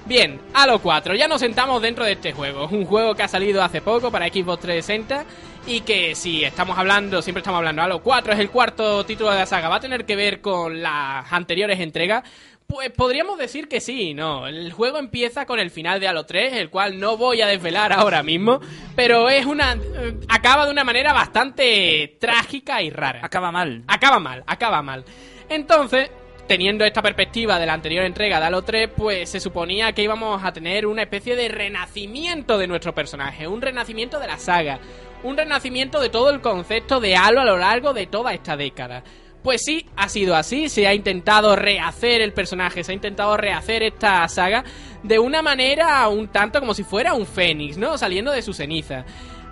Bien, 0.05 0.41
Halo 0.53 0.79
4, 0.79 1.15
ya 1.15 1.29
nos 1.29 1.39
sentamos 1.39 1.81
dentro 1.81 2.03
de 2.03 2.11
este 2.11 2.33
juego. 2.33 2.67
Un 2.67 2.83
juego 2.85 3.15
que 3.15 3.23
ha 3.23 3.29
salido 3.29 3.63
hace 3.63 3.79
poco 3.79 4.11
para 4.11 4.27
Xbox 4.27 4.59
360 4.59 5.25
y 5.65 5.79
que 5.79 6.13
si 6.13 6.43
estamos 6.43 6.77
hablando, 6.77 7.21
siempre 7.21 7.39
estamos 7.39 7.59
hablando, 7.59 7.81
Halo 7.81 8.03
4 8.03 8.33
es 8.33 8.39
el 8.39 8.49
cuarto 8.49 9.05
título 9.05 9.31
de 9.31 9.37
la 9.37 9.45
saga, 9.45 9.69
va 9.69 9.77
a 9.77 9.79
tener 9.79 10.05
que 10.05 10.17
ver 10.17 10.41
con 10.41 10.81
las 10.81 11.31
anteriores 11.31 11.79
entregas. 11.79 12.25
Pues 12.67 12.91
podríamos 12.91 13.37
decir 13.37 13.67
que 13.67 13.79
sí, 13.79 14.13
no. 14.13 14.47
El 14.47 14.71
juego 14.71 14.97
empieza 14.97 15.45
con 15.45 15.59
el 15.59 15.69
final 15.69 15.99
de 15.99 16.07
Halo 16.07 16.25
3, 16.25 16.53
el 16.53 16.69
cual 16.69 16.99
no 16.99 17.17
voy 17.17 17.41
a 17.41 17.47
desvelar 17.47 17.93
ahora 17.93 18.23
mismo, 18.23 18.59
pero 18.95 19.29
es 19.29 19.45
una 19.45 19.73
eh, 19.73 20.15
acaba 20.29 20.65
de 20.65 20.71
una 20.71 20.83
manera 20.83 21.13
bastante 21.13 22.17
trágica 22.19 22.81
y 22.81 22.89
rara. 22.89 23.19
Acaba 23.23 23.51
mal. 23.51 23.83
Acaba 23.87 24.19
mal, 24.19 24.43
acaba 24.47 24.81
mal. 24.81 25.05
Entonces, 25.49 26.09
teniendo 26.47 26.85
esta 26.85 27.01
perspectiva 27.01 27.59
de 27.59 27.65
la 27.65 27.73
anterior 27.73 28.05
entrega 28.05 28.39
de 28.39 28.45
Halo 28.45 28.61
3, 28.63 28.89
pues 28.95 29.29
se 29.29 29.39
suponía 29.39 29.93
que 29.93 30.03
íbamos 30.03 30.43
a 30.43 30.51
tener 30.51 30.85
una 30.85 31.03
especie 31.03 31.35
de 31.35 31.47
renacimiento 31.49 32.57
de 32.57 32.67
nuestro 32.67 32.93
personaje, 32.93 33.47
un 33.47 33.61
renacimiento 33.61 34.19
de 34.19 34.27
la 34.27 34.37
saga, 34.37 34.79
un 35.23 35.37
renacimiento 35.37 36.01
de 36.01 36.09
todo 36.09 36.29
el 36.29 36.41
concepto 36.41 36.99
de 36.99 37.15
Halo 37.15 37.41
a 37.41 37.45
lo 37.45 37.57
largo 37.57 37.93
de 37.93 38.07
toda 38.07 38.33
esta 38.33 38.57
década. 38.57 39.03
Pues 39.43 39.61
sí, 39.65 39.85
ha 39.97 40.07
sido 40.07 40.35
así, 40.35 40.69
se 40.69 40.87
ha 40.87 40.93
intentado 40.93 41.55
rehacer 41.57 42.21
el 42.21 42.31
personaje, 42.31 42.83
se 42.83 42.93
ha 42.93 42.95
intentado 42.95 43.35
rehacer 43.35 43.83
esta 43.83 44.25
saga 44.29 44.63
de 45.03 45.19
una 45.19 45.41
manera 45.41 46.07
un 46.07 46.29
tanto 46.29 46.61
como 46.61 46.73
si 46.73 46.83
fuera 46.83 47.13
un 47.13 47.25
fénix, 47.25 47.77
¿no? 47.77 47.97
Saliendo 47.97 48.31
de 48.31 48.41
su 48.41 48.53
ceniza 48.53 49.03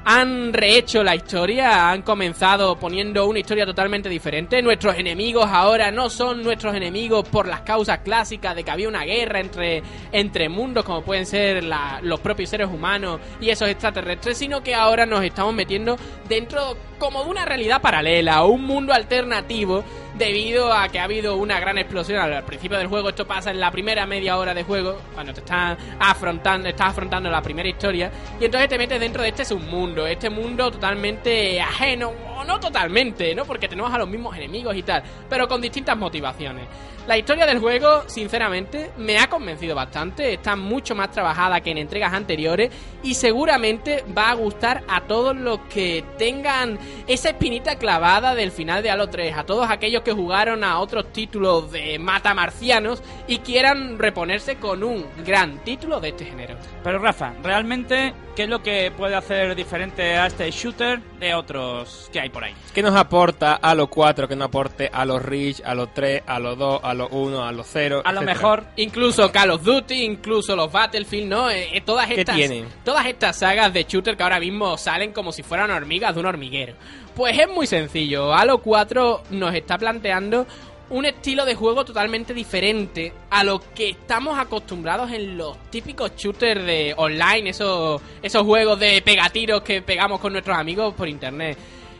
han 0.03 0.51
rehecho 0.51 1.03
la 1.03 1.15
historia, 1.15 1.91
han 1.91 2.01
comenzado 2.01 2.75
poniendo 2.79 3.27
una 3.27 3.39
historia 3.39 3.65
totalmente 3.65 4.09
diferente. 4.09 4.61
Nuestros 4.61 4.97
enemigos 4.97 5.47
ahora 5.47 5.91
no 5.91 6.09
son 6.09 6.41
nuestros 6.41 6.73
enemigos 6.75 7.27
por 7.29 7.47
las 7.47 7.61
causas 7.61 7.99
clásicas 7.99 8.55
de 8.55 8.63
que 8.63 8.71
había 8.71 8.87
una 8.87 9.03
guerra 9.03 9.39
entre, 9.39 9.83
entre 10.11 10.49
mundos, 10.49 10.83
como 10.85 11.03
pueden 11.03 11.25
ser 11.25 11.63
la- 11.63 11.99
los 12.01 12.19
propios 12.19 12.49
seres 12.49 12.67
humanos 12.67 13.19
y 13.39 13.49
esos 13.51 13.69
extraterrestres, 13.69 14.37
sino 14.37 14.63
que 14.63 14.73
ahora 14.73 15.05
nos 15.05 15.23
estamos 15.23 15.53
metiendo 15.53 15.97
dentro 16.27 16.75
como 16.97 17.23
de 17.23 17.29
una 17.29 17.45
realidad 17.45 17.81
paralela, 17.81 18.43
un 18.43 18.63
mundo 18.63 18.93
alternativo 18.93 19.83
debido 20.15 20.74
a 20.74 20.89
que 20.89 21.00
ha 21.00 21.04
habido 21.04 21.38
una 21.38 21.60
gran 21.60 21.78
explosión 21.78 22.19
al 22.19 22.43
principio 22.43 22.78
del 22.78 22.88
juego. 22.88 23.10
Esto 23.10 23.26
pasa 23.26 23.52
en 23.52 23.60
la 23.60 23.71
primera 23.71 24.06
media 24.06 24.38
hora 24.38 24.54
de 24.54 24.63
juego, 24.63 25.00
cuando 25.13 25.34
te 25.34 25.39
están 25.41 25.78
afrontando, 26.00 26.69
estás 26.69 26.89
afrontando 26.89 27.30
la 27.30 27.41
primera 27.41 27.69
historia, 27.69 28.12
y 28.39 28.45
entonces 28.45 28.69
te 28.69 28.78
metes 28.78 29.00
dentro 29.00 29.24
de 29.24 29.30
este 29.30 29.45
submundo, 29.45 30.06
este 30.06 30.30
mundo 30.30 30.71
totalmente 30.71 31.62
ajeno, 31.62 32.12
o 32.38 32.43
no 32.43 32.60
totalmente, 32.60 33.34
¿no? 33.36 33.45
Porque 33.45 33.67
tenemos 33.67 33.93
a 33.93 33.97
los 33.97 34.08
mismos 34.08 34.36
enemigos 34.36 34.76
y 34.76 34.84
tal, 34.84 35.04
pero 35.30 35.47
con 35.47 35.62
distintas 35.62 35.97
motivaciones. 35.97 36.65
La 37.07 37.17
historia 37.17 37.47
del 37.47 37.57
juego, 37.57 38.03
sinceramente, 38.07 38.91
me 38.97 39.17
ha 39.17 39.27
convencido 39.27 39.73
bastante, 39.73 40.33
está 40.33 40.55
mucho 40.55 40.93
más 40.93 41.09
trabajada 41.09 41.59
que 41.59 41.71
en 41.71 41.79
entregas 41.79 42.13
anteriores 42.13 42.69
y 43.01 43.15
seguramente 43.15 44.05
va 44.15 44.29
a 44.29 44.35
gustar 44.35 44.83
a 44.87 45.01
todos 45.01 45.35
los 45.35 45.61
que 45.61 46.05
tengan 46.19 46.77
esa 47.07 47.29
espinita 47.29 47.77
clavada 47.77 48.35
del 48.35 48.51
final 48.51 48.83
de 48.83 48.91
Halo 48.91 49.09
3, 49.09 49.35
a 49.35 49.45
todos 49.45 49.67
aquellos 49.71 50.03
que 50.03 50.13
jugaron 50.13 50.63
a 50.63 50.79
otros 50.79 51.11
títulos 51.11 51.71
de 51.71 51.97
mata 51.97 52.35
marcianos 52.35 53.01
y 53.27 53.39
quieran 53.39 53.97
reponerse 53.97 54.57
con 54.57 54.83
un 54.83 55.03
gran 55.25 55.57
título 55.63 55.99
de 55.99 56.09
este 56.09 56.25
género. 56.25 56.55
Pero 56.83 56.99
Rafa, 56.99 57.33
realmente, 57.41 58.13
¿qué 58.35 58.43
es 58.43 58.49
lo 58.49 58.61
que 58.61 58.91
puede 58.95 59.15
hacer 59.15 59.55
diferente 59.55 60.17
a 60.17 60.27
este 60.27 60.51
shooter 60.51 61.11
de 61.21 61.36
otros 61.36 62.10
que 62.12 62.19
hay 62.19 62.29
por 62.29 62.43
ahí? 62.43 62.53
¿Qué 62.73 62.81
nos 62.81 62.95
aporta 62.95 63.53
a 63.53 63.75
los 63.75 63.88
4 63.89 64.27
que 64.27 64.36
no 64.36 64.45
aporte 64.45 64.89
a 64.91 65.05
los 65.05 65.21
Reach, 65.21 65.62
a 65.63 65.75
los 65.75 65.93
3, 65.93 66.23
a 66.25 66.39
los 66.39 66.57
2, 66.57 66.81
a 66.84 66.93
los 66.93 67.07
1, 67.12 67.45
a 67.45 67.51
los 67.51 67.67
0? 67.71 68.01
A 68.03 68.12
lo 68.12 68.21
mejor 68.23 68.65
Incluso 68.75 69.31
Call 69.31 69.51
of 69.51 69.63
Duty, 69.63 70.03
incluso 70.03 70.55
los 70.55 70.71
Battlefield, 70.71 71.29
¿no? 71.29 71.49
Eh, 71.49 71.77
eh, 71.77 71.81
todas 71.81 72.07
¿Qué 72.07 72.21
estas 72.21 72.36
tienen? 72.36 72.67
todas 72.84 73.05
estas 73.05 73.38
sagas 73.38 73.71
de 73.71 73.84
shooter 73.84 74.17
que 74.17 74.23
ahora 74.23 74.39
mismo 74.39 74.77
salen 74.77 75.13
como 75.13 75.31
si 75.31 75.43
fueran 75.43 75.69
hormigas 75.71 76.13
de 76.15 76.19
un 76.19 76.25
hormiguero. 76.25 76.73
Pues 77.15 77.38
es 77.38 77.47
muy 77.47 77.67
sencillo. 77.67 78.34
Halo 78.34 78.57
4 78.60 79.23
nos 79.29 79.53
está 79.53 79.77
planteando 79.77 80.47
un 80.91 81.06
estilo 81.06 81.45
de 81.45 81.56
juego 81.56 81.86
totalmente 81.86 82.34
diferente 82.34 83.13
a 83.30 83.45
lo 83.45 83.62
que 83.73 83.91
estamos 83.91 84.38
acostumbrados 84.38 85.10
en 85.12 85.38
los 85.38 85.58
típicos 85.69 86.12
shooters 86.17 86.65
de 86.65 86.93
online, 86.97 87.49
esos, 87.49 88.01
esos 88.21 88.43
juegos 88.43 88.77
de 88.77 89.01
pegatiros 89.01 89.62
que 89.62 89.82
pegamos 89.82 90.19
con 90.19 90.34
nuestros 90.34 90.58
amigos 90.58 90.93
por 90.93 91.08
internet. 91.08 91.58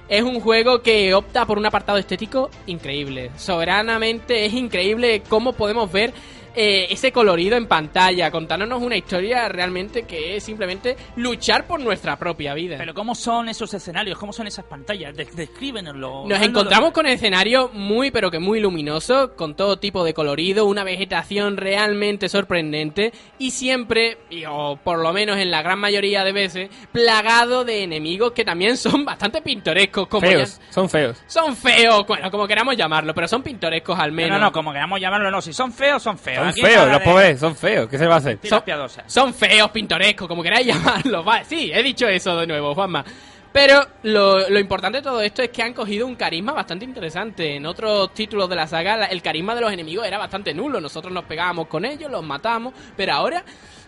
Es 0.10 0.24
un 0.24 0.42
juego 0.42 0.82
que 0.82 1.14
opta 1.14 1.46
por 1.46 1.58
un 1.58 1.66
apartado 1.66 1.98
estético 1.98 2.50
increíble. 2.68 3.32
Soberanamente 3.38 4.46
es 4.46 4.54
increíble 4.54 5.24
cómo 5.30 5.54
podemos 5.54 5.90
ver 5.90 6.14
eh, 6.56 6.88
ese 6.90 7.12
colorido 7.12 7.56
en 7.58 7.68
pantalla, 7.68 8.30
contándonos 8.32 8.82
una 8.82 8.98
historia 8.98 9.48
realmente 9.50 10.04
que 10.04 10.36
es 10.36 10.44
simplemente 10.44 10.96
luchar 11.16 11.66
por 11.66 11.80
nuestra 11.80 12.18
propia 12.18 12.54
vida. 12.54 12.76
Pero 12.78 12.94
¿cómo 12.94 13.16
son 13.16 13.50
esos 13.50 13.74
escenarios? 13.74 14.18
¿Cómo 14.18 14.34
son 14.34 14.48
esas 14.48 14.66
pantallas? 14.66 15.16
De- 15.16 15.26
descríbenoslo. 15.26 16.26
Nos 16.28 16.42
encontramos 16.42 16.92
con 16.92 17.06
escenarios 17.06 17.74
muy 17.74 18.12
pero 18.12 18.30
que 18.32 18.40
muy 18.40 18.60
luminosos, 18.60 19.32
con 19.38 19.56
todo 19.56 19.78
tipo 19.80 20.04
de 20.04 20.14
colorido, 20.14 20.66
una 20.66 20.84
vegetación 20.84 21.58
realmente 21.58 22.28
sorprendente 22.30 23.14
y 23.38 23.52
siempre, 23.52 24.18
o 24.50 24.78
por 24.78 25.00
lo 25.00 25.14
menos 25.14 25.38
en 25.38 25.52
la 25.52 25.62
gran 25.62 25.80
mayoría 25.80 26.24
de 26.24 26.32
veces, 26.32 26.70
plagado 26.92 27.64
de 27.64 27.84
enemigos 27.84 28.32
que 28.34 28.44
también 28.46 28.78
son 28.78 29.06
bastante 29.06 29.42
pintorescos, 29.42 30.08
como 30.08 30.26
ya- 30.28 30.32
Feos, 30.32 30.62
son 30.70 30.90
feos. 30.90 31.22
son 31.28 31.56
feos, 31.56 32.06
bueno, 32.08 32.30
como 32.32 32.48
queramos 32.48 32.76
llamarlo, 32.78 33.14
pero 33.14 33.28
son 33.28 33.42
pintorescos 33.44 33.98
al 33.98 34.12
No, 34.12 34.16
menos. 34.16 34.40
no, 34.40 34.46
no, 34.48 34.52
como 34.52 34.72
queramos 34.72 35.00
llamarlo, 35.00 35.32
no. 35.32 35.42
Si 35.42 35.54
son 35.54 35.72
feos, 35.72 36.02
son 36.04 36.18
feos. 36.18 36.41
Son 36.46 36.54
feos, 36.68 36.88
los 36.88 37.00
de 37.00 37.06
pobres, 37.06 37.40
son 37.40 37.56
feos. 37.56 37.90
¿Qué 37.90 37.98
se 37.98 38.08
va 38.08 38.16
a 38.16 38.18
hacer? 38.18 38.40
Son-. 38.50 38.60
Son 39.08 39.34
feos, 39.34 39.72
pintorescos, 39.72 40.28
como 40.28 40.42
queráis 40.44 40.66
llamarlo. 40.74 41.24
Vale, 41.24 41.46
sí, 41.46 41.72
he 41.74 41.82
dicho 41.84 42.08
eso 42.08 42.38
de 42.38 42.48
nuevo, 42.48 42.74
Juanma. 42.76 43.04
Pero 43.54 43.82
lo, 44.04 44.50
lo 44.50 44.60
importante 44.60 45.00
de 45.00 45.02
todo 45.04 45.22
esto 45.22 45.42
es 45.42 45.50
que 45.50 45.62
han 45.62 45.74
cogido 45.74 46.08
un 46.08 46.16
carisma 46.16 46.54
bastante 46.54 46.86
interesante. 46.86 47.56
En 47.58 47.66
otros 47.66 48.14
títulos 48.14 48.50
de 48.50 48.56
la 48.56 48.66
saga, 48.66 49.06
el 49.08 49.22
carisma 49.22 49.54
de 49.56 49.60
los 49.62 49.74
enemigos 49.74 50.08
era 50.08 50.18
bastante 50.18 50.54
nulo. 50.54 50.80
Nosotros 50.80 51.14
nos 51.14 51.26
pegábamos 51.26 51.68
con 51.68 51.84
ellos, 51.84 52.10
los 52.10 52.24
matamos. 52.24 52.74
Pero 52.96 53.12
ahora 53.12 53.44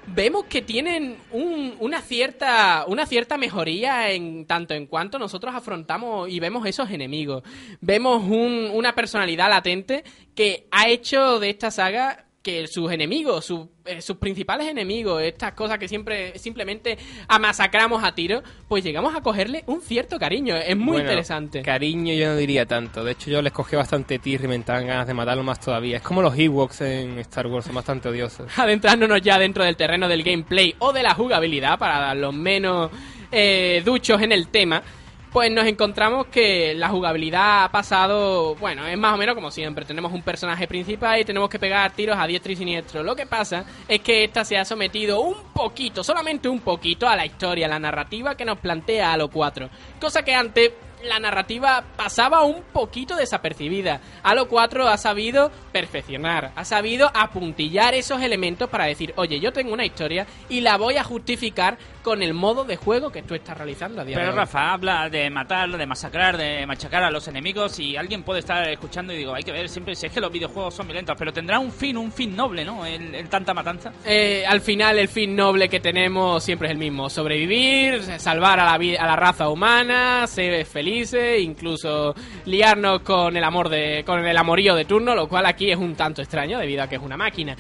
vemos 0.06 0.44
que 0.50 0.62
tienen 0.64 1.16
un- 1.32 1.78
una 1.80 2.02
cierta 2.02 2.84
una 2.90 3.06
cierta 3.06 3.38
mejoría 3.38 4.12
en 4.12 4.46
tanto 4.46 4.74
en 4.74 4.86
cuanto 4.86 5.18
nosotros 5.18 5.56
afrontamos 5.56 6.28
y 6.30 6.42
vemos 6.42 6.68
esos 6.68 6.90
enemigos. 6.92 7.42
Vemos 7.80 8.22
un- 8.22 8.70
una 8.74 8.94
personalidad 8.94 9.48
latente 9.50 10.04
que 10.36 10.68
ha 10.72 10.90
hecho 10.90 11.40
de 11.40 11.50
esta 11.52 11.72
saga 11.72 12.23
que 12.44 12.68
sus 12.68 12.92
enemigos, 12.92 13.46
sus, 13.46 13.68
eh, 13.86 14.02
sus 14.02 14.18
principales 14.18 14.68
enemigos, 14.68 15.24
estas 15.24 15.54
cosas 15.54 15.80
que 15.80 15.88
siempre 15.88 16.38
simplemente 16.38 16.98
amasacramos 17.30 18.04
a 18.04 18.14
tiro, 18.14 18.44
pues 18.68 18.84
llegamos 18.84 19.16
a 19.16 19.22
cogerle 19.22 19.64
un 19.68 19.82
cierto 19.82 20.20
cariño. 20.20 20.56
Es 20.58 20.76
muy 20.76 20.88
Bueno, 20.88 21.06
interesante. 21.06 21.62
Cariño 21.62 22.14
yo 22.14 22.28
no 22.28 22.36
diría 22.36 22.66
tanto. 22.66 23.04
De 23.04 23.14
hecho 23.14 23.32
yo 23.32 23.42
les 23.42 23.54
cogí 23.54 23.78
bastante 23.78 24.20
tirri 24.20 24.46
y 24.46 24.48
me 24.50 24.56
entraban 24.56 24.86
ganas 24.86 25.08
de 25.08 25.14
matarlo 25.14 25.44
más 25.44 25.62
todavía. 25.62 25.98
Es 25.98 26.04
como 26.04 26.22
los 26.22 26.38
Ewoks 26.38 26.82
en 26.82 27.18
Star 27.20 27.48
Wars, 27.48 27.66
son 27.66 27.76
bastante 27.76 28.10
odiosos. 28.10 28.52
adentrándonos 28.60 29.22
ya 29.22 29.40
dentro 29.40 29.64
del 29.64 29.78
terreno 29.78 30.10
del 30.10 30.22
gameplay 30.22 30.76
o 30.80 30.92
de 30.92 31.02
la 31.02 31.14
jugabilidad 31.16 31.80
para 31.80 32.14
los 32.14 32.34
menos 32.34 32.92
eh, 33.32 33.82
duchos 33.86 34.22
en 34.22 34.34
el 34.34 34.50
tema, 34.50 34.84
pues 35.34 35.52
nos 35.52 35.66
encontramos 35.66 36.28
que 36.28 36.76
la 36.76 36.90
jugabilidad 36.90 37.64
ha 37.64 37.72
pasado, 37.72 38.54
bueno, 38.56 38.86
es 38.86 38.96
más 39.00 39.16
o 39.16 39.18
menos 39.18 39.34
como 39.34 39.50
siempre, 39.50 39.84
tenemos 39.84 40.14
un 40.14 40.22
personaje 40.22 40.68
principal 40.68 41.20
y 41.20 41.26
tenemos 41.26 41.50
que 41.50 41.58
pegar 41.58 41.92
tiros 41.94 42.16
a 42.20 42.28
diestro 42.28 42.52
y 42.52 42.56
siniestro. 42.56 43.02
Lo 43.02 43.16
que 43.16 43.26
pasa 43.26 43.66
es 43.88 44.02
que 44.02 44.24
esta 44.24 44.46
se 44.46 44.60
ha 44.60 44.64
sometido 44.64 45.22
un 45.22 45.36
poquito, 45.52 46.04
solamente 46.04 46.48
un 46.48 46.60
poquito 46.60 47.10
a 47.10 47.16
la 47.16 47.26
historia, 47.26 47.66
a 47.66 47.70
la 47.70 47.80
narrativa 47.80 48.38
que 48.38 48.46
nos 48.46 48.60
plantea 48.60 49.12
Halo 49.12 49.30
4, 49.30 49.70
cosa 50.00 50.24
que 50.24 50.36
antes 50.36 50.72
la 51.04 51.20
narrativa 51.20 51.84
pasaba 51.98 52.44
un 52.44 52.62
poquito 52.72 53.16
desapercibida. 53.16 54.02
Halo 54.24 54.48
4 54.48 54.88
ha 54.88 54.98
sabido 54.98 55.52
perfeccionar, 55.72 56.52
ha 56.56 56.64
sabido 56.64 57.12
apuntillar 57.14 57.94
esos 57.94 58.22
elementos 58.22 58.70
para 58.70 58.86
decir, 58.86 59.14
oye, 59.18 59.40
yo 59.40 59.52
tengo 59.52 59.74
una 59.74 59.86
historia 59.86 60.26
y 60.48 60.62
la 60.62 60.78
voy 60.78 60.98
a 60.98 61.04
justificar 61.04 61.78
con 62.04 62.22
el 62.22 62.34
modo 62.34 62.64
de 62.66 62.76
juego 62.76 63.12
que 63.12 63.24
tú 63.24 63.34
estás 63.34 63.58
realizando 63.58 64.02
a 64.02 64.06
día 64.06 64.16
Pero 64.16 64.28
de 64.28 64.34
hoy. 64.34 64.38
Rafa 64.40 64.74
habla 64.74 65.10
de 65.10 65.30
matar, 65.30 65.70
de 65.72 65.86
masacrar, 65.88 66.38
de 66.38 66.66
machacar 66.68 67.04
a 67.04 67.10
los 67.10 67.28
enemigos 67.28 67.80
y 67.80 67.96
alguien 67.96 68.24
puede 68.24 68.42
estar 68.42 68.68
escuchando 68.70 69.14
y 69.14 69.18
digo, 69.18 69.34
hay 69.34 69.44
que 69.44 69.52
ver 69.52 69.70
siempre 69.70 69.96
si 69.96 70.06
es 70.08 70.12
que 70.12 70.20
los 70.20 70.32
videojuegos 70.32 70.74
son 70.76 70.86
violentos, 70.88 71.16
pero 71.18 71.32
tendrá 71.34 71.60
un 71.60 71.72
fin, 71.72 71.98
un 71.98 72.12
fin 72.12 72.36
noble, 72.36 72.66
¿no? 72.66 72.86
El, 72.86 73.16
el 73.16 73.30
tanta 73.30 73.54
matanza. 73.54 73.92
Eh, 74.06 74.44
al 74.48 74.62
final 74.62 75.00
el 75.00 75.08
fin 75.08 75.36
noble 75.36 75.70
que 75.70 75.80
tenemos 75.80 76.44
siempre 76.44 76.68
es 76.68 76.72
el 76.74 76.78
mismo, 76.78 77.10
sobrevivir, 77.10 78.02
salvar 78.20 78.60
a 78.60 78.66
la, 78.66 78.74
a 78.74 79.08
la 79.08 79.16
raza 79.16 79.50
humana, 79.50 80.28
ser 80.28 80.66
felices, 80.66 81.42
incluso 81.42 82.14
liarnos 82.46 83.02
con 83.02 83.38
el 83.38 83.44
amor 83.44 83.70
de 83.70 84.04
con 84.06 84.26
el 84.26 84.38
amorío 84.38 84.76
de 84.76 84.86
turno, 84.86 85.16
lo 85.16 85.28
cual 85.28 85.46
aquí 85.46 85.72
es 85.72 85.78
un 85.78 85.96
tanto 85.96 86.22
extraño 86.22 86.60
debido 86.60 86.84
a 86.84 86.88
que 86.88 86.96
es 86.96 87.02
una 87.02 87.18
máquina. 87.18 87.56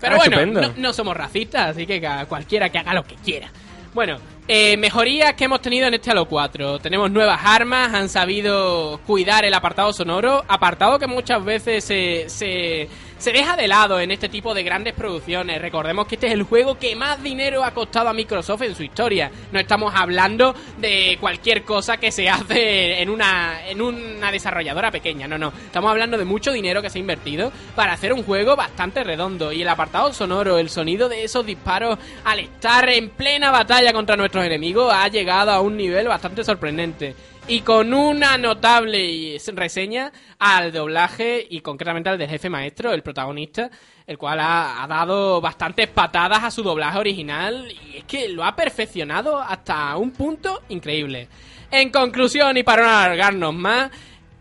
Pero 0.00 0.14
Ah, 0.14 0.18
bueno, 0.18 0.60
no, 0.60 0.72
no 0.76 0.92
somos 0.92 1.16
racistas, 1.16 1.70
así 1.70 1.86
que 1.86 2.00
cualquiera 2.28 2.68
que 2.68 2.78
haga 2.78 2.94
lo 2.94 3.02
que 3.02 3.16
quiera. 3.16 3.50
Bueno, 3.98 4.18
eh, 4.46 4.76
mejorías 4.76 5.34
que 5.34 5.46
hemos 5.46 5.60
tenido 5.60 5.88
en 5.88 5.94
este 5.94 6.12
Halo 6.12 6.26
4. 6.26 6.78
Tenemos 6.78 7.10
nuevas 7.10 7.40
armas, 7.42 7.92
han 7.92 8.08
sabido 8.08 9.00
cuidar 9.04 9.44
el 9.44 9.52
apartado 9.52 9.92
sonoro, 9.92 10.44
apartado 10.46 11.00
que 11.00 11.08
muchas 11.08 11.44
veces 11.44 11.82
se, 11.82 12.28
se, 12.28 12.88
se 13.18 13.32
deja 13.32 13.56
de 13.56 13.68
lado 13.68 14.00
en 14.00 14.10
este 14.10 14.28
tipo 14.28 14.54
de 14.54 14.62
grandes 14.62 14.94
producciones. 14.94 15.60
Recordemos 15.60 16.06
que 16.06 16.14
este 16.14 16.28
es 16.28 16.32
el 16.32 16.44
juego 16.44 16.78
que 16.78 16.94
más 16.96 17.22
dinero 17.22 17.64
ha 17.64 17.72
costado 17.72 18.08
a 18.08 18.12
Microsoft 18.12 18.62
en 18.62 18.74
su 18.74 18.82
historia. 18.82 19.30
No 19.52 19.58
estamos 19.58 19.92
hablando 19.94 20.54
de 20.78 21.18
cualquier 21.20 21.64
cosa 21.64 21.96
que 21.96 22.12
se 22.12 22.28
hace 22.28 23.02
en 23.02 23.10
una, 23.10 23.66
en 23.68 23.82
una 23.82 24.30
desarrolladora 24.30 24.90
pequeña, 24.90 25.26
no, 25.26 25.36
no. 25.36 25.52
Estamos 25.66 25.90
hablando 25.90 26.16
de 26.16 26.24
mucho 26.24 26.52
dinero 26.52 26.80
que 26.80 26.90
se 26.90 26.98
ha 26.98 27.00
invertido 27.00 27.52
para 27.74 27.92
hacer 27.92 28.12
un 28.12 28.22
juego 28.22 28.56
bastante 28.56 29.02
redondo. 29.02 29.52
Y 29.52 29.62
el 29.62 29.68
apartado 29.68 30.12
sonoro, 30.12 30.58
el 30.58 30.70
sonido 30.70 31.08
de 31.08 31.24
esos 31.24 31.44
disparos 31.44 31.98
al 32.24 32.38
estar 32.38 32.88
en 32.88 33.10
plena 33.10 33.50
batalla 33.50 33.92
contra 33.92 34.16
nuestros 34.16 34.44
enemigos 34.44 34.92
ha 34.94 35.08
llegado 35.08 35.50
a 35.50 35.60
un 35.60 35.76
nivel 35.76 36.06
bastante 36.08 36.44
sorprendente. 36.44 37.14
Y 37.50 37.62
con 37.62 37.94
una 37.94 38.36
notable 38.36 39.38
reseña 39.54 40.12
al 40.38 40.70
doblaje 40.70 41.46
y 41.48 41.62
concretamente 41.62 42.10
al 42.10 42.18
del 42.18 42.28
jefe 42.28 42.50
maestro, 42.50 42.92
el 42.92 43.02
protagonista, 43.02 43.70
el 44.06 44.18
cual 44.18 44.38
ha, 44.42 44.84
dado 44.86 45.40
bastantes 45.40 45.88
patadas 45.88 46.44
a 46.44 46.50
su 46.50 46.62
doblaje 46.62 46.98
original 46.98 47.66
y 47.70 47.96
es 47.96 48.04
que 48.04 48.28
lo 48.28 48.44
ha 48.44 48.54
perfeccionado 48.54 49.38
hasta 49.38 49.96
un 49.96 50.10
punto 50.10 50.60
increíble. 50.68 51.26
En 51.70 51.88
conclusión 51.88 52.54
y 52.58 52.62
para 52.64 52.82
no 52.82 52.90
alargarnos 52.90 53.54
más, 53.54 53.90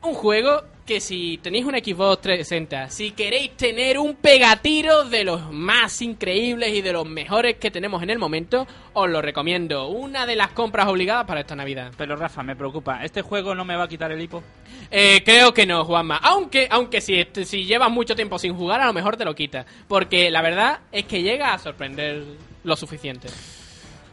un 0.01 0.13
juego 0.13 0.63
que 0.88 1.02
si 1.02 1.38
tenéis 1.43 1.65
un 1.65 1.73
Xbox 1.73 2.21
360, 2.21 2.89
si 2.89 3.12
queréis 3.12 3.52
tener 3.58 4.00
un 4.00 4.15
pegatiro 4.15 5.04
de 5.04 5.26
los 5.26 5.52
más 5.52 6.02
increíbles 6.02 6.73
y 6.73 6.82
de 6.82 6.93
los 6.93 7.06
mejores 7.06 7.58
que 7.58 7.69
tenemos 7.69 8.02
en 8.02 8.10
el 8.10 8.17
momento, 8.17 8.65
os 8.93 9.10
lo 9.10 9.21
recomiendo. 9.21 9.89
Una 9.89 10.26
de 10.26 10.38
las 10.38 10.52
compras 10.52 10.88
obligadas 10.88 11.26
para 11.26 11.41
esta 11.41 11.58
Navidad. 11.58 11.91
Pero 11.97 12.15
Rafa, 12.15 12.41
me 12.41 12.56
preocupa. 12.56 13.04
¿Este 13.04 13.21
juego 13.21 13.54
no 13.54 13.65
me 13.65 13.76
va 13.76 13.84
a 13.84 13.88
quitar 13.89 14.13
el 14.13 14.21
hipo? 14.21 14.41
Eh, 14.89 15.21
creo 15.26 15.54
que 15.54 15.65
no, 15.65 15.84
Juanma. 15.84 16.17
Aunque, 16.23 16.67
aunque 16.71 17.02
si, 17.02 17.21
si 17.43 17.65
llevas 17.65 17.91
mucho 17.91 18.15
tiempo 18.15 18.39
sin 18.39 18.56
jugar, 18.56 18.80
a 18.80 18.86
lo 18.86 18.93
mejor 18.93 19.17
te 19.17 19.26
lo 19.26 19.36
quita. 19.36 19.65
Porque 19.89 20.32
la 20.32 20.41
verdad 20.41 20.80
es 20.93 21.04
que 21.04 21.21
llega 21.21 21.54
a 21.54 21.60
sorprender 21.60 22.23
lo 22.63 22.76
suficiente. 22.78 23.28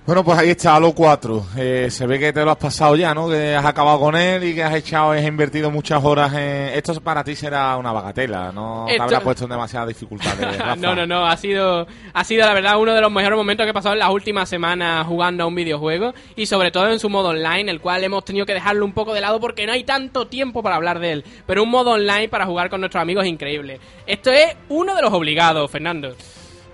Bueno, 0.07 0.23
pues 0.23 0.39
ahí 0.39 0.51
está, 0.51 0.77
Halo 0.77 0.93
4. 0.93 1.47
Eh, 1.57 1.87
se 1.91 2.07
ve 2.07 2.19
que 2.19 2.31
te 2.31 2.45
lo 2.45 2.51
has 2.51 2.59
pasado 2.59 2.95
ya, 2.95 3.15
¿no? 3.15 3.27
Que 3.27 3.55
has 3.55 3.65
acabado 3.65 4.01
con 4.01 4.15
él 4.15 4.45
y 4.45 4.55
que 4.55 4.63
has 4.63 4.75
echado, 4.75 5.13
has 5.13 5.25
invertido 5.25 5.71
muchas 5.71 6.05
horas 6.05 6.31
en... 6.35 6.75
Esto 6.75 7.01
para 7.01 7.25
ti 7.25 7.35
será 7.35 7.75
una 7.79 7.91
bagatela, 7.91 8.53
no 8.53 8.85
te 8.87 9.01
habrá 9.01 9.21
puesto 9.21 9.45
en 9.45 9.51
demasiadas 9.51 9.89
dificultades, 9.89 10.59
no, 10.79 10.95
no, 10.95 11.07
no, 11.07 11.25
ha 11.27 11.35
sido, 11.39 11.87
ha 12.13 12.25
sido 12.25 12.47
la 12.47 12.53
verdad 12.53 12.79
uno 12.79 12.93
de 12.93 13.01
los 13.01 13.11
mejores 13.11 13.39
momentos 13.39 13.65
que 13.65 13.71
he 13.71 13.75
pasado 13.75 13.95
en 13.95 14.01
las 14.01 14.11
últimas 14.11 14.47
semanas 14.47 15.07
jugando 15.07 15.45
a 15.45 15.47
un 15.47 15.55
videojuego 15.55 16.13
y 16.37 16.45
sobre 16.45 16.71
todo 16.71 16.93
en 16.93 16.99
su 16.99 17.09
modo 17.09 17.31
online, 17.31 17.71
el 17.71 17.81
cual 17.81 18.05
hemos 18.05 18.27
tenido 18.27 18.45
que 18.45 18.53
dejarlo 18.53 18.85
un 18.85 18.93
poco 18.93 19.15
de 19.15 19.23
lado 19.23 19.41
porque 19.41 19.65
no 19.65 19.73
hay 19.73 19.85
tanto 19.85 20.27
tiempo 20.27 20.63
para 20.63 20.77
hablar 20.77 20.99
de 20.99 21.13
él. 21.13 21.25
Pero 21.47 21.63
un 21.63 21.71
modo 21.71 21.93
online 21.93 22.29
para 22.29 22.45
jugar 22.45 22.69
con 22.69 22.81
nuestros 22.81 23.01
amigos 23.01 23.25
es 23.25 23.31
increíble. 23.31 23.81
Esto 24.07 24.31
es 24.31 24.55
uno 24.69 24.95
de 24.95 25.01
los 25.01 25.15
obligados, 25.15 25.71
Fernando. 25.71 26.15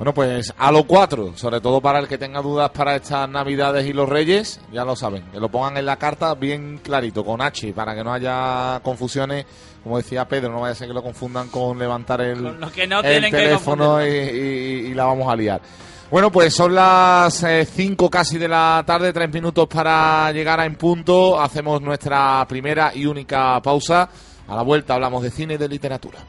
Bueno, 0.00 0.14
pues 0.14 0.54
Halo 0.56 0.84
4, 0.84 1.32
sobre 1.36 1.60
todo 1.60 1.82
para 1.82 1.98
el 1.98 2.08
que 2.08 2.16
tenga 2.16 2.40
dudas 2.40 2.70
para 2.70 2.96
estas 2.96 3.28
Navidades 3.28 3.84
y 3.86 3.92
los 3.92 4.08
Reyes, 4.08 4.58
ya 4.72 4.82
lo 4.82 4.96
saben, 4.96 5.24
que 5.30 5.38
lo 5.38 5.50
pongan 5.50 5.76
en 5.76 5.84
la 5.84 5.96
carta 5.98 6.32
bien 6.34 6.78
clarito, 6.82 7.22
con 7.22 7.42
H, 7.42 7.74
para 7.74 7.94
que 7.94 8.02
no 8.02 8.10
haya 8.10 8.80
confusiones. 8.82 9.44
Como 9.84 9.98
decía 9.98 10.26
Pedro, 10.26 10.52
no 10.52 10.60
vaya 10.62 10.72
a 10.72 10.74
ser 10.74 10.88
que 10.88 10.94
lo 10.94 11.02
confundan 11.02 11.48
con 11.48 11.78
levantar 11.78 12.22
el, 12.22 12.42
Con 12.42 12.70
que 12.70 12.86
no 12.86 13.00
el 13.00 13.10
tienen 13.10 13.30
que 13.30 13.36
teléfono 13.36 14.02
y, 14.02 14.08
y- 14.08 14.86
y 14.90 14.94
la 14.94 15.04
vamos 15.04 15.30
a 15.30 15.36
liar. 15.36 15.60
Bueno, 16.10 16.32
pues 16.32 16.54
son 16.54 16.74
las 16.74 17.44
5 17.70 18.08
casi 18.08 18.38
de 18.38 18.48
la 18.48 18.82
tarde, 18.86 19.12
tres 19.12 19.30
minutos 19.30 19.68
para 19.68 20.32
llegar 20.32 20.60
a 20.60 20.64
en 20.64 20.76
punto. 20.76 21.38
Hacemos 21.38 21.82
nuestra 21.82 22.46
primera 22.48 22.90
y 22.94 23.04
única 23.04 23.60
pausa. 23.60 24.08
A 24.48 24.56
la 24.56 24.62
vuelta 24.62 24.94
hablamos 24.94 25.22
de 25.22 25.30
cine 25.30 25.54
y 25.54 25.58
de 25.58 25.68
literatura. 25.68 26.20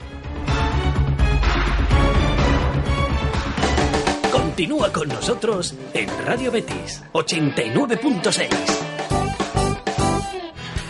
Continúa 4.51 4.91
con 4.91 5.07
nosotros 5.07 5.73
en 5.93 6.09
Radio 6.25 6.51
Betis 6.51 7.01
89.6. 7.13 8.49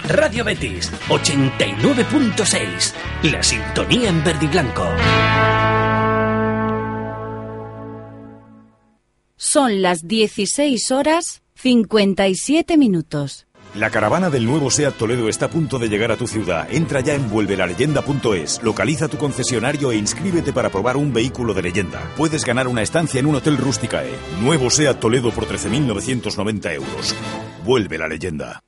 Radio 0.08 0.44
Betis 0.44 0.92
89.6. 1.10 2.94
La 3.32 3.44
sintonía 3.44 4.10
en 4.10 4.24
verde 4.24 4.46
y 4.46 4.48
blanco. 4.48 4.84
Son 9.36 9.84
las 9.84 10.08
16 10.08 10.90
horas 10.90 11.44
57 11.54 12.78
minutos. 12.78 13.46
La 13.76 13.90
caravana 13.90 14.30
del 14.30 14.46
nuevo 14.46 14.70
SEAT 14.70 14.98
Toledo 14.98 15.30
está 15.30 15.46
a 15.46 15.50
punto 15.50 15.80
de 15.80 15.88
llegar 15.88 16.12
a 16.12 16.18
tu 16.18 16.28
ciudad. 16.28 16.68
Entra 16.70 17.00
ya 17.00 17.14
en 17.14 17.30
vuelvelaleyenda.es, 17.30 18.62
localiza 18.64 19.08
tu 19.08 19.18
concesionario 19.18 19.94
e 19.94 19.96
inscríbete 19.96 20.52
para 20.52 20.70
probar 20.70 20.98
un 20.98 21.14
vehículo 21.14 21.54
de 21.54 21.62
leyenda. 21.62 22.02
Puedes 22.18 22.44
ganar 22.44 22.68
una 22.68 22.82
estancia 22.82 23.22
en 23.22 23.28
un 23.28 23.36
hotel 23.36 23.58
Rusticae. 23.58 24.12
Nuevo 24.42 24.70
SEAT 24.70 25.00
Toledo 25.00 25.32
por 25.32 25.46
13.990 25.48 26.74
euros. 26.74 27.16
Vuelve 27.64 27.98
la 27.98 28.10
leyenda. 28.10 28.62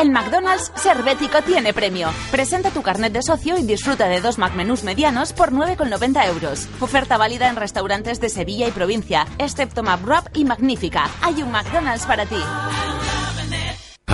El 0.00 0.10
McDonald's 0.10 0.72
Servético 0.74 1.40
tiene 1.42 1.72
premio. 1.72 2.08
Presenta 2.32 2.70
tu 2.70 2.82
carnet 2.82 3.12
de 3.12 3.22
socio 3.22 3.56
y 3.56 3.62
disfruta 3.62 4.08
de 4.08 4.20
dos 4.20 4.38
McMenús 4.38 4.82
medianos 4.82 5.32
por 5.32 5.52
9,90 5.52 6.26
euros. 6.26 6.68
Oferta 6.80 7.16
válida 7.16 7.48
en 7.48 7.54
restaurantes 7.54 8.20
de 8.20 8.28
Sevilla 8.28 8.66
y 8.66 8.72
provincia, 8.72 9.28
excepto 9.38 9.84
McWrap 9.84 10.36
y 10.36 10.44
Magnífica. 10.44 11.08
Hay 11.22 11.40
un 11.40 11.52
McDonald's 11.52 12.04
para 12.04 12.26
ti. 12.26 12.36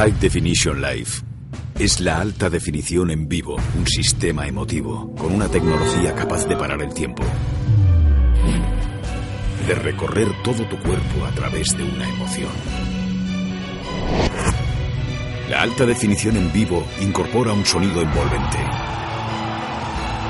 High 0.01 0.19
Definition 0.19 0.81
Life. 0.81 1.23
Es 1.79 2.01
la 2.01 2.23
alta 2.23 2.49
definición 2.49 3.11
en 3.11 3.29
vivo, 3.29 3.57
un 3.77 3.87
sistema 3.87 4.47
emotivo, 4.47 5.15
con 5.15 5.31
una 5.31 5.47
tecnología 5.47 6.15
capaz 6.15 6.49
de 6.49 6.57
parar 6.57 6.81
el 6.81 6.95
tiempo. 6.95 7.23
De 9.67 9.75
recorrer 9.75 10.29
todo 10.43 10.67
tu 10.71 10.79
cuerpo 10.79 11.27
a 11.27 11.31
través 11.33 11.77
de 11.77 11.85
una 11.85 12.09
emoción. 12.09 12.51
La 15.51 15.61
alta 15.61 15.85
definición 15.85 16.39
en 16.39 16.51
vivo 16.51 16.83
incorpora 17.03 17.53
un 17.53 17.67
sonido 17.67 18.01
envolvente 18.01 18.59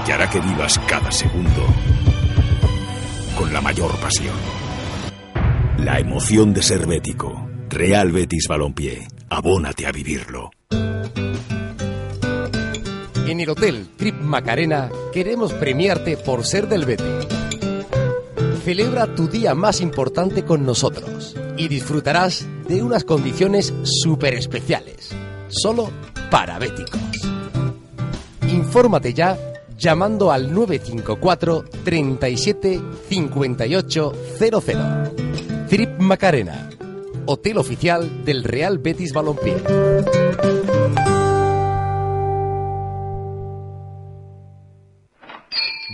que 0.04 0.12
hará 0.12 0.28
que 0.28 0.40
vivas 0.40 0.80
cada 0.88 1.12
segundo 1.12 1.64
con 3.38 3.52
la 3.52 3.60
mayor 3.60 3.96
pasión. 4.00 4.34
La 5.78 6.00
emoción 6.00 6.52
de 6.52 6.60
ser 6.60 6.88
bético. 6.88 7.49
Real 7.70 8.10
Betis 8.10 8.48
Balompié. 8.48 9.06
Abónate 9.28 9.86
a 9.86 9.92
vivirlo. 9.92 10.50
En 13.28 13.38
el 13.38 13.48
Hotel 13.48 13.88
Trip 13.96 14.20
Macarena 14.20 14.90
queremos 15.12 15.52
premiarte 15.52 16.16
por 16.16 16.44
ser 16.44 16.68
del 16.68 16.84
Betis. 16.84 17.28
Celebra 18.64 19.14
tu 19.14 19.28
día 19.28 19.54
más 19.54 19.80
importante 19.80 20.44
con 20.44 20.66
nosotros 20.66 21.36
y 21.56 21.68
disfrutarás 21.68 22.44
de 22.68 22.82
unas 22.82 23.04
condiciones 23.04 23.72
súper 23.84 24.34
especiales, 24.34 25.10
solo 25.48 25.90
para 26.28 26.58
béticos. 26.58 27.00
Infórmate 28.48 29.14
ya 29.14 29.38
llamando 29.78 30.32
al 30.32 30.52
954 30.52 31.64
37 31.84 32.80
58 33.08 34.12
00. 34.38 34.62
Trip 35.68 36.00
Macarena, 36.00 36.68
hotel 37.26 37.58
oficial 37.58 38.24
del 38.24 38.44
Real 38.44 38.78
Betis 38.78 39.12
Balompié. 39.12 39.56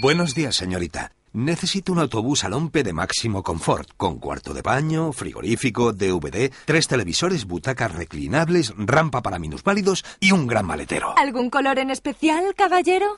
Buenos 0.01 0.35
días, 0.35 0.55
señorita. 0.55 1.13
Necesito 1.33 1.93
un 1.93 1.99
autobús 1.99 2.45
al 2.45 2.55
Ompe 2.55 2.83
de 2.83 2.95
máximo 2.95 3.43
confort, 3.43 3.91
con 3.99 4.19
cuarto 4.19 4.55
de 4.55 4.63
baño, 4.63 5.13
frigorífico, 5.13 5.93
DVD, 5.93 6.51
tres 6.65 6.89
televisores, 6.89 7.45
butacas 7.45 7.95
reclinables, 7.95 8.73
rampa 8.79 9.21
para 9.21 9.39
minusválidos 9.39 10.05
y 10.19 10.33
un 10.33 10.47
gran 10.47 10.65
maletero. 10.65 11.13
¿Algún 11.19 11.51
color 11.51 11.79
en 11.79 11.91
especial, 11.91 12.55
caballero? 12.57 13.17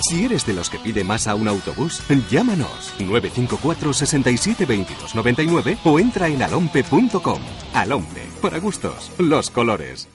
Si 0.00 0.24
eres 0.24 0.46
de 0.46 0.54
los 0.54 0.70
que 0.70 0.78
pide 0.78 1.04
más 1.04 1.26
a 1.26 1.34
un 1.34 1.48
autobús, 1.48 2.02
llámanos 2.30 2.94
954 2.98 3.92
67 3.92 4.64
22 4.64 5.14
99 5.14 5.78
o 5.84 5.98
entra 5.98 6.28
en 6.28 6.42
alompe.com. 6.42 7.40
Alompe, 7.74 8.22
para 8.40 8.58
gustos, 8.58 9.10
los 9.18 9.50
colores. 9.50 10.08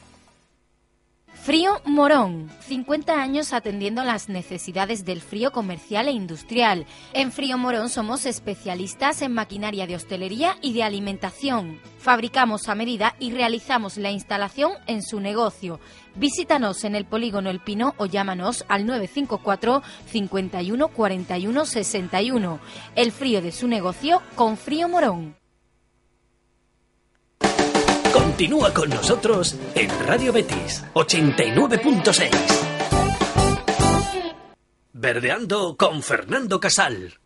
Frío 1.44 1.82
Morón, 1.84 2.50
50 2.70 3.22
años 3.22 3.52
atendiendo 3.52 4.06
las 4.06 4.30
necesidades 4.30 5.04
del 5.04 5.20
frío 5.20 5.52
comercial 5.52 6.08
e 6.08 6.12
industrial. 6.12 6.86
En 7.12 7.34
Frío 7.34 7.58
Morón 7.58 7.90
somos 7.90 8.26
especialistas 8.26 9.22
en 9.22 9.34
maquinaria 9.34 9.86
de 9.86 9.98
hostelería 9.98 10.56
y 10.62 10.72
de 10.72 10.84
alimentación. 10.84 11.82
Fabricamos 11.98 12.70
a 12.70 12.76
medida 12.76 13.18
y 13.20 13.34
realizamos 13.34 13.98
la 13.98 14.10
instalación 14.10 14.72
en 14.88 15.04
su 15.04 15.20
negocio. 15.20 15.82
Visítanos 16.16 16.84
en 16.84 16.96
el 16.96 17.06
polígono 17.06 17.50
El 17.50 17.60
Pino 17.60 17.96
o 17.98 18.06
llámanos 18.06 18.66
al 18.68 18.86
954 18.86 19.82
51 20.08 20.88
41 20.90 21.66
61. 21.66 22.60
El 22.96 23.12
frío 23.12 23.42
de 23.42 23.52
su 23.52 23.68
negocio 23.68 24.22
con 24.36 24.58
Frío 24.58 24.88
Morón. 24.88 25.36
Continúa 28.14 28.74
con 28.74 28.90
nosotros 28.90 29.58
en 29.74 29.90
Radio 30.08 30.32
Betis 30.32 30.84
89.6. 30.94 32.30
Verdeando 34.94 35.76
con 35.76 36.04
Fernando 36.04 36.60
Casal. 36.60 37.20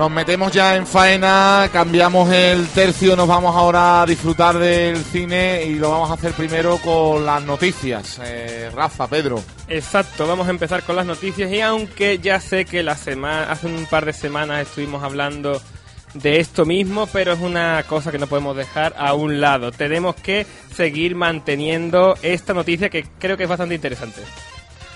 Nos 0.00 0.10
metemos 0.10 0.50
ya 0.50 0.76
en 0.76 0.86
faena, 0.86 1.68
cambiamos 1.70 2.32
el 2.32 2.68
tercio, 2.68 3.14
nos 3.16 3.28
vamos 3.28 3.54
ahora 3.54 4.00
a 4.00 4.06
disfrutar 4.06 4.58
del 4.58 4.96
cine 5.04 5.62
y 5.64 5.74
lo 5.74 5.90
vamos 5.90 6.10
a 6.10 6.14
hacer 6.14 6.32
primero 6.32 6.78
con 6.78 7.26
las 7.26 7.44
noticias. 7.44 8.18
Eh, 8.24 8.70
Rafa, 8.74 9.08
Pedro. 9.08 9.44
Exacto, 9.68 10.26
vamos 10.26 10.48
a 10.48 10.52
empezar 10.52 10.84
con 10.84 10.96
las 10.96 11.04
noticias 11.04 11.52
y 11.52 11.60
aunque 11.60 12.18
ya 12.18 12.40
sé 12.40 12.64
que 12.64 12.82
la 12.82 12.96
semana, 12.96 13.52
hace 13.52 13.66
un 13.66 13.84
par 13.84 14.06
de 14.06 14.14
semanas 14.14 14.62
estuvimos 14.62 15.02
hablando 15.02 15.60
de 16.14 16.40
esto 16.40 16.64
mismo, 16.64 17.06
pero 17.06 17.34
es 17.34 17.40
una 17.40 17.82
cosa 17.82 18.10
que 18.10 18.18
no 18.18 18.26
podemos 18.26 18.56
dejar 18.56 18.94
a 18.96 19.12
un 19.12 19.38
lado. 19.38 19.70
Tenemos 19.70 20.14
que 20.14 20.46
seguir 20.74 21.14
manteniendo 21.14 22.16
esta 22.22 22.54
noticia 22.54 22.88
que 22.88 23.04
creo 23.18 23.36
que 23.36 23.42
es 23.42 23.50
bastante 23.50 23.74
interesante. 23.74 24.22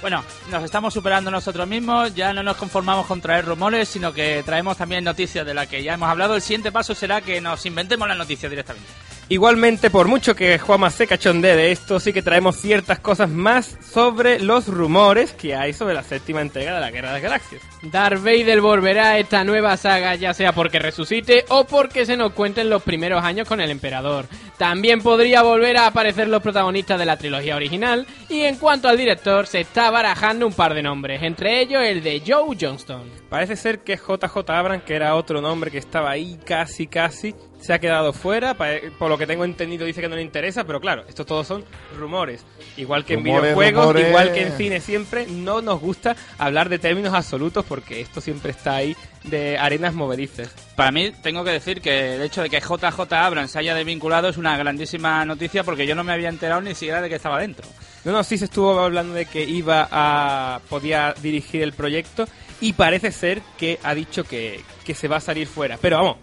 Bueno, 0.04 0.22
nos 0.50 0.62
estamos 0.62 0.92
superando 0.92 1.30
nosotros 1.30 1.66
mismos, 1.66 2.14
ya 2.14 2.34
no 2.34 2.42
nos 2.42 2.58
conformamos 2.58 3.06
con 3.06 3.22
traer 3.22 3.46
rumores, 3.46 3.88
sino 3.88 4.12
que 4.12 4.42
traemos 4.44 4.76
también 4.76 5.02
noticias 5.02 5.46
de 5.46 5.54
las 5.54 5.66
que 5.66 5.82
ya 5.82 5.94
hemos 5.94 6.10
hablado. 6.10 6.34
El 6.34 6.42
siguiente 6.42 6.70
paso 6.70 6.94
será 6.94 7.22
que 7.22 7.40
nos 7.40 7.64
inventemos 7.64 8.06
las 8.06 8.18
noticias 8.18 8.50
directamente. 8.50 8.86
Igualmente, 9.28 9.88
por 9.88 10.06
mucho 10.06 10.36
que 10.36 10.58
Juanma 10.58 10.90
se 10.90 11.06
cachondee 11.06 11.56
de 11.56 11.72
esto, 11.72 11.98
sí 11.98 12.12
que 12.12 12.22
traemos 12.22 12.56
ciertas 12.56 12.98
cosas 12.98 13.30
más 13.30 13.78
sobre 13.80 14.38
los 14.38 14.68
rumores 14.68 15.32
que 15.32 15.54
hay 15.54 15.72
sobre 15.72 15.94
la 15.94 16.02
séptima 16.02 16.42
entrega 16.42 16.74
de 16.74 16.80
la 16.80 16.90
Guerra 16.90 17.08
de 17.08 17.14
las 17.14 17.22
Galaxias. 17.22 17.62
Darth 17.82 18.22
Vader 18.22 18.60
volverá 18.60 19.10
a 19.10 19.18
esta 19.18 19.44
nueva 19.44 19.76
saga 19.76 20.14
ya 20.14 20.34
sea 20.34 20.52
porque 20.52 20.78
resucite 20.78 21.44
o 21.48 21.64
porque 21.64 22.04
se 22.04 22.16
nos 22.16 22.32
cuenten 22.32 22.68
los 22.68 22.82
primeros 22.82 23.24
años 23.24 23.48
con 23.48 23.60
el 23.60 23.70
emperador. 23.70 24.26
También 24.58 25.00
podría 25.00 25.42
volver 25.42 25.78
a 25.78 25.86
aparecer 25.86 26.28
los 26.28 26.42
protagonistas 26.42 26.98
de 26.98 27.06
la 27.06 27.16
trilogía 27.16 27.56
original 27.56 28.06
y 28.28 28.42
en 28.42 28.56
cuanto 28.56 28.88
al 28.88 28.98
director 28.98 29.46
se 29.46 29.60
está 29.60 29.90
barajando 29.90 30.46
un 30.46 30.52
par 30.52 30.74
de 30.74 30.82
nombres, 30.82 31.22
entre 31.22 31.60
ellos 31.60 31.82
el 31.82 32.02
de 32.02 32.22
Joe 32.26 32.56
Johnston. 32.60 33.23
Parece 33.34 33.56
ser 33.56 33.80
que 33.80 33.96
JJ 33.96 34.48
Abrams, 34.48 34.84
que 34.84 34.94
era 34.94 35.16
otro 35.16 35.40
nombre 35.40 35.68
que 35.68 35.78
estaba 35.78 36.08
ahí 36.08 36.38
casi 36.46 36.86
casi, 36.86 37.34
se 37.60 37.72
ha 37.72 37.80
quedado 37.80 38.12
fuera. 38.12 38.54
Por 38.54 39.10
lo 39.10 39.18
que 39.18 39.26
tengo 39.26 39.44
entendido 39.44 39.84
dice 39.84 40.00
que 40.00 40.08
no 40.08 40.14
le 40.14 40.22
interesa, 40.22 40.62
pero 40.62 40.80
claro, 40.80 41.02
estos 41.08 41.26
todos 41.26 41.44
son 41.44 41.64
rumores. 41.98 42.46
Igual 42.76 43.04
que 43.04 43.14
en 43.14 43.24
Rumores, 43.24 43.42
videojuegos, 43.42 43.86
rumores. 43.86 44.08
igual 44.08 44.32
que 44.32 44.42
en 44.42 44.52
cine 44.52 44.80
siempre, 44.80 45.26
no 45.26 45.62
nos 45.62 45.80
gusta 45.80 46.14
hablar 46.38 46.68
de 46.68 46.78
términos 46.78 47.12
absolutos 47.12 47.64
porque 47.64 48.00
esto 48.00 48.20
siempre 48.20 48.52
está 48.52 48.76
ahí 48.76 48.96
de 49.24 49.58
arenas 49.58 49.94
movedizas. 49.94 50.54
Para 50.76 50.92
mí, 50.92 51.10
tengo 51.20 51.42
que 51.42 51.50
decir 51.50 51.80
que 51.80 52.14
el 52.14 52.22
hecho 52.22 52.40
de 52.40 52.48
que 52.48 52.60
JJ 52.60 53.12
Abrams 53.14 53.50
se 53.50 53.58
haya 53.58 53.74
desvinculado 53.74 54.28
es 54.28 54.36
una 54.36 54.56
grandísima 54.56 55.24
noticia 55.24 55.64
porque 55.64 55.88
yo 55.88 55.96
no 55.96 56.04
me 56.04 56.12
había 56.12 56.28
enterado 56.28 56.60
ni 56.60 56.74
siquiera 56.74 57.02
de 57.02 57.08
que 57.08 57.16
estaba 57.16 57.40
dentro. 57.40 57.66
No, 58.04 58.12
no, 58.12 58.22
sí 58.22 58.38
se 58.38 58.44
estuvo 58.44 58.78
hablando 58.78 59.14
de 59.14 59.26
que 59.26 59.42
iba 59.42 59.88
a. 59.90 60.60
podía 60.68 61.14
dirigir 61.20 61.62
el 61.62 61.72
proyecto 61.72 62.26
y 62.60 62.72
parece 62.72 63.12
ser 63.12 63.42
que 63.58 63.78
ha 63.82 63.94
dicho 63.94 64.24
que, 64.24 64.60
que 64.84 64.94
se 64.94 65.08
va 65.08 65.16
a 65.16 65.20
salir 65.20 65.46
fuera. 65.46 65.78
Pero 65.80 65.96
vamos, 65.96 66.16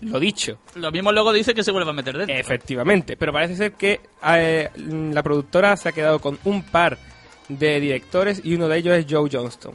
lo 0.00 0.20
dicho. 0.20 0.58
Lo 0.74 0.92
mismo 0.92 1.12
luego 1.12 1.32
dice 1.32 1.54
que 1.54 1.64
se 1.64 1.72
vuelve 1.72 1.90
a 1.90 1.92
meter 1.92 2.16
dentro. 2.16 2.36
Efectivamente, 2.36 3.16
pero 3.16 3.32
parece 3.32 3.56
ser 3.56 3.72
que 3.72 4.00
eh, 4.24 4.70
la 4.76 5.22
productora 5.22 5.76
se 5.76 5.88
ha 5.88 5.92
quedado 5.92 6.20
con 6.20 6.38
un 6.44 6.62
par 6.62 6.98
de 7.48 7.80
directores 7.80 8.40
y 8.44 8.54
uno 8.54 8.68
de 8.68 8.78
ellos 8.78 8.96
es 8.96 9.06
Joe 9.08 9.28
Johnston. 9.30 9.74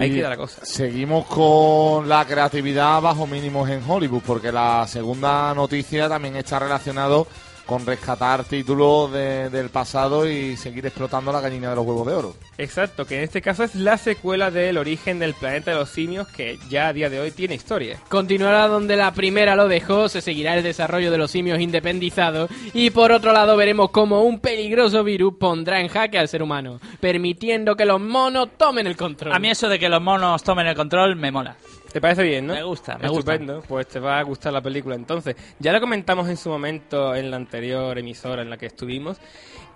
Ahí 0.00 0.12
queda 0.12 0.30
la 0.30 0.36
cosa. 0.36 0.64
Seguimos 0.64 1.26
con 1.26 2.08
la 2.08 2.24
creatividad 2.24 3.00
bajo 3.00 3.28
mínimos 3.28 3.68
en 3.70 3.80
Hollywood, 3.88 4.22
porque 4.26 4.50
la 4.50 4.86
segunda 4.88 5.54
noticia 5.54 6.08
también 6.08 6.34
está 6.34 6.58
relacionado 6.58 7.28
con 7.66 7.86
rescatar 7.86 8.44
títulos 8.44 9.10
de- 9.12 9.48
del 9.50 9.70
pasado 9.70 10.28
y 10.28 10.56
seguir 10.56 10.84
explotando 10.86 11.32
la 11.32 11.40
gallina 11.40 11.70
de 11.70 11.76
los 11.76 11.86
huevos 11.86 12.06
de 12.06 12.12
oro. 12.14 12.34
Exacto, 12.58 13.06
que 13.06 13.16
en 13.18 13.24
este 13.24 13.40
caso 13.42 13.64
es 13.64 13.74
la 13.74 13.96
secuela 13.98 14.50
del 14.50 14.76
origen 14.78 15.18
del 15.18 15.34
planeta 15.34 15.70
de 15.72 15.78
los 15.78 15.88
simios 15.88 16.28
que 16.28 16.58
ya 16.68 16.88
a 16.88 16.92
día 16.92 17.08
de 17.10 17.20
hoy 17.20 17.30
tiene 17.30 17.54
historia. 17.54 17.98
Continuará 18.08 18.68
donde 18.68 18.96
la 18.96 19.12
primera 19.12 19.56
lo 19.56 19.66
dejó, 19.68 20.08
se 20.08 20.20
seguirá 20.20 20.54
el 20.56 20.62
desarrollo 20.62 21.10
de 21.10 21.18
los 21.18 21.30
simios 21.30 21.58
independizados 21.60 22.50
y 22.72 22.90
por 22.90 23.12
otro 23.12 23.32
lado 23.32 23.56
veremos 23.56 23.90
cómo 23.90 24.22
un 24.22 24.40
peligroso 24.40 25.02
virus 25.02 25.34
pondrá 25.38 25.80
en 25.80 25.88
jaque 25.88 26.18
al 26.18 26.28
ser 26.28 26.42
humano, 26.42 26.80
permitiendo 27.00 27.76
que 27.76 27.86
los 27.86 28.00
monos 28.00 28.48
tomen 28.56 28.86
el 28.86 28.96
control. 28.96 29.32
A 29.34 29.38
mí 29.38 29.48
eso 29.50 29.68
de 29.68 29.78
que 29.78 29.88
los 29.88 30.02
monos 30.02 30.42
tomen 30.42 30.66
el 30.66 30.74
control 30.76 31.16
me 31.16 31.30
mola. 31.32 31.56
¿Te 31.94 32.00
parece 32.00 32.24
bien, 32.24 32.44
no? 32.48 32.54
Me 32.54 32.62
gusta, 32.64 32.98
me 32.98 33.08
gusta. 33.08 33.34
Estupendo, 33.34 33.62
pues 33.68 33.86
te 33.86 34.00
va 34.00 34.18
a 34.18 34.22
gustar 34.24 34.52
la 34.52 34.60
película 34.60 34.96
entonces. 34.96 35.36
Ya 35.60 35.72
lo 35.72 35.80
comentamos 35.80 36.28
en 36.28 36.36
su 36.36 36.48
momento 36.50 37.14
en 37.14 37.30
la 37.30 37.36
anterior 37.36 37.96
emisora 37.96 38.42
en 38.42 38.50
la 38.50 38.56
que 38.56 38.66
estuvimos 38.66 39.16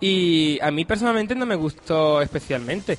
y 0.01 0.59
a 0.61 0.73
mí 0.73 0.85
personalmente 0.85 1.37
no 1.37 1.47
me 1.47 1.55
gustó 1.55 2.21
especialmente, 2.21 2.99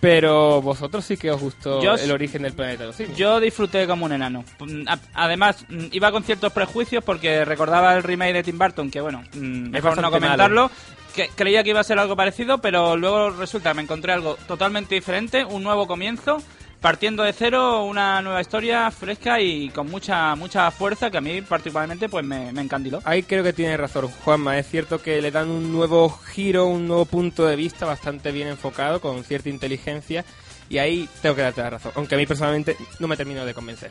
pero 0.00 0.60
vosotros 0.62 1.04
sí 1.04 1.16
que 1.16 1.30
os 1.30 1.40
gustó 1.40 1.80
Yo- 1.80 1.94
el 1.94 2.10
origen 2.10 2.42
del 2.42 2.54
planeta 2.54 2.80
de 2.82 2.86
los 2.88 2.96
simios. 2.96 3.16
Yo 3.16 3.38
disfruté 3.38 3.86
como 3.86 4.04
un 4.04 4.12
enano. 4.12 4.44
Mm, 4.58 4.82
Además, 5.14 5.64
mm, 5.68 5.84
iba 5.92 6.10
con 6.10 6.24
ciertos 6.24 6.52
prejuicios 6.52 7.04
porque 7.04 7.44
recordaba 7.44 7.94
el 7.96 8.02
remake 8.02 8.32
de 8.32 8.42
Tim 8.42 8.58
Burton, 8.58 8.90
que 8.90 9.00
bueno, 9.00 9.22
mm, 9.32 9.70
mejor 9.70 10.00
no 10.02 10.10
comentarlo. 10.10 10.72
Que 11.14 11.28
creía 11.34 11.62
que 11.62 11.70
iba 11.70 11.80
a 11.80 11.84
ser 11.84 11.98
algo 11.98 12.14
parecido, 12.14 12.58
pero 12.58 12.96
luego 12.96 13.30
resulta 13.30 13.70
que 13.70 13.76
me 13.76 13.82
encontré 13.82 14.12
algo 14.12 14.36
totalmente 14.46 14.94
diferente, 14.96 15.44
un 15.46 15.62
nuevo 15.62 15.86
comienzo, 15.86 16.42
partiendo 16.86 17.24
de 17.24 17.32
cero, 17.32 17.82
una 17.82 18.22
nueva 18.22 18.40
historia 18.40 18.88
fresca 18.92 19.40
y 19.40 19.70
con 19.70 19.90
mucha 19.90 20.36
mucha 20.36 20.70
fuerza 20.70 21.10
que 21.10 21.18
a 21.18 21.20
mí 21.20 21.42
particularmente 21.42 22.08
pues 22.08 22.24
me, 22.24 22.52
me 22.52 22.60
encandiló. 22.60 23.00
Ahí 23.02 23.24
creo 23.24 23.42
que 23.42 23.52
tiene 23.52 23.76
razón 23.76 24.06
Juanma, 24.06 24.56
es 24.56 24.68
cierto 24.68 25.02
que 25.02 25.20
le 25.20 25.32
dan 25.32 25.50
un 25.50 25.72
nuevo 25.72 26.08
giro, 26.08 26.66
un 26.66 26.86
nuevo 26.86 27.04
punto 27.04 27.44
de 27.44 27.56
vista 27.56 27.86
bastante 27.86 28.30
bien 28.30 28.46
enfocado, 28.46 29.00
con 29.00 29.24
cierta 29.24 29.48
inteligencia, 29.48 30.24
y 30.68 30.78
ahí 30.78 31.08
tengo 31.22 31.34
que 31.34 31.42
darte 31.42 31.60
la 31.60 31.70
razón, 31.70 31.90
aunque 31.96 32.14
a 32.14 32.18
mí 32.18 32.24
personalmente 32.24 32.76
no 33.00 33.08
me 33.08 33.16
termino 33.16 33.44
de 33.44 33.52
convencer. 33.52 33.90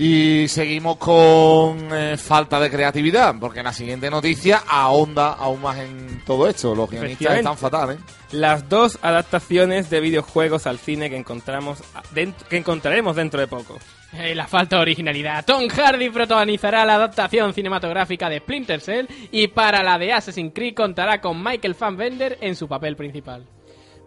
Y 0.00 0.46
seguimos 0.46 0.96
con 0.96 1.92
eh, 1.92 2.16
falta 2.16 2.60
de 2.60 2.70
creatividad, 2.70 3.34
porque 3.40 3.64
la 3.64 3.72
siguiente 3.72 4.08
noticia 4.10 4.62
ahonda 4.68 5.32
aún 5.32 5.60
más 5.60 5.76
en 5.78 6.22
todo 6.24 6.48
esto. 6.48 6.72
Los 6.72 6.88
guionistas 6.88 7.38
están 7.38 7.58
fatales. 7.58 7.98
Las 8.30 8.68
dos 8.68 8.96
adaptaciones 9.02 9.90
de 9.90 10.00
videojuegos 10.00 10.68
al 10.68 10.78
cine 10.78 11.10
que 11.10 11.16
encontramos 11.16 11.82
dent- 12.14 12.36
que 12.48 12.58
encontraremos 12.58 13.16
dentro 13.16 13.40
de 13.40 13.48
poco. 13.48 13.76
Eh, 14.12 14.36
la 14.36 14.46
falta 14.46 14.76
de 14.76 14.82
originalidad. 14.82 15.44
Tom 15.44 15.66
Hardy 15.68 16.10
protagonizará 16.10 16.84
la 16.84 16.94
adaptación 16.94 17.52
cinematográfica 17.52 18.28
de 18.30 18.38
Splinter 18.38 18.80
Cell 18.80 19.06
y 19.32 19.48
para 19.48 19.82
la 19.82 19.98
de 19.98 20.12
Assassin's 20.12 20.52
Creed 20.54 20.74
contará 20.74 21.20
con 21.20 21.42
Michael 21.42 21.74
Fassbender 21.74 22.38
en 22.40 22.54
su 22.54 22.68
papel 22.68 22.94
principal. 22.94 23.44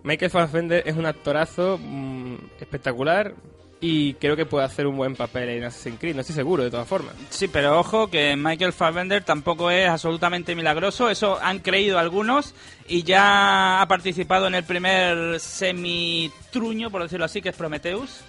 Michael 0.03 0.31
Fassbender 0.31 0.83
es 0.87 0.95
un 0.95 1.05
actorazo 1.05 1.77
mm, 1.79 2.35
espectacular 2.61 3.35
y 3.83 4.13
creo 4.13 4.35
que 4.35 4.45
puede 4.45 4.63
hacer 4.63 4.85
un 4.85 4.95
buen 4.95 5.15
papel 5.15 5.49
en 5.49 5.63
Assassin's 5.63 5.99
Creed, 5.99 6.13
no 6.13 6.21
estoy 6.21 6.35
seguro 6.35 6.63
de 6.63 6.69
todas 6.69 6.87
formas. 6.87 7.15
Sí, 7.31 7.47
pero 7.47 7.79
ojo 7.79 8.07
que 8.07 8.35
Michael 8.37 8.73
Fassbender 8.73 9.23
tampoco 9.23 9.71
es 9.71 9.89
absolutamente 9.89 10.55
milagroso, 10.55 11.09
eso 11.09 11.39
han 11.41 11.59
creído 11.59 11.97
algunos 11.97 12.53
y 12.87 13.01
ya 13.01 13.81
ha 13.81 13.87
participado 13.87 14.45
en 14.47 14.53
el 14.53 14.63
primer 14.63 15.39
semi-truño, 15.39 16.91
por 16.91 17.01
decirlo 17.01 17.25
así, 17.25 17.41
que 17.41 17.49
es 17.49 17.55
Prometheus. 17.55 18.21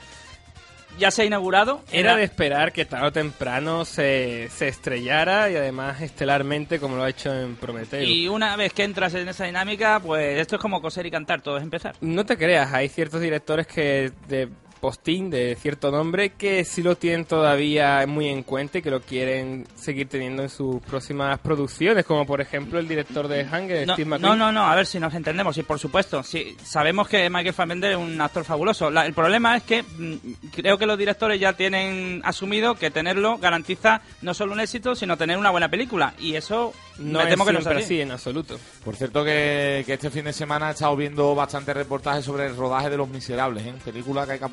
Ya 0.98 1.10
se 1.10 1.22
ha 1.22 1.24
inaugurado. 1.24 1.82
Era 1.90 2.16
de 2.16 2.24
esperar 2.24 2.70
que 2.70 2.84
tarde 2.84 3.06
o 3.06 3.12
temprano 3.12 3.86
se, 3.86 4.50
se 4.50 4.68
estrellara 4.68 5.50
y 5.50 5.56
además 5.56 6.02
estelarmente 6.02 6.78
como 6.78 6.96
lo 6.96 7.04
ha 7.04 7.08
hecho 7.08 7.32
en 7.32 7.56
Prometeo. 7.56 8.02
Y 8.02 8.28
una 8.28 8.56
vez 8.56 8.74
que 8.74 8.84
entras 8.84 9.14
en 9.14 9.26
esa 9.26 9.46
dinámica, 9.46 10.00
pues 10.00 10.38
esto 10.38 10.56
es 10.56 10.60
como 10.60 10.82
coser 10.82 11.06
y 11.06 11.10
cantar, 11.10 11.40
todo 11.40 11.56
es 11.56 11.62
empezar. 11.62 11.94
No 12.02 12.26
te 12.26 12.36
creas, 12.36 12.74
hay 12.74 12.90
ciertos 12.90 13.22
directores 13.22 13.66
que 13.66 14.12
de 14.28 14.50
postín 14.82 15.30
de 15.30 15.56
cierto 15.60 15.92
nombre 15.92 16.30
que 16.30 16.64
sí 16.64 16.82
lo 16.82 16.96
tienen 16.96 17.24
todavía 17.24 18.04
muy 18.08 18.28
en 18.28 18.42
cuenta 18.42 18.78
y 18.78 18.82
que 18.82 18.90
lo 18.90 19.00
quieren 19.00 19.64
seguir 19.76 20.08
teniendo 20.08 20.42
en 20.42 20.48
sus 20.48 20.82
próximas 20.82 21.38
producciones, 21.38 22.04
como 22.04 22.26
por 22.26 22.40
ejemplo 22.40 22.80
el 22.80 22.88
director 22.88 23.28
de 23.28 23.44
Hunger, 23.44 23.86
No, 23.86 23.94
Steve 23.94 24.10
no, 24.10 24.16
McQueen. 24.18 24.38
no, 24.40 24.50
no, 24.50 24.64
a 24.66 24.74
ver 24.74 24.86
si 24.86 24.98
nos 24.98 25.14
entendemos, 25.14 25.56
y 25.56 25.62
por 25.62 25.78
supuesto, 25.78 26.24
sí, 26.24 26.56
sabemos 26.64 27.06
que 27.08 27.30
Michael 27.30 27.54
Fassbender 27.54 27.92
es 27.92 27.96
un 27.96 28.20
actor 28.20 28.44
fabuloso. 28.44 28.90
La- 28.90 29.06
el 29.06 29.14
problema 29.14 29.56
es 29.56 29.62
que 29.62 29.84
mm, 29.84 30.14
creo 30.52 30.76
que 30.76 30.86
los 30.86 30.98
directores 30.98 31.38
ya 31.38 31.52
tienen 31.52 32.20
asumido 32.24 32.74
que 32.74 32.90
tenerlo 32.90 33.38
garantiza 33.38 34.02
no 34.20 34.34
solo 34.34 34.52
un 34.52 34.58
éxito, 34.60 34.96
sino 34.96 35.16
tener 35.16 35.38
una 35.38 35.50
buena 35.50 35.68
película, 35.68 36.12
y 36.18 36.34
eso 36.34 36.72
No 36.98 37.20
me 37.20 37.24
es 37.26 37.30
temo 37.30 37.44
que 37.46 37.52
no 37.52 37.58
es 37.60 37.64
siempre 37.64 37.84
así. 37.84 38.00
en 38.00 38.10
absoluto. 38.10 38.58
Por 38.84 38.96
cierto 38.96 39.22
que, 39.24 39.84
que 39.86 39.92
este 39.92 40.10
fin 40.10 40.24
de 40.24 40.32
semana 40.32 40.70
he 40.70 40.72
estado 40.72 40.96
viendo 40.96 41.36
bastantes 41.36 41.76
reportajes 41.76 42.24
sobre 42.24 42.46
el 42.46 42.56
rodaje 42.56 42.90
de 42.90 42.96
Los 42.96 43.08
Miserables, 43.08 43.64
¿eh? 43.64 43.74
película 43.84 44.26
que 44.26 44.32
hay 44.32 44.38
que 44.40 44.44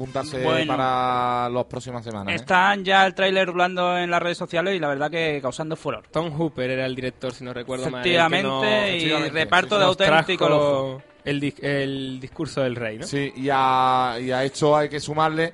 Bueno. 0.43 0.73
para 0.75 1.49
las 1.49 1.65
próximas 1.65 2.03
semanas. 2.03 2.31
¿eh? 2.33 2.35
Están 2.35 2.83
ya 2.83 3.05
el 3.05 3.13
tráiler 3.13 3.47
rulando 3.47 3.97
en 3.97 4.09
las 4.11 4.21
redes 4.21 4.37
sociales 4.37 4.75
y 4.75 4.79
la 4.79 4.87
verdad 4.89 5.09
que 5.11 5.39
causando 5.41 5.75
furor. 5.75 6.03
Tom 6.11 6.31
Hooper 6.37 6.69
era 6.69 6.85
el 6.85 6.95
director, 6.95 7.33
si 7.33 7.43
no 7.43 7.53
recuerdo 7.53 7.89
mal. 7.89 7.99
el 7.99 8.03
que 8.03 8.09
Efectivamente, 8.15 8.91
y 8.91 8.95
efectivamente, 8.97 9.33
reparto 9.39 9.77
de 9.79 9.85
auténtico. 9.85 11.01
El, 11.25 11.41
dis- 11.41 11.61
el 11.63 12.19
discurso 12.19 12.61
del 12.61 12.75
rey, 12.75 12.97
¿no? 12.97 13.05
Sí, 13.05 13.31
y 13.35 13.49
a, 13.51 14.15
y 14.21 14.31
a 14.31 14.43
esto 14.43 14.75
hay 14.75 14.89
que 14.89 14.99
sumarle 14.99 15.53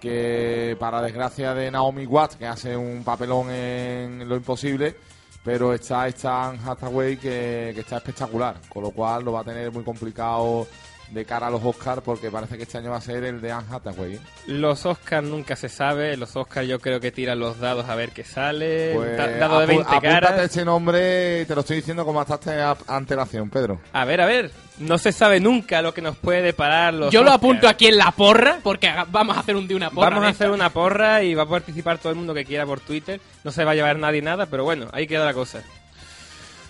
que 0.00 0.76
para 0.78 1.00
desgracia 1.00 1.54
de 1.54 1.70
Naomi 1.70 2.04
Watts, 2.04 2.36
que 2.36 2.46
hace 2.46 2.76
un 2.76 3.02
papelón 3.04 3.50
en 3.50 4.28
Lo 4.28 4.36
Imposible, 4.36 4.94
pero 5.42 5.72
está 5.72 6.06
esta 6.08 6.48
Anne 6.48 6.58
Hathaway 6.66 7.16
que, 7.16 7.70
que 7.74 7.80
está 7.80 7.96
espectacular, 7.98 8.56
con 8.68 8.82
lo 8.82 8.90
cual 8.90 9.24
lo 9.24 9.32
va 9.32 9.40
a 9.40 9.44
tener 9.44 9.70
muy 9.72 9.84
complicado 9.84 10.66
de 11.14 11.24
cara 11.24 11.46
a 11.46 11.50
los 11.50 11.62
Oscars 11.64 12.02
porque 12.04 12.30
parece 12.30 12.56
que 12.56 12.64
este 12.64 12.78
año 12.78 12.90
va 12.90 12.96
a 12.96 13.00
ser 13.00 13.24
el 13.24 13.40
de 13.40 13.52
Anne 13.52 13.66
Hathaway. 13.70 14.14
¿eh? 14.16 14.20
Los 14.46 14.84
Oscars 14.84 15.26
nunca 15.26 15.56
se 15.56 15.68
sabe. 15.68 16.16
Los 16.16 16.34
Oscars 16.36 16.66
yo 16.68 16.78
creo 16.80 17.00
que 17.00 17.12
tiran 17.12 17.38
los 17.38 17.58
dados 17.60 17.88
a 17.88 17.94
ver 17.94 18.10
qué 18.10 18.24
sale. 18.24 18.92
Pues, 18.94 19.16
Da- 19.16 19.28
dado 19.28 19.60
de 19.60 19.64
apu- 19.64 19.68
20 19.68 19.82
apúntate 19.84 20.08
caras. 20.08 20.40
este 20.42 20.64
nombre, 20.64 21.44
te 21.46 21.54
lo 21.54 21.60
estoy 21.60 21.76
diciendo 21.76 22.04
como 22.04 22.18
bastante 22.18 22.60
a- 22.60 22.76
antelación, 22.88 23.48
Pedro. 23.50 23.80
A 23.92 24.04
ver, 24.04 24.20
a 24.20 24.26
ver. 24.26 24.50
No 24.78 24.98
se 24.98 25.12
sabe 25.12 25.38
nunca 25.38 25.80
lo 25.82 25.94
que 25.94 26.02
nos 26.02 26.16
puede 26.16 26.42
deparar 26.42 26.92
los 26.94 27.12
Yo 27.12 27.22
lo 27.22 27.30
apunto 27.30 27.68
aquí 27.68 27.86
en 27.86 27.96
la 27.96 28.10
porra, 28.10 28.58
porque 28.60 28.92
vamos 29.08 29.36
a 29.36 29.40
hacer 29.40 29.54
un 29.54 29.68
de 29.68 29.76
una 29.76 29.88
porra. 29.90 30.10
Vamos 30.10 30.24
a 30.24 30.30
hacer 30.30 30.46
esta. 30.48 30.54
una 30.54 30.70
porra 30.70 31.22
y 31.22 31.32
va 31.34 31.44
a 31.44 31.48
participar 31.48 31.98
todo 31.98 32.10
el 32.10 32.16
mundo 32.18 32.34
que 32.34 32.44
quiera 32.44 32.66
por 32.66 32.80
Twitter. 32.80 33.20
No 33.44 33.52
se 33.52 33.62
va 33.64 33.70
a 33.70 33.74
llevar 33.76 33.96
nadie 34.00 34.20
nada, 34.20 34.46
pero 34.46 34.64
bueno, 34.64 34.88
ahí 34.92 35.06
queda 35.06 35.24
la 35.24 35.32
cosa. 35.32 35.62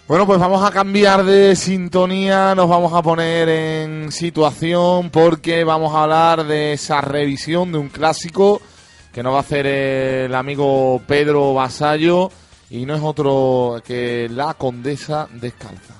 Bueno, 0.07 0.27
pues 0.27 0.39
vamos 0.39 0.63
a 0.63 0.71
cambiar 0.71 1.25
de 1.25 1.57
sintonía, 1.57 2.55
nos 2.55 2.69
vamos 2.69 2.93
a 2.93 3.01
poner 3.01 3.49
en 3.49 4.13
situación 4.13 5.09
porque 5.09 5.65
vamos 5.65 5.95
a 5.95 6.03
hablar 6.03 6.45
de 6.45 6.75
esa 6.75 7.01
revisión 7.01 7.73
de 7.73 7.79
un 7.79 7.89
clásico 7.89 8.61
que 9.15 9.23
nos 9.23 9.33
va 9.33 9.39
a 9.39 9.41
hacer 9.41 9.67
el 9.67 10.35
amigo 10.35 11.01
Pedro 11.07 11.55
Basallo 11.55 12.31
y 12.69 12.85
no 12.85 12.95
es 12.95 13.03
otro 13.03 13.81
que 13.83 14.29
la 14.31 14.53
Condesa 14.53 15.27
Descalza. 15.33 15.95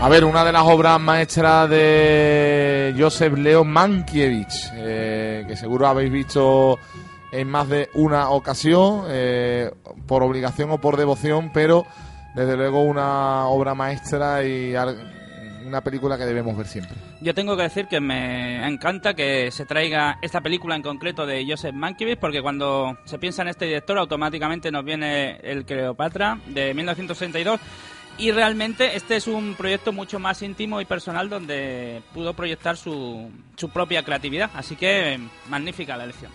A 0.00 0.08
ver, 0.08 0.24
una 0.24 0.46
de 0.46 0.52
las 0.52 0.62
obras 0.62 0.98
maestras 0.98 1.68
de 1.68 2.94
Joseph 2.98 3.36
Leo 3.36 3.64
Mankiewicz, 3.64 4.72
eh, 4.74 5.44
que 5.46 5.54
seguro 5.56 5.86
habéis 5.86 6.10
visto 6.10 6.78
en 7.30 7.46
más 7.46 7.68
de 7.68 7.90
una 7.92 8.30
ocasión, 8.30 9.04
eh, 9.08 9.70
por 10.06 10.22
obligación 10.22 10.70
o 10.70 10.78
por 10.78 10.96
devoción, 10.96 11.50
pero 11.52 11.84
desde 12.34 12.56
luego 12.56 12.82
una 12.82 13.44
obra 13.48 13.74
maestra 13.74 14.42
y 14.42 14.74
una 15.66 15.82
película 15.82 16.16
que 16.16 16.24
debemos 16.24 16.56
ver 16.56 16.66
siempre. 16.66 16.96
Yo 17.20 17.34
tengo 17.34 17.54
que 17.54 17.64
decir 17.64 17.86
que 17.86 18.00
me 18.00 18.66
encanta 18.66 19.12
que 19.12 19.50
se 19.50 19.66
traiga 19.66 20.18
esta 20.22 20.40
película 20.40 20.76
en 20.76 20.82
concreto 20.82 21.26
de 21.26 21.44
Joseph 21.46 21.74
Mankiewicz, 21.74 22.18
porque 22.18 22.40
cuando 22.40 22.96
se 23.04 23.18
piensa 23.18 23.42
en 23.42 23.48
este 23.48 23.66
director 23.66 23.98
automáticamente 23.98 24.72
nos 24.72 24.82
viene 24.82 25.36
el 25.42 25.66
Cleopatra 25.66 26.40
de 26.46 26.72
1962 26.72 27.60
y 28.20 28.30
realmente 28.32 28.96
este 28.96 29.16
es 29.16 29.26
un 29.26 29.54
proyecto 29.54 29.92
mucho 29.92 30.18
más 30.18 30.42
íntimo 30.42 30.80
y 30.80 30.84
personal 30.84 31.28
donde 31.28 32.02
pudo 32.14 32.34
proyectar 32.34 32.76
su, 32.76 33.30
su 33.56 33.70
propia 33.70 34.02
creatividad, 34.04 34.50
así 34.54 34.76
que 34.76 35.18
magnífica 35.48 35.96
la 35.96 36.04
elección. 36.04 36.30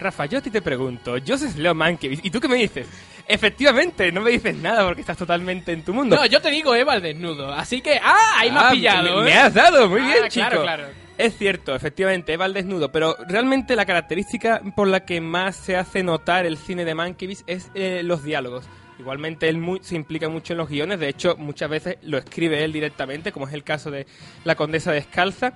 Rafa, 0.00 0.26
yo 0.26 0.38
a 0.38 0.40
ti 0.40 0.50
te 0.50 0.62
pregunto, 0.62 1.16
Joseph 1.26 1.56
Leo 1.56 1.74
Mankiewicz, 1.74 2.20
¿y 2.24 2.30
tú 2.30 2.40
qué 2.40 2.48
me 2.48 2.56
dices? 2.56 2.86
Efectivamente, 3.26 4.10
no 4.10 4.20
me 4.20 4.30
dices 4.30 4.56
nada 4.56 4.84
porque 4.86 5.00
estás 5.02 5.16
totalmente 5.18 5.72
en 5.72 5.82
tu 5.84 5.92
mundo. 5.92 6.16
No, 6.16 6.24
yo 6.26 6.40
te 6.40 6.50
digo 6.50 6.74
Eva 6.74 6.94
al 6.94 7.02
desnudo. 7.02 7.52
Así 7.52 7.80
que, 7.82 8.00
ah, 8.02 8.16
ahí 8.38 8.50
me 8.50 8.58
has 8.58 8.64
Ah, 8.64 8.70
pillado. 8.70 9.16
Me, 9.16 9.20
¿eh? 9.20 9.24
me 9.24 9.38
has 9.38 9.52
dado, 9.54 9.88
muy 9.88 10.00
Ah, 10.00 10.04
bien, 10.06 10.28
chico. 10.28 10.46
claro, 10.48 10.62
claro. 10.62 10.84
Es 11.18 11.36
cierto, 11.36 11.74
efectivamente, 11.74 12.32
Eva 12.32 12.44
al 12.46 12.54
desnudo, 12.54 12.90
pero 12.92 13.16
realmente 13.28 13.74
la 13.76 13.84
característica 13.86 14.62
por 14.76 14.86
la 14.88 15.04
que 15.04 15.20
más 15.20 15.56
se 15.56 15.76
hace 15.76 16.02
notar 16.02 16.46
el 16.46 16.56
cine 16.56 16.84
de 16.84 16.94
Mankiewicz 16.94 17.42
es 17.46 17.70
eh, 17.74 18.02
los 18.04 18.22
diálogos. 18.22 18.64
Igualmente 18.98 19.48
él 19.48 19.58
muy- 19.58 19.80
se 19.82 19.94
implica 19.96 20.28
mucho 20.28 20.52
en 20.54 20.58
los 20.58 20.68
guiones, 20.68 20.98
de 20.98 21.08
hecho 21.08 21.36
muchas 21.36 21.70
veces 21.70 21.96
lo 22.02 22.18
escribe 22.18 22.64
él 22.64 22.72
directamente, 22.72 23.30
como 23.32 23.46
es 23.46 23.54
el 23.54 23.62
caso 23.62 23.90
de 23.90 24.06
La 24.44 24.54
Condesa 24.56 24.90
Descalza, 24.92 25.52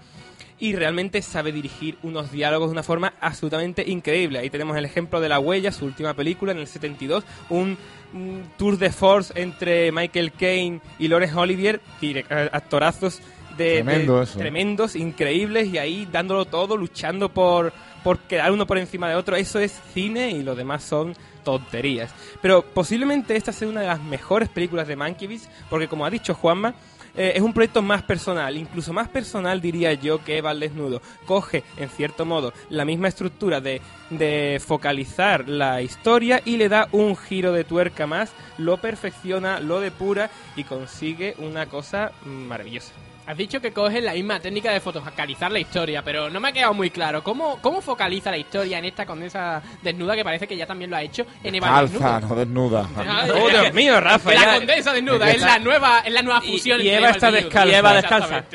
y 0.60 0.76
realmente 0.76 1.20
sabe 1.22 1.50
dirigir 1.50 1.98
unos 2.04 2.30
diálogos 2.30 2.68
de 2.68 2.72
una 2.72 2.84
forma 2.84 3.14
absolutamente 3.20 3.82
increíble. 3.88 4.38
Ahí 4.38 4.48
tenemos 4.48 4.76
el 4.76 4.84
ejemplo 4.84 5.20
de 5.20 5.28
La 5.28 5.40
Huella, 5.40 5.72
su 5.72 5.84
última 5.86 6.14
película 6.14 6.52
en 6.52 6.58
el 6.58 6.68
72, 6.68 7.24
un, 7.48 7.76
un 8.14 8.44
tour 8.56 8.78
de 8.78 8.92
force 8.92 9.32
entre 9.40 9.90
Michael 9.90 10.30
Caine 10.30 10.80
y 11.00 11.08
Laurence 11.08 11.36
Olivier, 11.36 11.80
eh, 12.00 12.24
actorazos 12.52 13.20
de, 13.56 13.82
Tremendo 13.82 14.20
de- 14.20 14.26
tremendos, 14.26 14.94
increíbles. 14.94 15.66
Y 15.66 15.78
ahí 15.78 16.06
dándolo 16.12 16.44
todo, 16.44 16.76
luchando 16.76 17.28
por, 17.28 17.72
por 18.04 18.20
quedar 18.20 18.52
uno 18.52 18.64
por 18.64 18.78
encima 18.78 19.08
de 19.08 19.16
otro. 19.16 19.34
Eso 19.34 19.58
es 19.58 19.72
cine 19.92 20.30
y 20.30 20.44
lo 20.44 20.54
demás 20.54 20.84
son 20.84 21.14
tonterías. 21.44 22.14
Pero 22.40 22.62
posiblemente 22.62 23.36
esta 23.36 23.52
sea 23.52 23.68
una 23.68 23.82
de 23.82 23.86
las 23.88 24.02
mejores 24.02 24.48
películas 24.48 24.88
de 24.88 24.96
Mankiewicz 24.96 25.48
porque 25.68 25.88
como 25.88 26.04
ha 26.04 26.10
dicho 26.10 26.34
Juanma, 26.34 26.74
eh, 27.14 27.32
es 27.36 27.42
un 27.42 27.52
proyecto 27.52 27.82
más 27.82 28.02
personal, 28.02 28.56
incluso 28.56 28.92
más 28.92 29.08
personal 29.08 29.60
diría 29.60 29.92
yo 29.92 30.24
que 30.24 30.38
Eva 30.38 30.50
al 30.50 30.60
desnudo. 30.60 31.02
Coge, 31.26 31.62
en 31.76 31.90
cierto 31.90 32.24
modo, 32.24 32.52
la 32.70 32.84
misma 32.84 33.08
estructura 33.08 33.60
de, 33.60 33.82
de 34.10 34.62
focalizar 34.64 35.48
la 35.48 35.82
historia 35.82 36.40
y 36.44 36.56
le 36.56 36.68
da 36.68 36.88
un 36.92 37.16
giro 37.16 37.52
de 37.52 37.64
tuerca 37.64 38.06
más, 38.06 38.32
lo 38.56 38.78
perfecciona, 38.78 39.60
lo 39.60 39.80
depura 39.80 40.30
y 40.56 40.64
consigue 40.64 41.34
una 41.38 41.66
cosa 41.66 42.12
maravillosa. 42.24 42.92
Has 43.24 43.36
dicho 43.36 43.60
que 43.60 43.72
coges 43.72 44.02
la 44.02 44.14
misma 44.14 44.40
técnica 44.40 44.72
de 44.72 44.80
fotofocalizar 44.80 45.52
la 45.52 45.60
historia, 45.60 46.02
pero 46.02 46.28
no 46.28 46.40
me 46.40 46.48
ha 46.48 46.52
quedado 46.52 46.74
muy 46.74 46.90
claro. 46.90 47.22
¿Cómo, 47.22 47.58
cómo 47.62 47.80
focaliza 47.80 48.32
la 48.32 48.36
historia 48.36 48.78
en 48.78 48.84
esta 48.84 49.06
condesa 49.06 49.62
desnuda 49.80 50.16
que 50.16 50.24
parece 50.24 50.48
que 50.48 50.56
ya 50.56 50.66
también 50.66 50.90
lo 50.90 50.96
ha 50.96 51.02
hecho 51.02 51.24
en 51.44 51.54
Eva 51.54 51.78
al 51.78 51.88
Calza, 51.88 52.14
desnudo? 52.20 52.28
no 52.28 52.34
desnuda. 52.36 52.88
Ah, 52.96 53.26
Oh, 53.32 53.48
es 53.48 53.60
Dios 53.60 53.74
mío, 53.74 54.00
Rafa, 54.00 54.34
La 54.34 54.40
ya- 54.44 54.54
condesa 54.56 54.92
desnuda 54.92 55.30
es 55.30 55.40
la 55.40 55.58
nueva, 55.60 56.00
es 56.00 56.12
la 56.12 56.22
nueva 56.22 56.40
fusión. 56.40 56.80
y 56.80 56.88
entre 56.88 56.96
Eva 56.98 57.10
está 57.10 57.30
descalza. 57.30 57.72
Y 57.72 57.74
Eva 57.76 57.94
descalza. 57.94 58.44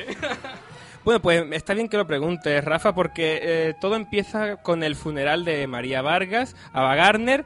Bueno, 1.06 1.22
pues 1.22 1.42
está 1.54 1.74
bien 1.74 1.88
que 1.88 1.96
lo 1.96 2.06
preguntes, 2.06 2.62
Rafa, 2.66 2.94
porque 2.94 3.40
eh, 3.42 3.74
todo 3.80 3.96
empieza 3.96 4.58
con 4.58 4.84
el 4.84 4.98
funeral 4.98 5.46
de 5.46 5.66
María 5.66 6.02
Vargas, 6.02 6.54
Ava 6.74 6.96
Gardner, 6.96 7.46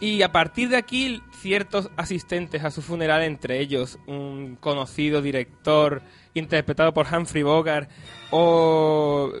y 0.00 0.22
a 0.22 0.32
partir 0.32 0.70
de 0.70 0.78
aquí 0.78 1.22
ciertos 1.38 1.90
asistentes 1.98 2.64
a 2.64 2.70
su 2.70 2.80
funeral, 2.80 3.22
entre 3.22 3.60
ellos 3.60 3.98
un 4.06 4.56
conocido 4.58 5.20
director 5.20 6.00
interpretado 6.34 6.92
por 6.92 7.06
Humphrey 7.06 7.42
Bogart 7.42 7.88
o 8.30 9.32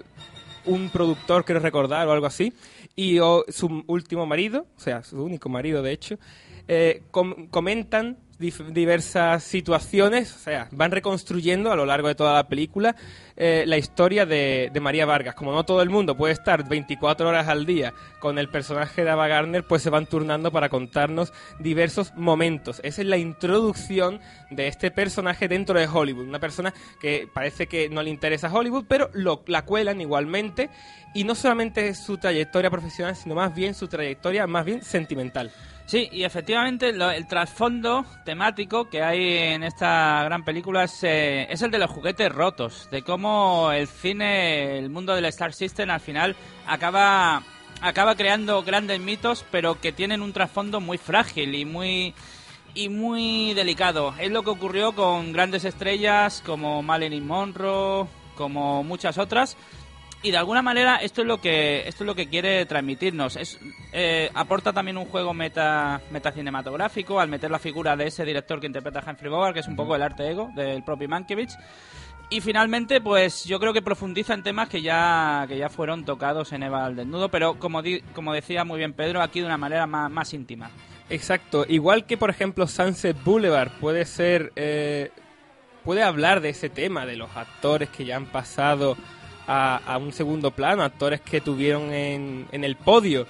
un 0.66 0.88
productor, 0.90 1.44
quiero 1.44 1.60
recordar, 1.60 2.08
o 2.08 2.12
algo 2.12 2.26
así, 2.26 2.52
y 2.96 3.18
o 3.18 3.44
su 3.48 3.84
último 3.86 4.24
marido, 4.26 4.66
o 4.76 4.80
sea, 4.80 5.02
su 5.02 5.22
único 5.22 5.48
marido 5.48 5.82
de 5.82 5.92
hecho, 5.92 6.18
eh, 6.68 7.02
com- 7.10 7.48
comentan 7.48 8.16
diversas 8.50 9.44
situaciones, 9.44 10.34
o 10.34 10.38
sea, 10.38 10.68
van 10.72 10.90
reconstruyendo 10.90 11.72
a 11.72 11.76
lo 11.76 11.86
largo 11.86 12.08
de 12.08 12.14
toda 12.14 12.34
la 12.34 12.48
película 12.48 12.96
eh, 13.36 13.64
la 13.66 13.76
historia 13.76 14.26
de, 14.26 14.70
de 14.72 14.80
María 14.80 15.06
Vargas. 15.06 15.34
Como 15.34 15.52
no 15.52 15.64
todo 15.64 15.82
el 15.82 15.90
mundo 15.90 16.16
puede 16.16 16.32
estar 16.32 16.68
24 16.68 17.28
horas 17.28 17.48
al 17.48 17.66
día 17.66 17.92
con 18.20 18.38
el 18.38 18.48
personaje 18.48 19.04
de 19.04 19.10
Ava 19.10 19.26
Gardner, 19.26 19.64
pues 19.64 19.82
se 19.82 19.90
van 19.90 20.06
turnando 20.06 20.52
para 20.52 20.68
contarnos 20.68 21.32
diversos 21.58 22.14
momentos. 22.14 22.80
Esa 22.84 23.02
es 23.02 23.08
la 23.08 23.16
introducción 23.16 24.20
de 24.50 24.68
este 24.68 24.90
personaje 24.90 25.48
dentro 25.48 25.78
de 25.78 25.88
Hollywood. 25.88 26.28
Una 26.28 26.38
persona 26.38 26.72
que 27.00 27.28
parece 27.32 27.66
que 27.66 27.88
no 27.88 28.02
le 28.02 28.10
interesa 28.10 28.52
Hollywood, 28.52 28.84
pero 28.88 29.10
lo, 29.14 29.42
la 29.46 29.64
cuelan 29.64 30.00
igualmente. 30.00 30.70
Y 31.12 31.24
no 31.24 31.34
solamente 31.34 31.94
su 31.94 32.18
trayectoria 32.18 32.70
profesional, 32.70 33.14
sino 33.16 33.34
más 33.34 33.54
bien 33.54 33.74
su 33.74 33.88
trayectoria 33.88 34.46
más 34.46 34.64
bien 34.64 34.82
sentimental. 34.82 35.52
Sí, 35.86 36.08
y 36.10 36.24
efectivamente 36.24 36.88
el 36.88 37.26
trasfondo 37.26 38.06
temático 38.24 38.88
que 38.88 39.02
hay 39.02 39.52
en 39.52 39.62
esta 39.62 40.24
gran 40.24 40.42
película 40.42 40.84
es, 40.84 41.04
eh, 41.04 41.46
es 41.50 41.60
el 41.60 41.70
de 41.70 41.78
los 41.78 41.90
juguetes 41.90 42.32
rotos, 42.32 42.88
de 42.90 43.02
cómo 43.02 43.70
el 43.70 43.86
cine, 43.86 44.78
el 44.78 44.88
mundo 44.88 45.14
del 45.14 45.26
Star 45.26 45.52
System 45.52 45.90
al 45.90 46.00
final 46.00 46.36
acaba 46.66 47.42
acaba 47.82 48.14
creando 48.14 48.62
grandes 48.62 48.98
mitos, 48.98 49.44
pero 49.50 49.78
que 49.78 49.92
tienen 49.92 50.22
un 50.22 50.32
trasfondo 50.32 50.80
muy 50.80 50.96
frágil 50.96 51.54
y 51.54 51.66
muy 51.66 52.14
y 52.74 52.88
muy 52.88 53.52
delicado. 53.54 54.14
Es 54.18 54.30
lo 54.30 54.42
que 54.42 54.50
ocurrió 54.50 54.92
con 54.92 55.32
grandes 55.32 55.64
estrellas 55.64 56.42
como 56.46 56.82
Marilyn 56.82 57.26
Monroe, 57.26 58.06
como 58.36 58.82
muchas 58.82 59.18
otras. 59.18 59.56
Y 60.24 60.30
de 60.30 60.38
alguna 60.38 60.62
manera 60.62 60.96
esto 60.96 61.20
es 61.20 61.26
lo 61.28 61.38
que 61.38 61.86
esto 61.86 62.02
es 62.02 62.06
lo 62.06 62.14
que 62.14 62.28
quiere 62.28 62.64
transmitirnos. 62.64 63.36
Es, 63.36 63.60
eh, 63.92 64.30
aporta 64.34 64.72
también 64.72 64.96
un 64.96 65.04
juego 65.04 65.34
meta 65.34 66.00
metacinematográfico 66.10 67.20
al 67.20 67.28
meter 67.28 67.50
la 67.50 67.58
figura 67.58 67.94
de 67.94 68.06
ese 68.06 68.24
director 68.24 68.58
que 68.58 68.66
interpreta 68.66 69.00
a 69.00 69.10
Humphrey 69.10 69.30
Bogart, 69.30 69.52
que 69.54 69.60
es 69.60 69.68
un 69.68 69.76
poco 69.76 69.94
el 69.94 70.02
arte 70.02 70.26
ego 70.28 70.50
del 70.56 70.82
propio 70.82 71.08
Mankiewicz. 71.10 71.54
Y 72.30 72.40
finalmente, 72.40 73.02
pues 73.02 73.44
yo 73.44 73.60
creo 73.60 73.74
que 73.74 73.82
profundiza 73.82 74.32
en 74.32 74.42
temas 74.42 74.70
que 74.70 74.80
ya 74.80 75.44
que 75.46 75.58
ya 75.58 75.68
fueron 75.68 76.06
tocados 76.06 76.52
en 76.52 76.62
Eva 76.62 76.86
al 76.86 76.96
desnudo, 76.96 77.28
pero 77.28 77.58
como 77.58 77.82
di- 77.82 78.00
como 78.14 78.32
decía 78.32 78.64
muy 78.64 78.78
bien 78.78 78.94
Pedro, 78.94 79.20
aquí 79.20 79.40
de 79.40 79.46
una 79.46 79.58
manera 79.58 79.86
más, 79.86 80.10
más 80.10 80.32
íntima. 80.32 80.70
Exacto, 81.10 81.66
igual 81.68 82.06
que 82.06 82.16
por 82.16 82.30
ejemplo 82.30 82.66
Sunset 82.66 83.22
Boulevard 83.22 83.72
puede 83.78 84.06
ser, 84.06 84.52
eh, 84.56 85.10
puede 85.84 86.02
hablar 86.02 86.40
de 86.40 86.48
ese 86.48 86.70
tema, 86.70 87.04
de 87.04 87.16
los 87.16 87.36
actores 87.36 87.90
que 87.90 88.06
ya 88.06 88.16
han 88.16 88.24
pasado 88.24 88.96
a, 89.46 89.98
un 90.00 90.12
segundo 90.12 90.50
plano, 90.50 90.82
actores 90.82 91.20
que 91.20 91.40
tuvieron 91.40 91.92
en, 91.92 92.46
en 92.52 92.64
el 92.64 92.76
podio 92.76 93.26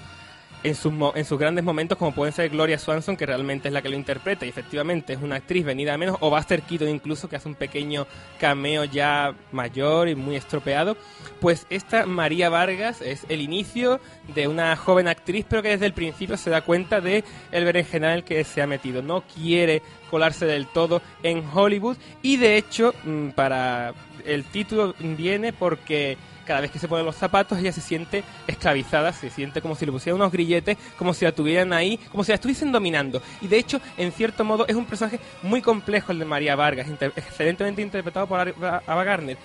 en 0.64 0.74
sus, 0.74 0.92
en 1.14 1.24
sus 1.26 1.38
grandes 1.38 1.62
momentos, 1.62 1.98
como 1.98 2.12
pueden 2.12 2.32
ser 2.32 2.48
Gloria 2.48 2.78
Swanson, 2.78 3.18
que 3.18 3.26
realmente 3.26 3.68
es 3.68 3.74
la 3.74 3.82
que 3.82 3.90
lo 3.90 3.96
interpreta, 3.96 4.46
y 4.46 4.48
efectivamente 4.48 5.12
es 5.12 5.20
una 5.20 5.36
actriz 5.36 5.64
venida 5.64 5.92
a 5.92 5.98
menos, 5.98 6.16
o 6.20 6.30
Buster 6.30 6.62
Keaton 6.62 6.88
incluso, 6.88 7.28
que 7.28 7.36
hace 7.36 7.48
un 7.48 7.54
pequeño 7.54 8.06
cameo 8.40 8.84
ya 8.84 9.34
mayor 9.52 10.08
y 10.08 10.14
muy 10.14 10.36
estropeado. 10.36 10.96
Pues 11.38 11.66
esta 11.68 12.06
María 12.06 12.48
Vargas 12.48 13.02
es 13.02 13.26
el 13.28 13.42
inicio 13.42 14.00
de 14.34 14.48
una 14.48 14.74
joven 14.74 15.06
actriz, 15.06 15.44
pero 15.46 15.62
que 15.62 15.68
desde 15.68 15.86
el 15.86 15.92
principio 15.92 16.38
se 16.38 16.48
da 16.48 16.62
cuenta 16.62 17.02
de 17.02 17.24
el 17.52 17.64
berenjenal 17.66 18.24
que 18.24 18.42
se 18.42 18.62
ha 18.62 18.66
metido. 18.66 19.02
No 19.02 19.22
quiere 19.22 19.82
colarse 20.10 20.46
del 20.46 20.66
todo 20.66 21.02
en 21.22 21.44
Hollywood, 21.52 21.98
y 22.22 22.38
de 22.38 22.56
hecho, 22.56 22.94
mm, 23.04 23.30
para 23.30 23.92
el 24.24 24.44
título 24.44 24.94
viene 24.98 25.52
porque 25.52 26.16
cada 26.44 26.60
vez 26.60 26.70
que 26.70 26.78
se 26.78 26.88
pone 26.88 27.02
los 27.02 27.16
zapatos 27.16 27.58
ella 27.58 27.72
se 27.72 27.80
siente 27.80 28.22
esclavizada, 28.46 29.12
se 29.12 29.30
siente 29.30 29.60
como 29.60 29.74
si 29.74 29.86
le 29.86 29.92
pusieran 29.92 30.20
unos 30.20 30.32
grilletes, 30.32 30.76
como 30.96 31.14
si 31.14 31.24
la 31.24 31.32
tuvieran 31.32 31.72
ahí, 31.72 31.98
como 32.10 32.22
si 32.22 32.32
la 32.32 32.36
estuviesen 32.36 32.70
dominando. 32.70 33.22
Y 33.40 33.48
de 33.48 33.58
hecho, 33.58 33.80
en 33.96 34.12
cierto 34.12 34.44
modo, 34.44 34.66
es 34.66 34.76
un 34.76 34.84
personaje 34.84 35.18
muy 35.42 35.62
complejo 35.62 36.12
el 36.12 36.18
de 36.18 36.24
María 36.24 36.56
Vargas, 36.56 36.86
excelentemente 37.16 37.82
interpretado 37.82 38.26
por 38.26 38.40
Ava 38.40 38.82
Ava 38.86 39.04
Gardner, 39.04 39.38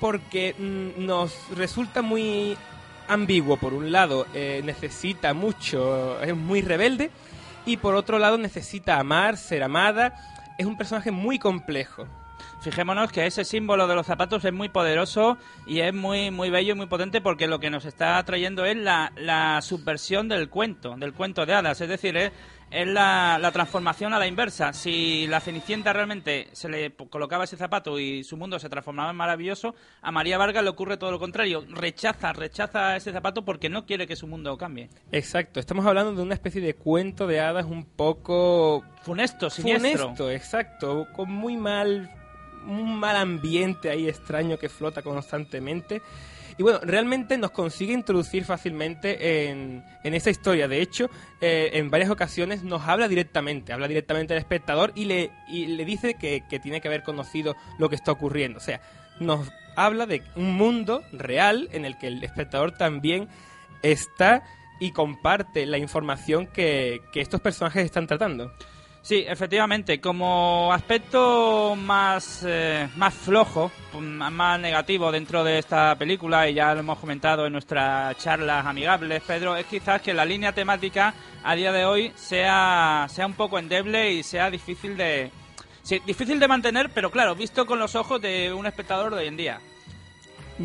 porque 0.00 0.54
mm, 0.56 1.04
nos 1.04 1.34
resulta 1.56 2.02
muy 2.02 2.56
ambiguo. 3.08 3.56
Por 3.56 3.74
un 3.74 3.90
lado, 3.90 4.26
eh, 4.34 4.62
necesita 4.64 5.34
mucho, 5.34 6.20
es 6.22 6.36
muy 6.36 6.62
rebelde, 6.62 7.10
y 7.66 7.76
por 7.76 7.94
otro 7.94 8.18
lado, 8.18 8.38
necesita 8.38 8.98
amar, 8.98 9.36
ser 9.36 9.62
amada. 9.62 10.14
Es 10.56 10.66
un 10.66 10.76
personaje 10.76 11.10
muy 11.10 11.38
complejo. 11.38 12.06
Fijémonos 12.60 13.12
que 13.12 13.24
ese 13.24 13.44
símbolo 13.44 13.86
de 13.86 13.94
los 13.94 14.06
zapatos 14.06 14.44
es 14.44 14.52
muy 14.52 14.68
poderoso 14.68 15.38
y 15.66 15.78
es 15.80 15.94
muy 15.94 16.30
muy 16.32 16.50
bello 16.50 16.72
y 16.74 16.76
muy 16.76 16.86
potente 16.86 17.20
porque 17.20 17.46
lo 17.46 17.60
que 17.60 17.70
nos 17.70 17.84
está 17.84 18.22
trayendo 18.24 18.64
es 18.64 18.76
la, 18.76 19.12
la 19.16 19.62
subversión 19.62 20.28
del 20.28 20.48
cuento, 20.48 20.96
del 20.96 21.12
cuento 21.12 21.46
de 21.46 21.54
hadas. 21.54 21.80
Es 21.80 21.88
decir, 21.88 22.16
es, 22.16 22.32
es 22.72 22.86
la, 22.88 23.38
la 23.40 23.52
transformación 23.52 24.12
a 24.12 24.18
la 24.18 24.26
inversa. 24.26 24.72
Si 24.72 25.28
la 25.28 25.38
Cenicienta 25.38 25.92
realmente 25.92 26.48
se 26.52 26.68
le 26.68 26.90
colocaba 26.92 27.44
ese 27.44 27.56
zapato 27.56 27.98
y 28.00 28.24
su 28.24 28.36
mundo 28.36 28.58
se 28.58 28.68
transformaba 28.68 29.10
en 29.10 29.16
maravilloso, 29.16 29.76
a 30.02 30.10
María 30.10 30.36
Vargas 30.36 30.64
le 30.64 30.70
ocurre 30.70 30.96
todo 30.96 31.12
lo 31.12 31.20
contrario. 31.20 31.64
Rechaza, 31.68 32.32
rechaza 32.32 32.96
ese 32.96 33.12
zapato 33.12 33.44
porque 33.44 33.68
no 33.68 33.86
quiere 33.86 34.08
que 34.08 34.16
su 34.16 34.26
mundo 34.26 34.58
cambie. 34.58 34.90
Exacto, 35.12 35.60
estamos 35.60 35.86
hablando 35.86 36.12
de 36.12 36.22
una 36.22 36.34
especie 36.34 36.60
de 36.60 36.74
cuento 36.74 37.28
de 37.28 37.38
hadas 37.38 37.66
un 37.66 37.84
poco 37.84 38.82
Funesto, 39.02 39.48
siniestro. 39.48 40.02
funesto, 40.06 40.30
exacto, 40.32 41.06
con 41.14 41.30
muy 41.30 41.56
mal 41.56 42.10
un 42.68 42.98
mal 42.98 43.16
ambiente 43.16 43.90
ahí 43.90 44.08
extraño 44.08 44.58
que 44.58 44.68
flota 44.68 45.02
constantemente. 45.02 46.02
Y 46.56 46.62
bueno, 46.62 46.80
realmente 46.82 47.38
nos 47.38 47.52
consigue 47.52 47.92
introducir 47.92 48.44
fácilmente 48.44 49.48
en, 49.48 49.84
en 50.02 50.14
esa 50.14 50.30
historia. 50.30 50.66
De 50.66 50.82
hecho, 50.82 51.08
eh, 51.40 51.70
en 51.74 51.88
varias 51.88 52.10
ocasiones 52.10 52.64
nos 52.64 52.82
habla 52.82 53.06
directamente, 53.06 53.72
habla 53.72 53.86
directamente 53.86 54.34
al 54.34 54.40
espectador 54.40 54.92
y 54.96 55.04
le, 55.04 55.30
y 55.48 55.66
le 55.66 55.84
dice 55.84 56.14
que, 56.14 56.42
que 56.48 56.58
tiene 56.58 56.80
que 56.80 56.88
haber 56.88 57.04
conocido 57.04 57.54
lo 57.78 57.88
que 57.88 57.94
está 57.94 58.10
ocurriendo. 58.10 58.58
O 58.58 58.60
sea, 58.60 58.80
nos 59.20 59.48
habla 59.76 60.06
de 60.06 60.22
un 60.34 60.56
mundo 60.56 61.04
real 61.12 61.68
en 61.72 61.84
el 61.84 61.96
que 61.96 62.08
el 62.08 62.24
espectador 62.24 62.72
también 62.72 63.28
está 63.82 64.42
y 64.80 64.90
comparte 64.90 65.64
la 65.64 65.78
información 65.78 66.48
que, 66.48 67.00
que 67.12 67.20
estos 67.20 67.40
personajes 67.40 67.84
están 67.84 68.08
tratando. 68.08 68.52
Sí, 69.08 69.24
efectivamente, 69.26 70.02
como 70.02 70.70
aspecto 70.70 71.74
más, 71.74 72.44
eh, 72.46 72.90
más 72.96 73.14
flojo, 73.14 73.72
más 73.98 74.60
negativo 74.60 75.10
dentro 75.10 75.42
de 75.42 75.60
esta 75.60 75.96
película, 75.96 76.46
y 76.46 76.52
ya 76.52 76.74
lo 76.74 76.80
hemos 76.80 76.98
comentado 76.98 77.46
en 77.46 77.52
nuestras 77.54 78.18
charlas 78.18 78.66
amigables, 78.66 79.22
Pedro, 79.22 79.56
es 79.56 79.64
quizás 79.64 80.02
que 80.02 80.12
la 80.12 80.26
línea 80.26 80.52
temática 80.52 81.14
a 81.42 81.54
día 81.54 81.72
de 81.72 81.86
hoy 81.86 82.12
sea, 82.16 83.06
sea 83.08 83.24
un 83.24 83.32
poco 83.32 83.58
endeble 83.58 84.12
y 84.12 84.22
sea 84.22 84.50
difícil 84.50 84.94
de... 84.98 85.30
Sí, 85.82 86.02
difícil 86.04 86.38
de 86.38 86.46
mantener, 86.46 86.90
pero 86.92 87.10
claro, 87.10 87.34
visto 87.34 87.64
con 87.64 87.78
los 87.78 87.94
ojos 87.94 88.20
de 88.20 88.52
un 88.52 88.66
espectador 88.66 89.14
de 89.14 89.22
hoy 89.22 89.28
en 89.28 89.36
día. 89.38 89.58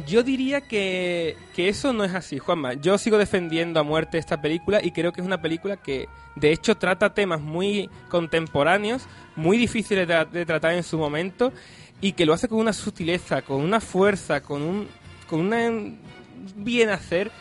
Yo 0.08 0.24
diría 0.24 0.62
que, 0.62 1.38
que 1.56 1.70
eso 1.70 1.94
no 1.94 2.04
es 2.04 2.16
así, 2.16 2.40
Juanma. 2.40 2.74
Yo 2.74 2.98
sigo 2.98 3.20
defendiendo 3.20 3.80
a 3.80 3.84
muerte 3.84 4.18
esta 4.18 4.42
película 4.42 4.80
y 4.84 4.92
creo 4.92 5.14
que 5.14 5.22
es 5.22 5.28
una 5.28 5.42
película 5.42 5.78
que 5.78 6.10
de 6.36 6.52
hecho 6.52 6.76
trata 6.76 7.14
temas 7.14 7.42
muy 7.42 7.90
contemporáneos, 8.10 9.06
muy 9.36 9.58
difíciles 9.58 10.08
de, 10.08 10.46
tratar 10.46 10.74
en 10.74 10.84
su 10.84 10.98
momento 10.98 11.54
y 12.02 12.14
que 12.14 12.26
lo 12.26 12.34
hace 12.34 12.48
con 12.48 12.60
una 12.60 12.74
sutileza, 12.74 13.44
con 13.44 13.62
una 13.62 13.80
fuerza, 13.80 14.42
con 14.42 14.64
un 14.64 14.88
con 15.30 15.40
una 15.40 15.70
bien 16.56 16.90
hacer 16.90 17.32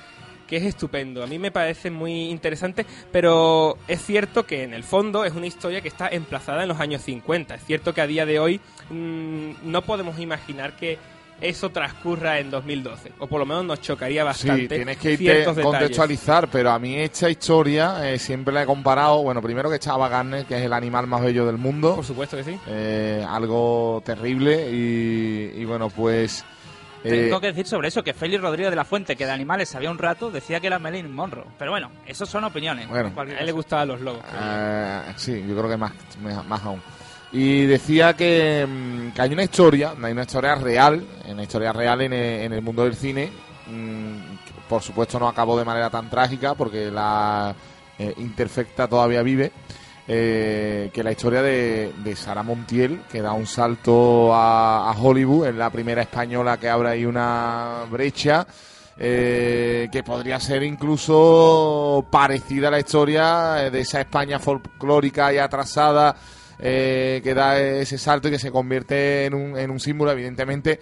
que 0.46 0.58
es 0.58 0.64
estupendo. 0.64 1.22
A 1.22 1.26
mí 1.26 1.38
me 1.38 1.50
parece 1.50 1.90
muy 1.90 2.28
interesante, 2.28 2.84
pero 3.10 3.78
es 3.88 4.02
cierto 4.02 4.44
que 4.44 4.62
en 4.62 4.74
el 4.74 4.84
fondo 4.84 5.24
es 5.24 5.32
una 5.34 5.46
historia 5.46 5.80
que 5.80 5.88
está 5.88 6.08
emplazada 6.08 6.62
en 6.62 6.68
los 6.68 6.80
años 6.80 7.00
50. 7.00 7.54
Es 7.54 7.64
cierto 7.64 7.94
que 7.94 8.02
a 8.02 8.06
día 8.06 8.26
de 8.26 8.38
hoy 8.38 8.60
mmm, 8.90 9.52
no 9.64 9.80
podemos 9.82 10.18
imaginar 10.18 10.76
que 10.76 10.98
eso 11.42 11.70
transcurra 11.70 12.38
en 12.38 12.50
2012. 12.50 13.12
O 13.18 13.26
por 13.26 13.40
lo 13.40 13.46
menos 13.46 13.64
nos 13.64 13.80
chocaría 13.80 14.24
bastante. 14.24 14.62
Sí, 14.62 14.68
tienes 14.68 14.96
que 14.96 15.12
irte 15.12 15.44
contextualizar, 15.62 16.48
pero 16.48 16.70
a 16.70 16.78
mí 16.78 16.96
esta 16.96 17.28
historia 17.28 18.08
eh, 18.10 18.18
siempre 18.18 18.54
la 18.54 18.62
he 18.62 18.66
comparado, 18.66 19.22
bueno, 19.22 19.42
primero 19.42 19.68
que 19.68 19.76
estaba 19.76 20.08
Garner, 20.08 20.44
que 20.46 20.56
es 20.56 20.62
el 20.62 20.72
animal 20.72 21.06
más 21.06 21.22
bello 21.22 21.44
del 21.44 21.58
mundo. 21.58 21.96
Por 21.96 22.04
supuesto 22.04 22.36
que 22.36 22.44
sí. 22.44 22.58
Eh, 22.68 23.24
algo 23.28 24.02
terrible 24.04 24.70
y, 24.70 25.52
y 25.60 25.64
bueno, 25.64 25.90
pues... 25.90 26.44
eh, 27.04 27.24
Tengo 27.24 27.40
que 27.40 27.48
decir 27.48 27.66
sobre 27.66 27.88
eso 27.88 28.02
que 28.04 28.14
Félix 28.14 28.40
Rodríguez 28.40 28.70
de 28.70 28.76
la 28.76 28.84
Fuente, 28.84 29.16
que 29.16 29.26
de 29.26 29.32
animales 29.32 29.68
sabía 29.68 29.90
un 29.90 29.98
rato, 29.98 30.30
decía 30.30 30.60
que 30.60 30.68
era 30.68 30.78
Marilyn 30.78 31.12
Monroe. 31.12 31.44
Pero 31.58 31.72
bueno, 31.72 31.90
eso 32.06 32.24
son 32.26 32.44
opiniones. 32.44 32.88
Bueno. 32.88 33.12
A 33.16 33.22
él 33.22 33.46
le 33.46 33.52
gustaban 33.52 33.88
los 33.88 34.00
lobos. 34.00 34.22
Eh, 34.40 35.00
sí, 35.16 35.44
yo 35.48 35.56
creo 35.56 35.68
que 35.68 35.76
más, 35.76 35.92
más 36.46 36.62
aún. 36.64 36.80
Y 37.32 37.64
decía 37.66 38.14
que, 38.14 38.66
mm, 38.68 39.12
que 39.12 39.22
hay 39.22 39.32
una 39.32 39.44
historia, 39.44 39.94
hay 40.02 40.12
una 40.12 40.22
historia 40.22 40.54
real, 40.54 41.06
una 41.28 41.42
historia 41.42 41.72
real 41.72 42.02
en 42.02 42.12
el, 42.12 42.40
en 42.42 42.52
el 42.52 42.62
mundo 42.62 42.84
del 42.84 42.94
cine. 42.94 43.32
mm, 43.66 44.16
por 44.68 44.82
supuesto 44.82 45.18
no 45.18 45.28
acabó 45.28 45.58
de 45.58 45.64
manera 45.64 45.88
tan 45.90 46.08
trágica 46.10 46.54
porque 46.54 46.90
la 46.90 47.54
eh, 47.98 48.14
Interfecta 48.18 48.88
todavía 48.88 49.22
vive. 49.22 49.52
eh, 50.08 50.90
que 50.92 51.02
la 51.04 51.12
historia 51.12 51.42
de, 51.42 51.92
de 51.98 52.16
Sara 52.16 52.42
Montiel, 52.42 53.02
que 53.10 53.22
da 53.22 53.32
un 53.32 53.46
salto 53.46 54.34
a, 54.34 54.90
a 54.90 54.92
Hollywood, 55.00 55.46
es 55.48 55.54
la 55.54 55.70
primera 55.70 56.02
española 56.02 56.58
que 56.58 56.68
abre 56.68 56.90
ahí 56.90 57.04
una 57.06 57.84
brecha. 57.90 58.46
eh, 58.98 59.88
que 59.92 60.02
podría 60.02 60.38
ser 60.40 60.62
incluso 60.62 62.06
parecida 62.10 62.68
a 62.68 62.70
la 62.72 62.78
historia 62.80 63.64
eh, 63.66 63.70
de 63.70 63.80
esa 63.80 64.00
España 64.00 64.38
folclórica 64.38 65.32
y 65.32 65.38
atrasada 65.38 66.14
eh, 66.62 67.20
que 67.24 67.34
da 67.34 67.58
ese 67.60 67.98
salto 67.98 68.28
y 68.28 68.30
que 68.30 68.38
se 68.38 68.50
convierte 68.52 69.26
en 69.26 69.34
un, 69.34 69.58
en 69.58 69.70
un 69.70 69.80
símbolo, 69.80 70.12
evidentemente 70.12 70.78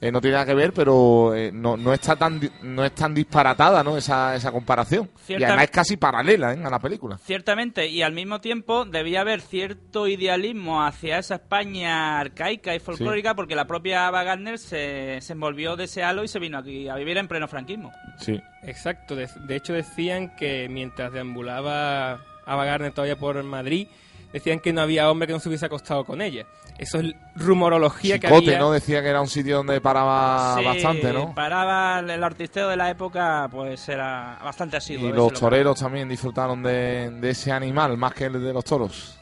eh, 0.00 0.10
no 0.12 0.20
tiene 0.20 0.34
nada 0.34 0.46
que 0.46 0.54
ver, 0.54 0.72
pero 0.72 1.34
eh, 1.34 1.50
no, 1.52 1.76
no 1.76 1.92
está 1.92 2.16
tan 2.16 2.38
di- 2.40 2.50
no 2.62 2.84
es 2.84 2.92
tan 2.94 3.12
disparatada 3.12 3.82
¿no? 3.82 3.96
esa, 3.96 4.34
esa 4.36 4.50
comparación. 4.52 5.10
Y 5.28 5.34
además 5.34 5.64
es 5.64 5.70
casi 5.70 5.96
paralela 5.96 6.54
¿eh? 6.54 6.60
a 6.64 6.70
la 6.70 6.78
película. 6.78 7.18
Ciertamente, 7.18 7.88
y 7.88 8.02
al 8.02 8.12
mismo 8.12 8.40
tiempo 8.40 8.84
debía 8.84 9.20
haber 9.22 9.40
cierto 9.40 10.06
idealismo 10.06 10.82
hacia 10.84 11.18
esa 11.18 11.34
España 11.34 12.18
arcaica 12.20 12.74
y 12.74 12.78
folclórica 12.80 13.34
porque 13.34 13.54
la 13.56 13.66
propia 13.66 14.06
Ava 14.06 14.22
Gardner 14.22 14.58
se, 14.58 15.20
se 15.20 15.32
envolvió 15.32 15.76
de 15.76 15.84
ese 15.84 16.02
halo 16.04 16.22
y 16.24 16.28
se 16.28 16.38
vino 16.38 16.58
aquí 16.58 16.88
a 16.88 16.94
vivir 16.94 17.18
en 17.18 17.28
pleno 17.28 17.48
franquismo. 17.48 17.92
Sí. 18.18 18.40
Exacto, 18.62 19.14
de, 19.16 19.28
de 19.46 19.56
hecho 19.56 19.72
decían 19.72 20.34
que 20.36 20.68
mientras 20.70 21.12
deambulaba 21.12 22.20
Ava 22.46 22.64
Gardner 22.64 22.92
todavía 22.92 23.16
por 23.16 23.42
Madrid, 23.42 23.88
decían 24.32 24.60
que 24.60 24.72
no 24.72 24.80
había 24.82 25.10
hombre 25.10 25.26
que 25.26 25.32
no 25.32 25.40
se 25.40 25.48
hubiese 25.48 25.66
acostado 25.66 26.04
con 26.04 26.20
ella. 26.20 26.44
Eso 26.78 27.00
es 27.00 27.12
rumorología 27.34 28.18
que 28.20 28.28
había. 28.28 28.58
¿no? 28.58 28.70
Decía 28.70 29.02
que 29.02 29.08
era 29.08 29.20
un 29.20 29.26
sitio 29.28 29.56
donde 29.56 29.80
paraba 29.80 30.56
Sí, 30.58 30.64
bastante, 30.64 31.12
¿no? 31.12 31.34
Paraba 31.34 31.98
el 32.00 32.22
artisteo 32.22 32.68
de 32.68 32.76
la 32.76 32.88
época, 32.90 33.48
pues 33.50 33.88
era 33.88 34.38
bastante 34.44 34.76
asiduo. 34.76 35.08
Y 35.08 35.12
los 35.12 35.32
lo- 35.32 35.38
toreros 35.38 35.80
también 35.80 36.08
disfrutaron 36.08 36.62
de, 36.62 37.10
de 37.10 37.30
ese 37.30 37.50
animal, 37.50 37.96
más 37.96 38.14
que 38.14 38.26
el 38.26 38.34
de 38.42 38.52
los 38.52 38.64
toros. 38.64 39.16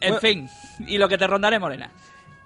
En 0.00 0.16
fin, 0.18 0.48
y 0.86 0.96
lo 0.96 1.08
que 1.08 1.18
te 1.18 1.26
rondaré, 1.26 1.58
Morena. 1.58 1.90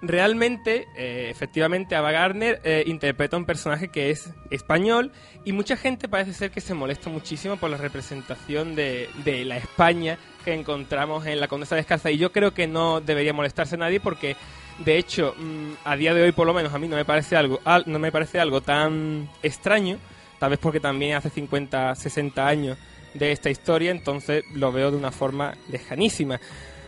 Realmente, 0.01 0.87
eh, 0.95 1.29
efectivamente, 1.31 1.95
Ava 1.95 2.11
Gardner 2.11 2.61
eh, 2.63 2.83
interpreta 2.85 3.37
un 3.37 3.45
personaje 3.45 3.87
que 3.87 4.11
es 4.11 4.29
español 4.51 5.11
y 5.45 5.51
mucha 5.51 5.77
gente 5.77 6.07
parece 6.07 6.33
ser 6.33 6.51
que 6.51 6.61
se 6.61 6.73
molesta 6.73 7.09
muchísimo 7.09 7.57
por 7.57 7.69
la 7.71 7.77
representación 7.77 8.75
de, 8.75 9.09
de 9.23 9.45
la 9.45 9.57
España 9.57 10.17
que 10.43 10.53
encontramos 10.53 11.25
en 11.25 11.39
la 11.39 11.47
Condesa 11.47 11.75
Descalza 11.75 12.11
y 12.11 12.17
yo 12.17 12.31
creo 12.31 12.53
que 12.53 12.67
no 12.67 13.01
debería 13.01 13.33
molestarse 13.33 13.77
nadie 13.77 13.99
porque, 13.99 14.35
de 14.79 14.97
hecho, 14.97 15.33
mm, 15.37 15.71
a 15.85 15.95
día 15.95 16.13
de 16.13 16.21
hoy 16.23 16.31
por 16.33 16.45
lo 16.45 16.53
menos 16.53 16.73
a 16.73 16.77
mí 16.77 16.87
no 16.87 16.97
me 16.97 17.05
parece 17.05 17.35
algo, 17.35 17.59
al- 17.63 17.85
no 17.87 17.97
me 17.97 18.11
parece 18.11 18.39
algo 18.39 18.61
tan 18.61 19.27
extraño, 19.41 19.97
tal 20.39 20.51
vez 20.51 20.59
porque 20.59 20.79
también 20.79 21.15
hace 21.15 21.29
50, 21.31 21.95
60 21.95 22.47
años 22.47 22.77
de 23.15 23.31
esta 23.31 23.49
historia, 23.49 23.89
entonces 23.91 24.43
lo 24.53 24.71
veo 24.71 24.91
de 24.91 24.97
una 24.97 25.11
forma 25.11 25.55
lejanísima. 25.69 26.39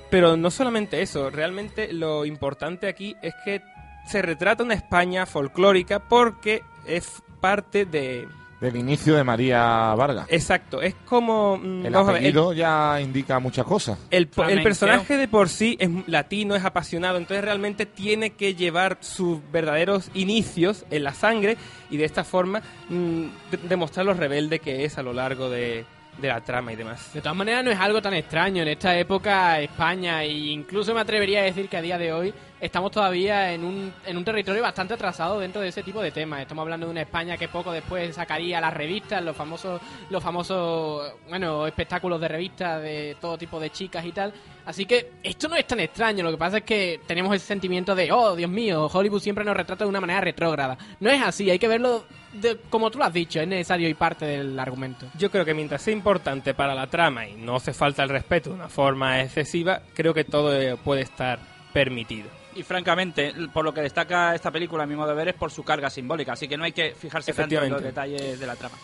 Pero 0.09 0.37
no 0.37 0.49
solamente 0.51 1.01
eso, 1.01 1.29
realmente 1.29 1.91
lo 1.93 2.25
importante 2.25 2.87
aquí 2.87 3.15
es 3.21 3.33
que 3.43 3.61
se 4.07 4.21
retrata 4.21 4.63
una 4.63 4.73
España 4.73 5.25
folclórica 5.25 5.99
porque 5.99 6.63
es 6.85 7.21
parte 7.41 7.85
de... 7.85 8.27
Del 8.61 8.75
inicio 8.75 9.15
de 9.15 9.23
María 9.23 9.93
Vargas. 9.95 10.25
Exacto, 10.29 10.81
es 10.81 10.95
como... 11.05 11.57
mm, 11.57 11.85
El 11.85 11.93
vamos 11.93 12.09
a 12.09 12.13
ver, 12.13 12.21
apellido 12.21 12.53
ya 12.53 12.99
indica 13.01 13.37
muchas 13.39 13.65
cosas. 13.65 13.99
el, 14.09 14.27
personaje 14.27 15.15
de 15.17 15.27
por 15.27 15.49
sí 15.49 15.77
es 15.79 15.89
latino, 16.07 16.55
es 16.55 16.65
apasionado, 16.65 17.17
entonces 17.17 17.43
realmente 17.43 17.85
tiene 17.85 18.31
que 18.31 18.55
llevar 18.55 18.97
sus 19.01 19.39
verdaderos 19.51 20.09
inicios 20.15 20.85
en 20.89 21.03
la 21.03 21.13
sangre 21.13 21.55
y 21.91 21.97
de 21.97 22.05
esta 22.05 22.23
forma 22.23 22.61
mm, 22.89 23.21
de- 23.51 23.57
demostrar 23.69 24.05
lo 24.07 24.13
rebelde 24.15 24.57
que 24.59 24.85
es 24.85 24.97
a 24.97 25.03
lo 25.03 25.13
largo 25.13 25.51
de, 25.51 25.85
de 26.17 26.27
la 26.27 26.41
trama 26.41 26.73
y 26.73 26.75
demás. 26.75 27.13
De 27.13 27.21
todas 27.21 27.37
maneras, 27.37 27.63
no 27.63 27.71
es 27.71 27.79
algo 27.79 28.01
tan 28.01 28.13
extraño. 28.13 28.63
En 28.63 28.69
esta 28.69 28.97
época, 28.97 29.59
España, 29.59 30.23
e 30.23 30.31
incluso 30.31 30.93
me 30.93 31.01
atrevería 31.01 31.41
a 31.41 31.43
decir 31.43 31.69
que 31.69 31.77
a 31.77 31.81
día 31.81 31.97
de 31.97 32.11
hoy, 32.11 32.33
estamos 32.59 32.91
todavía 32.91 33.53
en 33.53 33.63
un, 33.63 33.93
en 34.05 34.17
un 34.17 34.25
territorio 34.25 34.61
bastante 34.61 34.95
atrasado 34.95 35.39
dentro 35.39 35.61
de 35.61 35.67
ese 35.67 35.83
tipo 35.83 36.01
de 36.01 36.11
temas. 36.11 36.41
Estamos 36.41 36.63
hablando 36.63 36.87
de 36.87 36.91
una 36.91 37.01
España 37.01 37.37
que 37.37 37.47
poco 37.47 37.71
después 37.71 38.15
sacaría 38.15 38.59
las 38.59 38.73
revistas, 38.73 39.23
los 39.23 39.35
famosos, 39.35 39.79
los 40.09 40.23
famosos, 40.23 41.13
bueno, 41.29 41.67
espectáculos 41.67 42.19
de 42.19 42.27
revistas 42.27 42.81
de 42.81 43.15
todo 43.21 43.37
tipo 43.37 43.59
de 43.59 43.69
chicas 43.69 44.05
y 44.05 44.11
tal. 44.11 44.33
Así 44.65 44.85
que 44.85 45.13
esto 45.23 45.47
no 45.47 45.55
es 45.55 45.65
tan 45.65 45.79
extraño, 45.79 46.23
lo 46.23 46.31
que 46.31 46.37
pasa 46.37 46.57
es 46.57 46.63
que 46.63 46.99
tenemos 47.07 47.35
ese 47.35 47.45
sentimiento 47.45 47.95
de, 47.95 48.11
oh, 48.11 48.35
Dios 48.35 48.49
mío, 48.49 48.89
Hollywood 48.91 49.21
siempre 49.21 49.45
nos 49.45 49.55
retrata 49.55 49.85
de 49.85 49.89
una 49.89 50.01
manera 50.01 50.19
retrógrada. 50.21 50.77
No 50.99 51.09
es 51.09 51.21
así, 51.21 51.49
hay 51.49 51.59
que 51.59 51.67
verlo 51.67 52.05
de- 52.33 52.57
como 52.69 52.89
tú 52.91 52.97
lo 52.99 53.05
has 53.05 53.13
dicho, 53.13 53.39
es 53.39 53.47
necesario 53.47 53.87
y 53.89 53.93
parte 53.93 54.25
del 54.25 54.59
argumento. 54.59 55.05
Yo 55.17 55.29
creo 55.31 55.45
que 55.45 55.53
mientras 55.53 55.81
sea 55.81 55.93
importante 55.93 56.53
para 56.53 56.73
la 56.75 56.87
trama 56.87 57.27
y 57.27 57.35
no 57.35 57.55
hace 57.55 57.73
falta 57.73 58.03
el 58.03 58.09
respeto 58.09 58.49
de 58.49 58.55
una 58.55 58.69
forma 58.69 59.21
excesiva, 59.21 59.81
creo 59.93 60.13
que 60.13 60.23
todo 60.23 60.53
eh, 60.59 60.75
puede 60.83 61.01
estar 61.01 61.39
permitido. 61.73 62.29
Y 62.55 62.63
francamente, 62.63 63.33
por 63.53 63.63
lo 63.63 63.71
que 63.73 63.81
destaca 63.81 64.33
esta 64.33 64.49
película, 64.49 64.83
a 64.83 64.87
mi 64.87 64.95
modo 64.95 65.09
de 65.09 65.15
ver, 65.15 65.27
es 65.29 65.35
por 65.35 65.51
su 65.51 65.63
carga 65.63 65.89
simbólica. 65.91 66.33
Así 66.33 66.47
que 66.47 66.57
no 66.57 66.63
hay 66.63 66.71
que 66.71 66.95
fijarse 66.95 67.31
tanto 67.33 67.55
en 67.63 67.71
los 67.71 67.83
detalles 67.83 68.39
de 68.39 68.47
la 68.47 68.55
trama. 68.55 68.75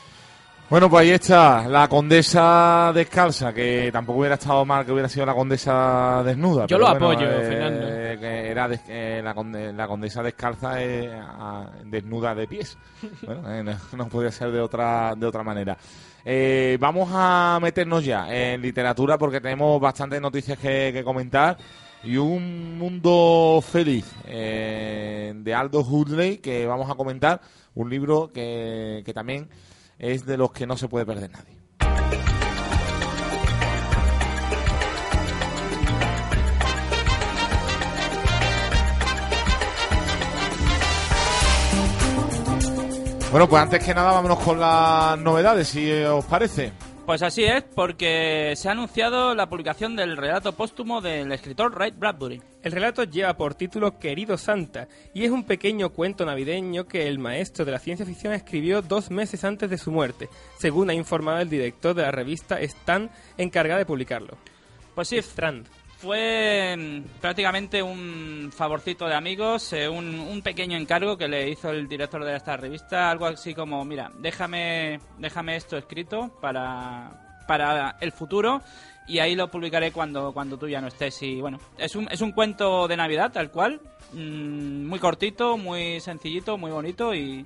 Bueno, 0.73 0.89
pues 0.89 1.03
ahí 1.03 1.11
está 1.11 1.67
la 1.67 1.87
condesa 1.87 2.91
descalza, 2.95 3.53
que 3.53 3.91
tampoco 3.93 4.21
hubiera 4.21 4.33
estado 4.33 4.65
mal 4.65 4.83
que 4.83 4.91
hubiera 4.91 5.07
sido 5.07 5.23
la 5.23 5.35
condesa 5.35 6.23
desnuda. 6.25 6.65
Yo 6.65 6.79
lo 6.79 6.89
bueno, 6.89 7.11
apoyo, 7.11 7.29
eh, 7.29 7.45
Fernando. 7.47 7.85
que 8.19 8.49
era 8.49 8.69
eh, 8.87 9.21
la, 9.23 9.35
conde- 9.35 9.71
la 9.71 9.85
condesa 9.87 10.23
descalza 10.23 10.81
es 10.81 11.11
ah, 11.13 11.69
desnuda 11.85 12.33
de 12.33 12.47
pies. 12.47 12.75
Bueno, 13.21 13.53
eh, 13.53 13.63
no, 13.63 13.77
no 13.95 14.09
podría 14.09 14.31
ser 14.31 14.51
de 14.51 14.61
otra, 14.61 15.13
de 15.15 15.27
otra 15.27 15.43
manera. 15.43 15.77
Eh, 16.25 16.75
vamos 16.79 17.07
a 17.13 17.59
meternos 17.61 18.03
ya 18.03 18.33
en 18.33 18.59
literatura 18.59 19.19
porque 19.19 19.41
tenemos 19.41 19.79
bastantes 19.79 20.19
noticias 20.19 20.57
que, 20.57 20.89
que 20.91 21.03
comentar 21.03 21.55
y 22.03 22.17
un 22.17 22.79
mundo 22.79 23.61
feliz 23.61 24.11
eh, 24.25 25.33
de 25.35 25.53
Aldo 25.53 25.81
Huxley 25.81 26.39
que 26.39 26.65
vamos 26.65 26.89
a 26.89 26.95
comentar, 26.95 27.39
un 27.75 27.91
libro 27.91 28.31
que, 28.33 29.03
que 29.05 29.13
también 29.13 29.47
es 30.03 30.25
de 30.25 30.35
los 30.35 30.51
que 30.51 30.67
no 30.67 30.75
se 30.75 30.89
puede 30.89 31.05
perder 31.05 31.31
nadie. 31.31 31.57
Bueno, 43.31 43.49
pues 43.49 43.63
antes 43.63 43.83
que 43.83 43.95
nada 43.95 44.11
vámonos 44.11 44.39
con 44.39 44.59
las 44.59 45.17
novedades, 45.17 45.69
si 45.69 45.89
os 46.03 46.23
parece. 46.25 46.71
Pues 47.05 47.21
así 47.21 47.43
es, 47.43 47.63
porque 47.63 48.53
se 48.55 48.69
ha 48.69 48.71
anunciado 48.71 49.35
la 49.35 49.49
publicación 49.49 49.97
del 49.97 50.15
relato 50.15 50.53
póstumo 50.53 51.01
del 51.01 51.33
escritor 51.33 51.77
Ray 51.77 51.91
Bradbury. 51.91 52.41
El 52.63 52.71
relato 52.71 53.03
lleva 53.03 53.35
por 53.35 53.55
título 53.55 53.99
Querido 53.99 54.37
Santa 54.37 54.87
y 55.13 55.25
es 55.25 55.29
un 55.29 55.43
pequeño 55.43 55.89
cuento 55.89 56.25
navideño 56.25 56.87
que 56.87 57.09
el 57.09 57.19
maestro 57.19 57.65
de 57.65 57.73
la 57.73 57.79
ciencia 57.79 58.05
ficción 58.05 58.31
escribió 58.31 58.81
dos 58.81 59.11
meses 59.11 59.43
antes 59.43 59.69
de 59.69 59.77
su 59.77 59.91
muerte, 59.91 60.29
según 60.57 60.89
ha 60.91 60.93
informado 60.93 61.39
el 61.39 61.49
director 61.49 61.93
de 61.93 62.03
la 62.03 62.11
revista 62.11 62.61
Stan 62.61 63.11
encargada 63.37 63.79
de 63.79 63.85
publicarlo. 63.85 64.37
Pues 64.95 65.09
sí, 65.09 65.17
Strand. 65.17 65.67
Fue 66.03 66.75
mm, 66.77 67.21
prácticamente 67.21 67.81
un 67.81 68.51
favorcito 68.53 69.07
de 69.07 69.15
amigos, 69.15 69.71
eh, 69.71 69.87
un, 69.87 70.19
un 70.19 70.41
pequeño 70.41 70.75
encargo 70.77 71.17
que 71.17 71.29
le 71.29 71.49
hizo 71.49 71.69
el 71.69 71.87
director 71.87 72.25
de 72.25 72.35
esta 72.35 72.57
revista, 72.57 73.09
algo 73.09 73.25
así 73.25 73.55
como, 73.55 73.85
mira, 73.85 74.11
déjame, 74.19 74.99
déjame 75.17 75.55
esto 75.55 75.77
escrito 75.77 76.29
para, 76.41 77.39
para 77.47 77.95
el 78.01 78.11
futuro 78.11 78.61
y 79.07 79.19
ahí 79.19 79.33
lo 79.33 79.49
publicaré 79.49 79.93
cuando, 79.93 80.33
cuando 80.33 80.57
tú 80.57 80.67
ya 80.67 80.81
no 80.81 80.87
estés. 80.87 81.23
Y 81.23 81.39
bueno, 81.39 81.57
es 81.77 81.95
un, 81.95 82.09
es 82.11 82.19
un 82.19 82.33
cuento 82.33 82.85
de 82.89 82.97
Navidad 82.97 83.31
tal 83.31 83.49
cual, 83.49 83.79
mm, 84.11 84.85
muy 84.85 84.99
cortito, 84.99 85.55
muy 85.55 86.01
sencillito, 86.01 86.57
muy 86.57 86.71
bonito 86.71 87.15
y, 87.15 87.45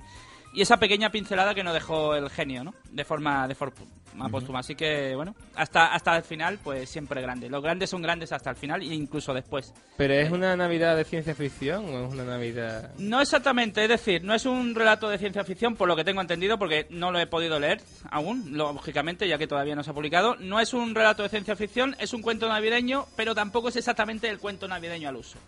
y 0.58 0.62
esa 0.62 0.76
pequeña 0.76 1.08
pincelada 1.10 1.54
que 1.54 1.62
nos 1.62 1.72
dejó 1.72 2.16
el 2.16 2.28
genio, 2.30 2.64
¿no? 2.64 2.74
De 2.90 3.04
forma, 3.04 3.46
de 3.46 3.54
forma 3.54 4.28
póstuma. 4.28 4.58
Así 4.58 4.74
que, 4.74 5.14
bueno, 5.14 5.36
hasta, 5.54 5.94
hasta 5.94 6.16
el 6.16 6.24
final, 6.24 6.58
pues 6.64 6.90
siempre 6.90 7.22
grande. 7.22 7.48
Los 7.48 7.62
grandes 7.62 7.90
son 7.90 8.02
grandes 8.02 8.32
hasta 8.32 8.50
el 8.50 8.56
final 8.56 8.82
e 8.82 8.86
incluso 8.86 9.32
después. 9.32 9.72
¿Pero 9.96 10.14
es 10.14 10.32
una 10.32 10.56
Navidad 10.56 10.96
de 10.96 11.04
ciencia 11.04 11.36
ficción 11.36 11.84
o 11.84 12.08
es 12.08 12.12
una 12.12 12.24
Navidad...? 12.24 12.90
No 12.98 13.20
exactamente, 13.20 13.84
es 13.84 13.88
decir, 13.88 14.24
no 14.24 14.34
es 14.34 14.46
un 14.46 14.74
relato 14.74 15.08
de 15.08 15.18
ciencia 15.18 15.44
ficción, 15.44 15.76
por 15.76 15.86
lo 15.86 15.94
que 15.94 16.02
tengo 16.02 16.20
entendido, 16.20 16.58
porque 16.58 16.88
no 16.90 17.12
lo 17.12 17.20
he 17.20 17.28
podido 17.28 17.60
leer 17.60 17.80
aún, 18.10 18.56
lógicamente, 18.56 19.28
ya 19.28 19.38
que 19.38 19.46
todavía 19.46 19.76
no 19.76 19.84
se 19.84 19.90
ha 19.90 19.94
publicado. 19.94 20.34
No 20.40 20.58
es 20.58 20.74
un 20.74 20.92
relato 20.92 21.22
de 21.22 21.28
ciencia 21.28 21.54
ficción, 21.54 21.94
es 22.00 22.12
un 22.12 22.20
cuento 22.20 22.48
navideño, 22.48 23.06
pero 23.14 23.32
tampoco 23.32 23.68
es 23.68 23.76
exactamente 23.76 24.28
el 24.28 24.40
cuento 24.40 24.66
navideño 24.66 25.08
al 25.08 25.14
uso. 25.14 25.38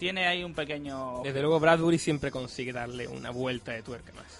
Tiene 0.00 0.26
ahí 0.26 0.42
un 0.42 0.54
pequeño... 0.54 1.22
Desde 1.22 1.40
luego 1.42 1.60
Bradbury 1.60 1.98
siempre 1.98 2.32
consigue 2.32 2.72
darle 2.72 3.06
una 3.06 3.30
vuelta 3.30 3.70
de 3.70 3.82
tuerca 3.82 4.12
más. 4.14 4.37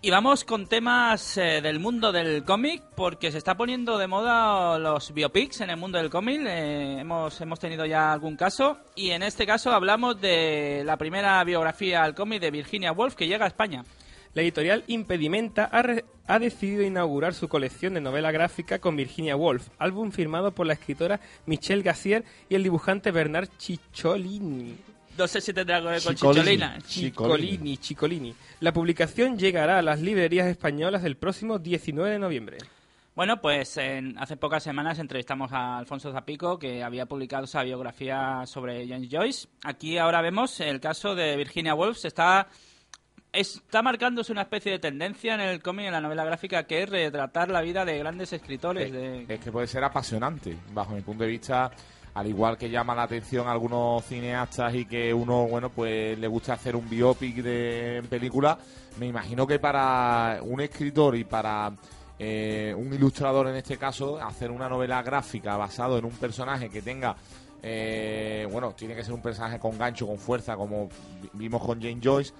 Y 0.00 0.10
vamos 0.10 0.44
con 0.44 0.68
temas 0.68 1.36
eh, 1.38 1.60
del 1.60 1.80
mundo 1.80 2.12
del 2.12 2.44
cómic, 2.44 2.84
porque 2.94 3.32
se 3.32 3.38
está 3.38 3.56
poniendo 3.56 3.98
de 3.98 4.06
moda 4.06 4.78
los 4.78 5.12
biopics 5.12 5.60
en 5.60 5.70
el 5.70 5.76
mundo 5.76 5.98
del 5.98 6.08
cómic. 6.08 6.40
Eh, 6.46 7.00
hemos, 7.00 7.40
hemos 7.40 7.58
tenido 7.58 7.84
ya 7.84 8.12
algún 8.12 8.36
caso, 8.36 8.78
y 8.94 9.10
en 9.10 9.24
este 9.24 9.44
caso 9.44 9.72
hablamos 9.72 10.20
de 10.20 10.84
la 10.86 10.96
primera 10.98 11.42
biografía 11.42 12.04
al 12.04 12.14
cómic 12.14 12.40
de 12.40 12.52
Virginia 12.52 12.92
Woolf 12.92 13.16
que 13.16 13.26
llega 13.26 13.46
a 13.46 13.48
España. 13.48 13.84
La 14.34 14.42
editorial 14.42 14.84
Impedimenta 14.86 15.68
ha, 15.72 15.82
ha 16.32 16.38
decidido 16.38 16.84
inaugurar 16.84 17.34
su 17.34 17.48
colección 17.48 17.94
de 17.94 18.00
novela 18.00 18.30
gráfica 18.30 18.78
con 18.78 18.94
Virginia 18.94 19.34
Woolf, 19.34 19.66
álbum 19.80 20.12
firmado 20.12 20.52
por 20.52 20.68
la 20.68 20.74
escritora 20.74 21.18
Michelle 21.44 21.82
Gassier 21.82 22.24
y 22.48 22.54
el 22.54 22.62
dibujante 22.62 23.10
Bernard 23.10 23.48
Cicciolini. 23.58 24.76
No 25.18 25.26
sé 25.26 25.40
si 25.40 25.52
tendrá 25.52 25.76
algo 25.76 25.88
que 25.88 25.94
ver 25.96 26.02
con. 26.04 26.14
Chicholina. 26.14 26.78
Ciccolini, 26.86 27.76
Ciccolini. 27.76 28.34
La 28.60 28.72
publicación 28.72 29.36
llegará 29.36 29.78
a 29.78 29.82
las 29.82 30.00
librerías 30.00 30.46
españolas 30.46 31.02
el 31.04 31.16
próximo 31.16 31.58
19 31.58 32.12
de 32.12 32.18
noviembre. 32.18 32.58
Bueno, 33.16 33.40
pues 33.40 33.76
en- 33.78 34.16
hace 34.16 34.36
pocas 34.36 34.62
semanas 34.62 35.00
entrevistamos 35.00 35.52
a 35.52 35.76
Alfonso 35.78 36.12
Zapico, 36.12 36.56
que 36.56 36.84
había 36.84 37.06
publicado 37.06 37.46
esa 37.46 37.64
biografía 37.64 38.44
sobre 38.46 38.86
James 38.86 39.08
Joyce. 39.10 39.48
Aquí 39.64 39.98
ahora 39.98 40.22
vemos 40.22 40.60
el 40.60 40.78
caso 40.78 41.16
de 41.16 41.36
Virginia 41.36 41.74
Woolf. 41.74 41.98
Se 41.98 42.06
está, 42.06 42.46
está 43.32 43.82
marcándose 43.82 44.30
una 44.30 44.42
especie 44.42 44.70
de 44.70 44.78
tendencia 44.78 45.34
en 45.34 45.40
el 45.40 45.60
cómic, 45.60 45.86
en 45.86 45.92
la 45.94 46.00
novela 46.00 46.24
gráfica, 46.24 46.62
que 46.64 46.84
es 46.84 46.88
retratar 46.88 47.50
la 47.50 47.60
vida 47.60 47.84
de 47.84 47.98
grandes 47.98 48.32
escritores. 48.32 48.92
De... 48.92 49.26
Es 49.28 49.40
que 49.40 49.50
puede 49.50 49.66
ser 49.66 49.82
apasionante, 49.82 50.56
bajo 50.72 50.94
mi 50.94 51.00
punto 51.00 51.24
de 51.24 51.30
vista, 51.30 51.72
al 52.18 52.26
igual 52.26 52.56
que 52.58 52.68
llama 52.70 52.94
la 52.94 53.02
atención 53.04 53.46
a 53.48 53.52
algunos 53.52 54.04
cineastas 54.04 54.74
y 54.74 54.84
que 54.86 55.12
uno, 55.14 55.46
bueno, 55.46 55.70
pues 55.70 56.18
le 56.18 56.26
gusta 56.26 56.54
hacer 56.54 56.74
un 56.76 56.88
biopic 56.88 57.36
de 57.36 57.98
en 57.98 58.06
película, 58.06 58.58
me 58.98 59.06
imagino 59.06 59.46
que 59.46 59.58
para 59.58 60.40
un 60.42 60.60
escritor 60.60 61.16
y 61.16 61.24
para 61.24 61.72
eh, 62.18 62.74
un 62.76 62.92
ilustrador 62.92 63.46
en 63.48 63.56
este 63.56 63.76
caso, 63.76 64.18
hacer 64.20 64.50
una 64.50 64.68
novela 64.68 65.02
gráfica 65.02 65.56
basado 65.56 65.98
en 65.98 66.04
un 66.04 66.12
personaje 66.12 66.68
que 66.68 66.82
tenga 66.82 67.14
eh, 67.62 68.46
bueno, 68.52 68.72
tiene 68.72 68.94
que 68.94 69.02
ser 69.04 69.12
un 69.14 69.20
personaje 69.22 69.58
con 69.58 69.76
gancho, 69.76 70.06
con 70.06 70.18
fuerza, 70.18 70.56
como 70.56 70.88
vi- 71.22 71.30
vimos 71.34 71.60
con 71.64 71.80
Jane 71.80 71.98
Joyce 72.02 72.32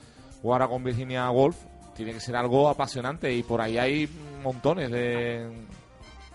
o 0.43 0.53
ahora 0.53 0.68
con 0.68 0.83
Virginia 0.85 1.29
Woolf, 1.31 1.57
tiene 1.97 2.12
que 2.12 2.20
ser 2.20 2.37
algo 2.37 2.68
apasionante 2.68 3.33
y 3.33 3.43
por 3.43 3.61
ahí 3.61 3.79
hay 3.79 4.09
montones 4.45 4.91
de, 4.91 5.49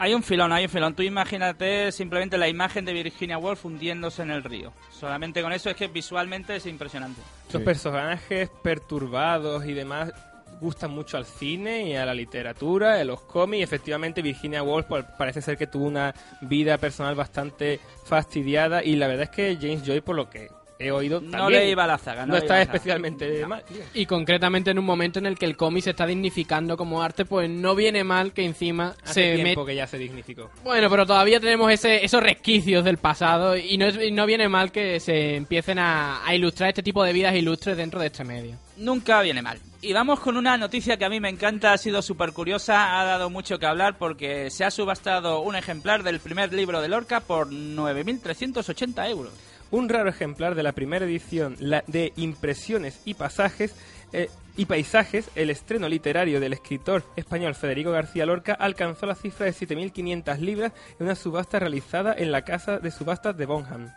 Hay 0.04 0.14
un 0.14 0.22
filón, 0.22 0.52
hay 0.52 0.66
un 0.66 0.70
filón. 0.70 0.94
Tú 0.96 1.02
imagínate 1.02 1.90
simplemente 1.94 2.38
la 2.38 2.50
imagen 2.50 2.84
de 2.84 2.92
Virginia 2.92 3.38
Woolf 3.38 3.64
hundiéndose 3.64 4.22
en 4.22 4.32
el 4.32 4.44
río. 4.44 4.74
Solamente 4.92 5.42
con 5.42 5.54
eso 5.54 5.70
es 5.70 5.78
que 5.78 5.88
visualmente 5.88 6.58
es 6.58 6.66
impresionante. 6.66 7.22
Los 7.54 7.62
personajes 7.62 8.50
perturbados 8.62 9.66
y 9.66 9.72
demás 9.72 10.12
gustan 10.60 10.92
mucho 10.92 11.16
al 11.16 11.26
cine 11.26 11.88
y 11.88 11.96
a 11.96 12.06
la 12.06 12.14
literatura, 12.14 12.96
a 12.96 13.04
los 13.06 13.22
cómics. 13.22 13.64
Efectivamente, 13.64 14.22
Virginia 14.22 14.62
Woolf 14.62 14.88
parece 15.18 15.42
ser 15.42 15.58
que 15.58 15.68
tuvo 15.68 15.86
una 15.86 16.14
vida 16.42 16.78
personal 16.78 17.16
bastante 17.16 17.80
fastidiada 18.04 18.84
y 18.84 18.98
la 18.98 19.08
verdad 19.08 19.24
es 19.24 19.30
que 19.30 19.56
James 19.56 19.84
Joyce, 19.86 20.02
por 20.02 20.18
lo 20.18 20.30
que 20.30 20.50
he 20.88 20.92
oído, 20.92 21.22
No 21.22 21.50
le 21.50 21.70
iba 21.70 21.84
a 21.84 21.88
la 21.88 21.98
zaga, 21.98 22.26
no 22.26 22.34
No, 22.34 22.38
está 22.38 22.62
especialmente 22.62 23.46
mal. 23.46 23.64
Y 23.94 24.06
concretamente 24.06 24.72
en 24.72 24.80
un 24.80 24.86
momento 24.86 25.20
en 25.20 25.26
el 25.26 25.38
que 25.38 25.46
el 25.46 25.56
cómic 25.58 25.84
se 25.84 25.90
está 25.92 26.06
dignificando 26.06 26.78
como 26.78 27.02
arte, 27.02 27.26
pues 27.26 27.50
no 27.50 27.76
viene 27.76 28.04
mal 28.04 28.34
que 28.34 28.44
encima 28.46 28.96
Hace 29.04 29.36
se 29.38 29.44
tiempo 29.44 29.66
que 29.66 29.76
ya 29.76 29.88
se 29.88 29.98
dignificó. 29.98 30.50
Bueno, 30.64 30.90
pero 30.90 31.06
todavía 31.06 31.40
tenemos 31.40 31.72
ese, 31.72 32.04
esos 32.04 32.22
resquicios 32.22 32.84
del 32.84 32.98
pasado 32.98 33.56
y 33.58 33.78
no, 33.78 33.86
es- 33.88 34.00
y 34.02 34.12
no 34.12 34.26
viene 34.26 34.50
mal 34.50 34.72
que 34.72 35.00
se 35.00 35.36
empiecen 35.36 35.80
a, 35.80 36.26
a 36.26 36.36
ilustrar 36.36 36.70
este 36.70 36.84
tipo 36.84 37.04
de 37.04 37.14
vidas 37.14 37.36
ilustres 37.36 37.78
dentro 37.78 38.00
de 38.00 38.08
este 38.08 38.24
medio. 38.24 38.56
Nunca 38.78 39.22
viene 39.22 39.42
mal. 39.42 39.60
Y 39.82 39.92
vamos 39.94 40.20
con 40.22 40.38
una 40.38 40.58
noticia 40.58 40.96
que 40.98 41.04
a 41.06 41.10
mí 41.10 41.20
me 41.20 41.28
encanta, 41.30 41.74
ha 41.74 41.78
sido 41.78 42.02
súper 42.02 42.32
curiosa, 42.32 43.00
ha 43.00 43.04
dado 43.04 43.30
mucho 43.30 43.60
que 43.60 43.66
hablar 43.66 43.98
porque 43.98 44.50
se 44.50 44.64
ha 44.64 44.72
subastado 44.72 45.42
un 45.42 45.56
ejemplar 45.58 46.04
del 46.04 46.20
primer 46.22 46.54
libro 46.54 46.82
de 46.82 46.88
Lorca 46.88 47.20
por 47.20 47.50
9.380 47.52 49.10
euros. 49.10 49.34
Un 49.74 49.90
raro 49.90 50.08
ejemplar 50.08 50.54
de 50.54 50.62
la 50.62 50.74
primera 50.74 51.04
edición 51.04 51.56
la 51.60 51.84
de 51.88 52.14
Impresiones 52.16 53.02
y 53.06 53.16
Pasajes 53.16 53.76
eh, 54.12 54.30
y 54.56 54.66
Paisajes, 54.66 55.32
el 55.34 55.50
estreno 55.50 55.90
literario 55.90 56.40
del 56.40 56.54
escritor 56.54 57.02
español 57.16 57.56
Federico 57.56 57.90
García 57.90 58.28
Lorca 58.28 58.54
alcanzó 58.54 59.08
la 59.08 59.16
cifra 59.16 59.48
de 59.48 59.52
7.500 59.54 60.38
libras 60.38 60.74
en 61.00 61.08
una 61.08 61.16
subasta 61.16 61.58
realizada 61.58 62.14
en 62.16 62.32
la 62.32 62.44
casa 62.44 62.78
de 62.78 62.92
subastas 62.92 63.36
de 63.36 63.48
Bonham. 63.48 63.92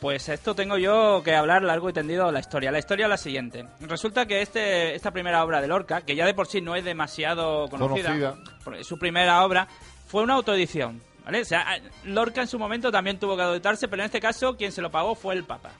Pues 0.00 0.28
esto 0.28 0.54
tengo 0.54 0.78
yo 0.78 1.20
que 1.24 1.34
hablar 1.34 1.64
largo 1.64 1.90
y 1.90 1.92
tendido 1.92 2.26
de 2.26 2.32
la 2.32 2.38
historia. 2.38 2.70
La 2.70 2.78
historia 2.78 3.06
es 3.06 3.10
la 3.10 3.16
siguiente. 3.16 3.66
Resulta 3.80 4.24
que 4.24 4.40
este, 4.40 4.94
esta 4.94 5.10
primera 5.10 5.42
obra 5.42 5.60
de 5.60 5.66
Lorca, 5.66 6.02
que 6.02 6.14
ya 6.14 6.26
de 6.26 6.34
por 6.34 6.46
sí 6.46 6.60
no 6.60 6.76
es 6.76 6.84
demasiado 6.84 7.66
conocida, 7.68 8.10
Conocida. 8.10 8.36
porque 8.62 8.84
su 8.84 8.96
primera 9.00 9.44
obra, 9.44 9.66
fue 10.06 10.22
una 10.22 10.34
autoedición. 10.34 11.07
O 11.28 11.44
sea, 11.44 11.78
Lorca 12.04 12.40
en 12.40 12.48
su 12.48 12.58
momento 12.58 12.90
también 12.90 13.18
tuvo 13.18 13.36
que 13.36 13.42
auditarse, 13.42 13.88
pero 13.88 14.02
en 14.02 14.06
este 14.06 14.20
caso 14.20 14.56
quien 14.56 14.72
se 14.72 14.80
lo 14.80 14.90
pagó 14.90 15.14
fue 15.14 15.34
el 15.34 15.44
Papa. 15.44 15.70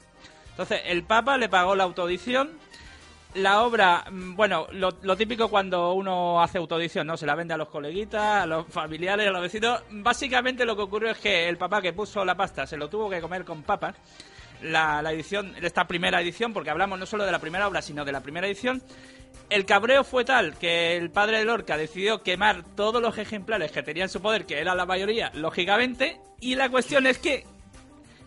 Entonces, 0.51 0.83
el 0.87 1.05
Papa 1.05 1.39
le 1.39 1.49
pagó 1.49 1.75
la 1.75 1.85
autoedición. 1.85 2.51
La 3.35 3.63
obra, 3.63 4.05
mm, 4.11 4.35
bueno, 4.35 4.67
lo, 4.73 4.91
lo 5.03 5.17
típico 5.17 5.49
cuando 5.49 5.93
uno 5.93 6.43
hace 6.43 6.59
autoedición, 6.59 7.07
¿no? 7.07 7.17
Se 7.17 7.27
la 7.27 7.35
vende 7.35 7.55
a 7.55 7.57
los 7.57 7.69
coleguitas, 7.69 8.43
a 8.43 8.47
los 8.47 8.67
familiares, 8.67 9.29
a 9.29 9.31
los 9.31 9.43
vecinos. 9.43 9.83
Básicamente 9.91 10.65
lo 10.65 10.75
que 10.75 10.83
ocurrió 10.83 11.11
es 11.11 11.19
que 11.19 11.49
el 11.49 11.59
papá 11.59 11.81
que 11.81 11.93
puso 11.93 12.25
la 12.25 12.35
pasta 12.35 12.67
se 12.67 12.77
lo 12.77 12.89
tuvo 12.89 13.09
que 13.09 13.21
comer 13.21 13.45
con 13.45 13.63
papas. 13.63 13.95
La, 14.63 15.01
la 15.03 15.13
edición, 15.13 15.55
esta 15.63 15.87
primera 15.87 16.21
edición, 16.21 16.53
porque 16.53 16.71
hablamos 16.71 16.99
no 16.99 17.07
solo 17.07 17.25
de 17.25 17.33
la 17.33 17.39
primera 17.39 17.67
obra, 17.69 17.81
sino 17.83 18.05
de 18.05 18.13
la 18.13 18.21
primera 18.21 18.47
edición. 18.47 18.83
El 19.51 19.65
cabreo 19.65 20.05
fue 20.05 20.25
tal 20.25 20.57
que 20.59 20.97
el 20.97 21.11
padre 21.11 21.39
de 21.39 21.45
Lorca 21.45 21.77
decidió 21.77 22.23
quemar 22.23 22.65
todos 22.77 23.01
los 23.01 23.17
ejemplares 23.19 23.73
que 23.73 23.83
tenía 23.83 24.03
en 24.03 24.09
su 24.11 24.21
poder, 24.21 24.45
que 24.47 24.59
era 24.61 24.75
la 24.75 24.85
mayoría, 24.85 25.31
lógicamente. 25.35 26.21
Y 26.41 26.55
la 26.55 26.69
cuestión 26.69 27.07
es 27.07 27.19
que 27.19 27.45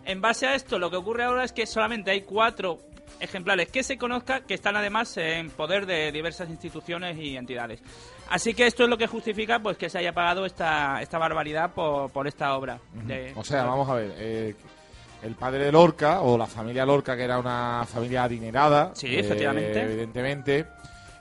en 0.04 0.20
base 0.20 0.46
a 0.48 0.54
esto, 0.54 0.78
lo 0.78 0.90
que 0.90 0.96
ocurre 0.96 1.22
ahora 1.24 1.44
es 1.44 1.52
que 1.52 1.66
solamente 1.66 2.10
hay 2.10 2.22
cuatro 2.22 2.80
ejemplares 3.20 3.68
que 3.70 3.84
se 3.84 3.98
conozca 3.98 4.40
que 4.40 4.54
están 4.54 4.74
además 4.74 5.16
en 5.16 5.50
poder 5.50 5.86
de 5.86 6.10
diversas 6.10 6.48
instituciones 6.50 7.16
y 7.18 7.36
entidades. 7.36 7.80
Así 8.28 8.52
que 8.54 8.66
esto 8.66 8.82
es 8.84 8.88
lo 8.88 8.98
que 8.98 9.06
justifica 9.06 9.60
pues 9.60 9.76
que 9.76 9.88
se 9.90 9.98
haya 9.98 10.12
pagado 10.12 10.44
esta, 10.44 11.00
esta 11.02 11.18
barbaridad 11.18 11.72
por, 11.72 12.10
por 12.10 12.26
esta 12.26 12.56
obra. 12.56 12.80
de- 13.04 13.32
O 13.36 13.44
sea, 13.44 13.62
vamos 13.64 13.88
a 13.88 13.94
ver. 13.94 14.12
eh, 14.16 14.54
el 15.22 15.34
padre 15.36 15.66
de 15.66 15.72
Lorca, 15.72 16.20
o 16.22 16.36
la 16.36 16.46
familia 16.46 16.84
Lorca, 16.84 17.16
que 17.16 17.22
era 17.24 17.38
una 17.38 17.84
familia 17.86 18.24
adinerada. 18.24 18.90
Sí, 18.94 19.06
eh, 19.08 19.20
efectivamente. 19.20 19.80
evidentemente. 19.82 20.66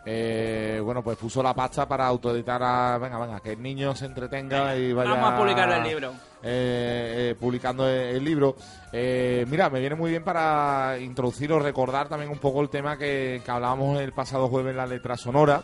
eh, 0.05 0.81
bueno, 0.83 1.03
pues 1.03 1.15
puso 1.17 1.43
la 1.43 1.53
pasta 1.53 1.87
para 1.87 2.07
autoeditar 2.07 2.61
a. 2.63 2.97
Venga, 2.97 3.19
venga, 3.19 3.39
que 3.39 3.51
el 3.51 3.61
niño 3.61 3.95
se 3.95 4.05
entretenga 4.07 4.75
y 4.75 4.91
vaya. 4.93 5.11
Vamos 5.11 5.33
a 5.33 5.37
publicar 5.37 5.69
el 5.71 5.83
libro. 5.83 6.11
eh, 6.41 7.29
eh, 7.31 7.35
publicando 7.39 7.87
el, 7.87 8.15
el 8.15 8.23
libro. 8.23 8.55
Eh, 8.91 9.45
mira, 9.47 9.69
me 9.69 9.79
viene 9.79 9.93
muy 9.95 10.09
bien 10.09 10.23
para 10.23 10.97
introducir 10.99 11.51
o 11.53 11.59
recordar 11.59 12.09
también 12.09 12.31
un 12.31 12.39
poco 12.39 12.61
el 12.61 12.69
tema 12.69 12.97
que, 12.97 13.41
que 13.45 13.51
hablábamos 13.51 13.99
el 14.01 14.11
pasado 14.11 14.47
jueves 14.49 14.71
en 14.71 14.77
la 14.77 14.87
letra 14.87 15.15
sonora, 15.17 15.61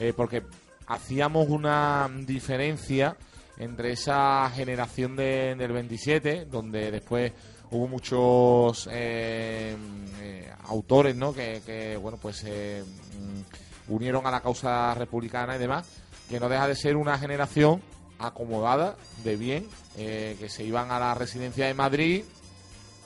eh, 0.00 0.12
porque 0.16 0.42
hacíamos 0.88 1.48
una 1.48 2.08
diferencia 2.26 3.16
entre 3.58 3.92
esa 3.92 4.50
generación 4.50 5.14
de- 5.16 5.54
del 5.54 5.72
27, 5.72 6.44
donde 6.46 6.90
después 6.90 7.32
hubo 7.70 7.88
muchos 7.88 8.88
eh, 8.92 9.76
eh, 10.20 10.52
autores 10.64 11.16
¿no? 11.16 11.32
que, 11.32 11.62
que, 11.64 11.96
bueno, 11.96 12.18
pues 12.20 12.44
eh, 12.46 12.84
mm, 12.84 13.92
unieron 13.92 14.26
a 14.26 14.30
la 14.30 14.40
causa 14.40 14.94
republicana 14.94 15.56
y 15.56 15.58
demás, 15.58 15.86
que 16.28 16.40
no 16.40 16.48
deja 16.48 16.68
de 16.68 16.74
ser 16.74 16.96
una 16.96 17.18
generación 17.18 17.82
acomodada, 18.18 18.96
de 19.24 19.36
bien, 19.36 19.68
eh, 19.96 20.36
que 20.38 20.48
se 20.48 20.64
iban 20.64 20.90
a 20.90 20.98
la 20.98 21.14
residencia 21.14 21.66
de 21.66 21.74
Madrid 21.74 22.24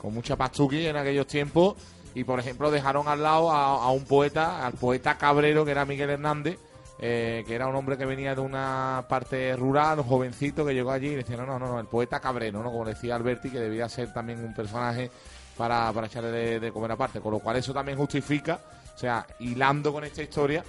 con 0.00 0.14
mucha 0.14 0.36
pastuqui 0.36 0.86
en 0.86 0.96
aquellos 0.96 1.26
tiempos 1.26 1.76
y, 2.14 2.24
por 2.24 2.40
ejemplo, 2.40 2.70
dejaron 2.70 3.06
al 3.08 3.22
lado 3.22 3.50
a, 3.50 3.84
a 3.84 3.90
un 3.90 4.04
poeta, 4.04 4.64
al 4.66 4.72
poeta 4.72 5.18
cabrero 5.18 5.64
que 5.64 5.72
era 5.72 5.84
Miguel 5.84 6.10
Hernández, 6.10 6.58
eh, 7.02 7.42
que 7.46 7.54
era 7.54 7.66
un 7.66 7.74
hombre 7.74 7.96
que 7.96 8.04
venía 8.04 8.34
de 8.34 8.40
una 8.42 9.04
parte 9.08 9.56
rural, 9.56 10.00
un 10.00 10.04
jovencito 10.04 10.66
que 10.66 10.74
llegó 10.74 10.90
allí 10.90 11.08
y 11.08 11.14
decía, 11.16 11.36
no, 11.38 11.46
no, 11.46 11.58
no, 11.58 11.80
el 11.80 11.86
poeta 11.86 12.20
cabrero, 12.20 12.62
¿no? 12.62 12.70
Como 12.70 12.84
decía 12.84 13.16
Alberti, 13.16 13.50
que 13.50 13.58
debía 13.58 13.88
ser 13.88 14.12
también 14.12 14.44
un 14.44 14.52
personaje 14.54 15.10
para, 15.56 15.90
para 15.92 16.06
echarle 16.08 16.30
de, 16.30 16.60
de 16.60 16.72
comer 16.72 16.92
aparte. 16.92 17.20
Con 17.20 17.32
lo 17.32 17.38
cual 17.38 17.56
eso 17.56 17.72
también 17.72 17.96
justifica, 17.96 18.60
o 18.94 18.98
sea, 18.98 19.26
hilando 19.38 19.92
con 19.92 20.04
esta 20.04 20.22
historia, 20.22 20.62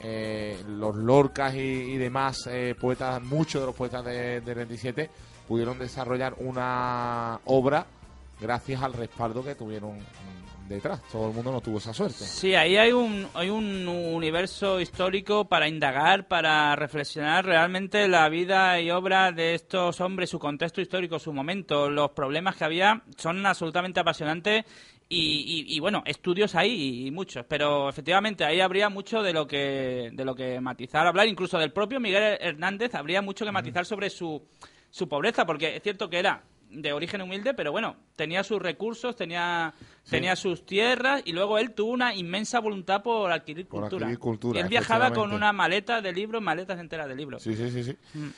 eh, 0.00 0.62
los 0.68 0.94
Lorcas 0.96 1.54
y, 1.54 1.96
demás 1.98 2.46
eh, 2.50 2.74
poetas, 2.80 3.20
muchos 3.22 3.60
de 3.60 3.66
los 3.66 3.74
poetas 3.74 4.04
de- 4.04 4.40
del 4.40 4.54
27, 4.54 5.10
pudieron 5.46 5.78
desarrollar 5.78 6.34
una 6.38 7.40
obra 7.46 7.84
gracias 8.40 8.80
al 8.82 8.92
respaldo 8.92 9.42
que 9.44 9.54
tuvieron 9.56 9.98
detrás. 10.68 11.00
Todo 11.10 11.28
el 11.28 11.34
mundo 11.34 11.52
no 11.52 11.60
tuvo 11.60 11.78
esa 11.78 11.92
suerte. 11.94 12.24
Sí, 12.24 12.54
ahí 12.54 12.76
hay 12.76 12.92
un, 12.92 13.26
hay 13.34 13.50
un 13.50 13.88
universo 13.88 14.80
histórico 14.80 15.48
para 15.48 15.68
indagar, 15.68 16.28
para 16.28 16.76
reflexionar 16.76 17.44
realmente 17.46 18.06
la 18.08 18.28
vida 18.28 18.80
y 18.80 18.90
obra 18.90 19.32
de 19.32 19.54
estos 19.54 20.00
hombres, 20.00 20.30
su 20.30 20.38
contexto 20.38 20.80
histórico, 20.80 21.18
su 21.18 21.32
momento, 21.32 21.88
los 21.90 22.10
problemas 22.10 22.56
que 22.56 22.64
había 22.64 23.02
son 23.16 23.44
absolutamente 23.46 24.00
apasionantes 24.00 24.64
y, 25.10 25.64
y- 25.68 25.74
y, 25.74 25.80
bueno, 25.80 26.02
estudios 26.04 26.54
hay 26.54 27.06
y 27.06 27.10
muchos, 27.10 27.44
pero 27.48 27.88
efectivamente 27.88 28.44
ahí 28.44 28.60
habría 28.60 28.90
mucho 28.90 29.22
de 29.22 29.32
lo 29.32 29.46
que 29.46 30.10
de 30.12 30.24
lo 30.24 30.34
que 30.34 30.60
matizar, 30.60 31.06
hablar 31.06 31.26
incluso 31.28 31.58
del 31.58 31.72
propio 31.72 31.98
Miguel 31.98 32.36
Hernández, 32.40 32.94
habría 32.94 33.22
mucho 33.22 33.46
que 33.46 33.50
matizar 33.52 33.86
sobre 33.86 34.10
su, 34.10 34.42
su 34.90 35.08
pobreza, 35.08 35.46
porque 35.46 35.76
es 35.76 35.82
cierto 35.82 36.10
que 36.10 36.18
era 36.18 36.42
de 36.70 36.92
origen 36.92 37.22
humilde, 37.22 37.54
pero 37.54 37.72
bueno, 37.72 37.96
tenía 38.16 38.44
sus 38.44 38.60
recursos, 38.60 39.16
tenía, 39.16 39.72
tenía 40.08 40.36
sus 40.36 40.66
tierras 40.66 41.22
y 41.24 41.32
luego 41.32 41.58
él 41.58 41.72
tuvo 41.72 41.92
una 41.92 42.14
inmensa 42.14 42.60
voluntad 42.60 43.02
por 43.02 43.32
adquirir 43.32 43.66
Por 43.66 43.80
cultura. 43.80 44.06
adquirir 44.06 44.18
cultura, 44.18 44.60
él 44.60 44.68
viajaba 44.68 45.12
con 45.12 45.32
una 45.32 45.52
maleta 45.52 46.00
de 46.00 46.12
libros, 46.12 46.42
maletas 46.42 46.78
enteras 46.78 47.08
de 47.08 47.16
libros. 47.16 47.42
Sí, 47.42 47.54
sí, 47.54 47.70
sí, 47.70 47.84
sí. 47.84 47.96
Mm. 48.14 48.28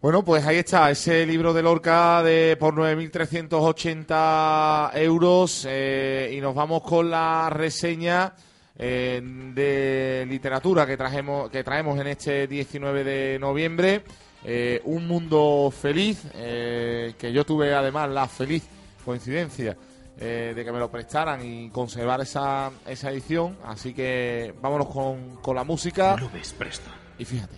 Bueno, 0.00 0.24
pues 0.24 0.44
ahí 0.44 0.56
está, 0.56 0.90
ese 0.90 1.24
libro 1.24 1.52
de 1.52 1.62
Lorca 1.62 2.24
de 2.24 2.56
por 2.58 2.74
9.380 2.74 4.90
euros 4.96 5.64
eh, 5.68 6.34
y 6.36 6.40
nos 6.40 6.56
vamos 6.56 6.82
con 6.82 7.08
la 7.08 7.48
reseña 7.50 8.34
eh, 8.76 9.20
de 9.22 10.26
literatura 10.28 10.84
que, 10.86 10.96
trajemos, 10.96 11.48
que 11.50 11.62
traemos 11.62 12.00
en 12.00 12.08
este 12.08 12.48
19 12.48 13.04
de 13.04 13.38
noviembre. 13.38 14.02
Eh, 14.44 14.80
un 14.84 15.06
mundo 15.06 15.70
feliz, 15.70 16.24
eh, 16.34 17.14
que 17.18 17.32
yo 17.32 17.44
tuve 17.44 17.74
además 17.74 18.10
la 18.10 18.26
feliz 18.26 18.64
coincidencia 19.04 19.76
eh, 20.18 20.52
de 20.54 20.64
que 20.64 20.72
me 20.72 20.78
lo 20.78 20.90
prestaran 20.90 21.44
y 21.44 21.70
conservar 21.70 22.20
esa, 22.20 22.70
esa 22.86 23.10
edición. 23.10 23.56
Así 23.64 23.94
que 23.94 24.54
vámonos 24.60 24.88
con, 24.88 25.36
con 25.36 25.56
la 25.56 25.64
música. 25.64 26.16
¿No 26.16 26.26
lo 26.26 26.30
ves, 26.30 26.52
Preston? 26.52 26.92
Y 27.18 27.24
fíjate. 27.24 27.56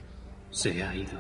Se 0.51 0.83
ha 0.83 0.95
ido. 0.95 1.19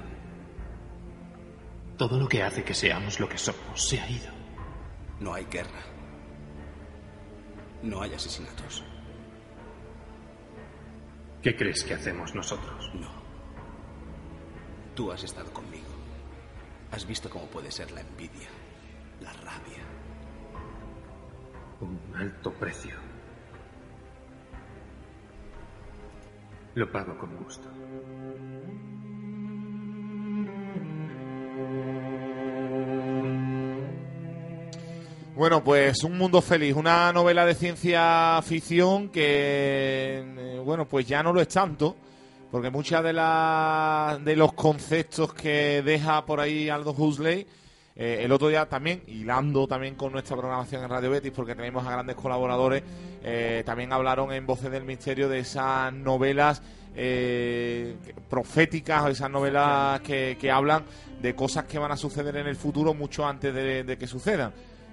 Todo 1.96 2.18
lo 2.18 2.28
que 2.28 2.42
hace 2.42 2.62
que 2.62 2.74
seamos 2.74 3.20
lo 3.20 3.28
que 3.28 3.38
somos 3.38 3.88
se 3.88 4.00
ha 4.00 4.08
ido. 4.10 4.30
No 5.20 5.32
hay 5.34 5.44
guerra. 5.44 5.82
No 7.82 8.02
hay 8.02 8.12
asesinatos. 8.14 8.82
¿Qué 11.42 11.54
crees 11.54 11.84
que 11.84 11.94
hacemos 11.94 12.34
nosotros? 12.34 12.83
Tú 14.94 15.10
has 15.10 15.24
estado 15.24 15.52
conmigo. 15.52 15.88
Has 16.92 17.06
visto 17.06 17.28
cómo 17.28 17.46
puede 17.46 17.70
ser 17.70 17.90
la 17.90 18.00
envidia, 18.00 18.48
la 19.20 19.32
rabia. 19.32 19.82
Un 21.80 22.16
alto 22.16 22.52
precio. 22.52 22.94
Lo 26.74 26.90
pago 26.90 27.18
con 27.18 27.36
gusto. 27.36 27.68
Bueno, 35.36 35.64
pues 35.64 36.04
Un 36.04 36.16
Mundo 36.16 36.40
Feliz, 36.40 36.76
una 36.76 37.12
novela 37.12 37.44
de 37.44 37.56
ciencia 37.56 38.40
ficción 38.42 39.08
que, 39.08 40.22
eh, 40.24 40.62
bueno, 40.64 40.86
pues 40.86 41.06
ya 41.06 41.24
no 41.24 41.32
lo 41.32 41.40
es 41.40 41.48
tanto, 41.48 41.96
porque 42.54 42.70
muchas 42.70 43.02
de, 43.02 43.12
la- 43.12 44.16
de 44.22 44.36
los 44.36 44.52
conceptos 44.52 45.34
que 45.34 45.82
deja 45.82 46.24
por 46.24 46.38
ahí 46.38 46.68
Aldo 46.68 46.94
Huxley, 46.96 47.44
eh, 47.96 48.20
el 48.22 48.30
otro 48.30 48.46
día 48.46 48.64
también, 48.68 49.02
hilando 49.08 49.66
también 49.66 49.96
con 49.96 50.12
nuestra 50.12 50.36
programación 50.36 50.84
en 50.84 50.88
Radio 50.88 51.10
Betis, 51.10 51.32
porque 51.34 51.56
tenemos 51.56 51.84
a 51.84 51.90
grandes 51.90 52.14
colaboradores, 52.14 52.84
eh, 53.24 53.64
también 53.66 53.92
hablaron 53.92 54.32
en 54.32 54.46
Voces 54.46 54.70
del 54.70 54.84
Misterio 54.84 55.28
de 55.28 55.40
esas 55.40 55.92
novelas 55.94 56.62
eh, 56.94 57.96
proféticas 58.30 59.02
o 59.02 59.08
esas 59.08 59.30
novelas 59.32 60.00
que, 60.02 60.38
que 60.40 60.52
hablan 60.52 60.84
de 61.20 61.34
cosas 61.34 61.64
que 61.64 61.80
van 61.80 61.90
a 61.90 61.96
suceder 61.96 62.36
en 62.36 62.46
el 62.46 62.54
futuro 62.54 62.94
mucho 62.94 63.26
antes 63.26 63.52
de, 63.52 63.82
de 63.82 63.98
que 63.98 64.06
sucedan. 64.06 64.52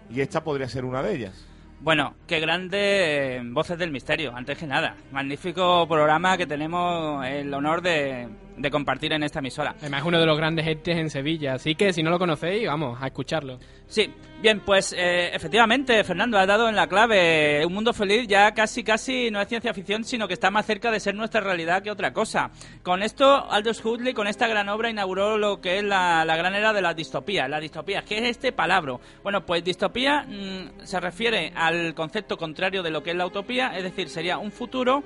Y 0.09 0.19
esta 0.21 0.43
podría 0.43 0.67
ser 0.67 0.83
una 0.83 1.03
de 1.03 1.13
ellas. 1.15 1.45
Bueno, 1.83 2.13
qué 2.27 2.39
grande 2.39 3.37
eh, 3.37 3.41
Voces 3.43 3.75
del 3.79 3.89
Misterio, 3.89 4.35
antes 4.35 4.55
que 4.55 4.67
nada. 4.67 4.95
Magnífico 5.11 5.87
programa 5.87 6.37
que 6.37 6.45
tenemos 6.45 7.25
el 7.25 7.51
honor 7.51 7.81
de, 7.81 8.29
de 8.55 8.69
compartir 8.69 9.13
en 9.13 9.23
esta 9.23 9.39
emisora. 9.39 9.73
Además 9.79 10.01
es 10.01 10.07
uno 10.07 10.19
de 10.19 10.27
los 10.27 10.37
grandes 10.37 10.67
entes 10.67 10.95
en 10.95 11.09
Sevilla, 11.09 11.55
así 11.55 11.73
que 11.73 11.91
si 11.91 12.03
no 12.03 12.11
lo 12.11 12.19
conocéis, 12.19 12.67
vamos 12.67 13.01
a 13.01 13.07
escucharlo. 13.07 13.57
Sí, 13.91 14.09
bien, 14.41 14.61
pues 14.61 14.95
eh, 14.97 15.35
efectivamente, 15.35 16.01
Fernando, 16.05 16.37
ha 16.37 16.45
dado 16.45 16.69
en 16.69 16.77
la 16.77 16.87
clave. 16.87 17.65
Un 17.65 17.73
mundo 17.73 17.91
feliz 17.91 18.25
ya 18.25 18.53
casi, 18.53 18.85
casi 18.85 19.29
no 19.29 19.41
es 19.41 19.49
ciencia 19.49 19.73
ficción, 19.73 20.05
sino 20.05 20.29
que 20.29 20.33
está 20.33 20.49
más 20.49 20.65
cerca 20.65 20.89
de 20.91 21.01
ser 21.01 21.13
nuestra 21.13 21.41
realidad 21.41 21.83
que 21.83 21.91
otra 21.91 22.13
cosa. 22.13 22.51
Con 22.83 23.03
esto, 23.03 23.51
Aldous 23.51 23.83
Huxley, 23.83 24.13
con 24.13 24.27
esta 24.27 24.47
gran 24.47 24.69
obra, 24.69 24.89
inauguró 24.89 25.37
lo 25.37 25.59
que 25.59 25.79
es 25.79 25.83
la, 25.83 26.23
gran 26.23 26.55
era 26.55 26.71
de 26.71 26.81
la 26.81 26.93
distopía. 26.93 27.49
La 27.49 27.59
distopía, 27.59 28.03
¿qué 28.03 28.19
es 28.19 28.29
este 28.29 28.53
palabra? 28.53 28.97
Bueno, 29.23 29.45
pues 29.45 29.61
distopía 29.61 30.23
mm, 30.23 30.85
se 30.85 31.01
refiere 31.01 31.51
al 31.53 31.93
concepto 31.93 32.37
contrario 32.37 32.83
de 32.83 32.91
lo 32.91 33.03
que 33.03 33.11
es 33.11 33.17
la 33.17 33.25
utopía, 33.25 33.75
es 33.75 33.83
decir, 33.83 34.07
sería 34.07 34.37
un 34.37 34.53
futuro 34.53 35.03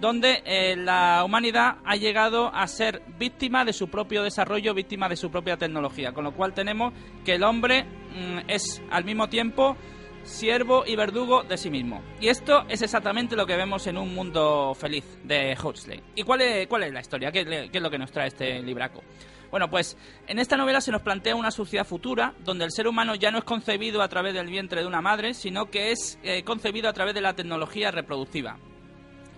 donde 0.00 0.42
eh, 0.44 0.76
la 0.76 1.22
humanidad 1.24 1.78
ha 1.84 1.96
llegado 1.96 2.54
a 2.54 2.66
ser 2.66 3.02
víctima 3.18 3.64
de 3.64 3.72
su 3.72 3.88
propio 3.88 4.22
desarrollo, 4.22 4.74
víctima 4.74 5.08
de 5.08 5.16
su 5.16 5.30
propia 5.30 5.56
tecnología. 5.56 6.12
Con 6.12 6.24
lo 6.24 6.32
cual 6.32 6.54
tenemos 6.54 6.92
que 7.24 7.34
el 7.34 7.42
hombre 7.42 7.84
es 8.46 8.82
al 8.90 9.04
mismo 9.04 9.28
tiempo 9.28 9.76
siervo 10.24 10.84
y 10.86 10.96
verdugo 10.96 11.42
de 11.42 11.56
sí 11.56 11.70
mismo. 11.70 12.02
Y 12.20 12.28
esto 12.28 12.64
es 12.68 12.82
exactamente 12.82 13.36
lo 13.36 13.46
que 13.46 13.56
vemos 13.56 13.86
en 13.86 13.96
un 13.96 14.14
mundo 14.14 14.74
feliz 14.74 15.04
de 15.24 15.56
Huxley. 15.62 16.02
¿Y 16.14 16.22
cuál 16.22 16.42
es, 16.42 16.66
cuál 16.68 16.84
es 16.84 16.92
la 16.92 17.00
historia? 17.00 17.32
¿Qué, 17.32 17.44
qué 17.44 17.70
es 17.72 17.82
lo 17.82 17.90
que 17.90 17.98
nos 17.98 18.12
trae 18.12 18.28
este 18.28 18.60
libraco? 18.62 19.02
Bueno, 19.50 19.70
pues 19.70 19.96
en 20.26 20.38
esta 20.38 20.58
novela 20.58 20.80
se 20.80 20.92
nos 20.92 21.00
plantea 21.00 21.34
una 21.34 21.50
sociedad 21.50 21.86
futura 21.86 22.34
donde 22.44 22.66
el 22.66 22.70
ser 22.70 22.86
humano 22.86 23.14
ya 23.14 23.30
no 23.30 23.38
es 23.38 23.44
concebido 23.44 24.02
a 24.02 24.08
través 24.08 24.34
del 24.34 24.46
vientre 24.46 24.82
de 24.82 24.86
una 24.86 25.00
madre, 25.00 25.32
sino 25.32 25.70
que 25.70 25.90
es 25.90 26.18
eh, 26.22 26.42
concebido 26.44 26.88
a 26.88 26.92
través 26.92 27.14
de 27.14 27.22
la 27.22 27.34
tecnología 27.34 27.90
reproductiva. 27.90 28.58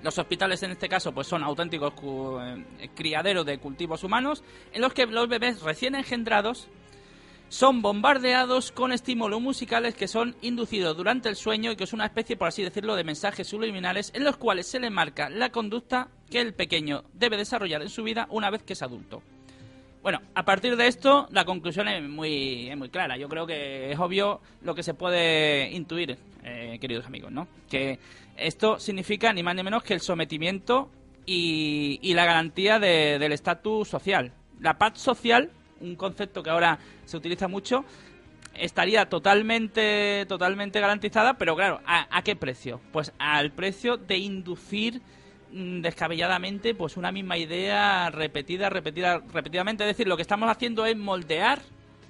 Los 0.02 0.18
hospitales 0.18 0.62
en 0.62 0.72
este 0.72 0.88
caso 0.88 1.12
pues 1.12 1.28
son 1.28 1.44
auténticos 1.44 1.92
eh, 2.02 2.88
criaderos 2.94 3.46
de 3.46 3.58
cultivos 3.58 4.02
humanos 4.02 4.42
en 4.72 4.80
los 4.80 4.92
que 4.94 5.06
los 5.06 5.28
bebés 5.28 5.62
recién 5.62 5.94
engendrados 5.94 6.68
son 7.50 7.82
bombardeados 7.82 8.70
con 8.70 8.92
estímulos 8.92 9.40
musicales 9.42 9.94
que 9.96 10.06
son 10.08 10.36
inducidos 10.40 10.96
durante 10.96 11.28
el 11.28 11.34
sueño 11.36 11.72
y 11.72 11.76
que 11.76 11.82
es 11.84 11.92
una 11.92 12.06
especie, 12.06 12.36
por 12.36 12.46
así 12.48 12.62
decirlo, 12.62 12.94
de 12.94 13.02
mensajes 13.04 13.48
subliminales 13.48 14.12
en 14.14 14.22
los 14.24 14.36
cuales 14.36 14.68
se 14.68 14.78
le 14.80 14.88
marca 14.88 15.28
la 15.28 15.50
conducta 15.50 16.08
que 16.30 16.40
el 16.40 16.54
pequeño 16.54 17.02
debe 17.12 17.36
desarrollar 17.36 17.82
en 17.82 17.88
su 17.88 18.04
vida 18.04 18.26
una 18.30 18.50
vez 18.50 18.62
que 18.62 18.74
es 18.74 18.82
adulto. 18.82 19.20
Bueno, 20.00 20.20
a 20.34 20.44
partir 20.44 20.76
de 20.76 20.86
esto, 20.86 21.26
la 21.32 21.44
conclusión 21.44 21.88
es 21.88 22.02
muy, 22.08 22.70
es 22.70 22.76
muy 22.78 22.88
clara. 22.88 23.18
Yo 23.18 23.28
creo 23.28 23.46
que 23.46 23.90
es 23.92 23.98
obvio 23.98 24.40
lo 24.62 24.74
que 24.74 24.82
se 24.82 24.94
puede 24.94 25.70
intuir, 25.72 26.16
eh, 26.44 26.78
queridos 26.80 27.04
amigos, 27.04 27.32
¿no? 27.32 27.48
Que 27.68 27.98
esto 28.36 28.78
significa 28.78 29.32
ni 29.32 29.42
más 29.42 29.56
ni 29.56 29.62
menos 29.62 29.82
que 29.82 29.92
el 29.92 30.00
sometimiento 30.00 30.88
y, 31.26 31.98
y 32.00 32.14
la 32.14 32.24
garantía 32.24 32.78
de- 32.78 33.18
del 33.18 33.32
estatus 33.32 33.88
social. 33.88 34.32
La 34.60 34.78
paz 34.78 34.98
social, 35.00 35.50
un 35.80 35.96
concepto 35.96 36.42
que 36.42 36.50
ahora 36.50 36.78
se 37.04 37.16
utiliza 37.16 37.48
mucho, 37.48 37.84
estaría 38.54 39.08
totalmente, 39.08 40.26
totalmente 40.26 40.80
garantizada, 40.80 41.34
pero 41.34 41.56
claro, 41.56 41.80
¿a, 41.86 42.06
a 42.16 42.22
qué 42.22 42.36
precio? 42.36 42.80
Pues 42.92 43.12
al 43.18 43.52
precio 43.52 43.96
de 43.96 44.18
inducir 44.18 45.00
mm, 45.52 45.80
descabelladamente 45.80 46.74
pues 46.74 46.96
una 46.96 47.12
misma 47.12 47.38
idea 47.38 48.10
repetida, 48.10 48.68
repetida, 48.70 49.22
repetidamente. 49.32 49.84
Es 49.84 49.88
decir, 49.88 50.08
lo 50.08 50.16
que 50.16 50.22
estamos 50.22 50.50
haciendo 50.50 50.86
es 50.86 50.96
moldear 50.96 51.60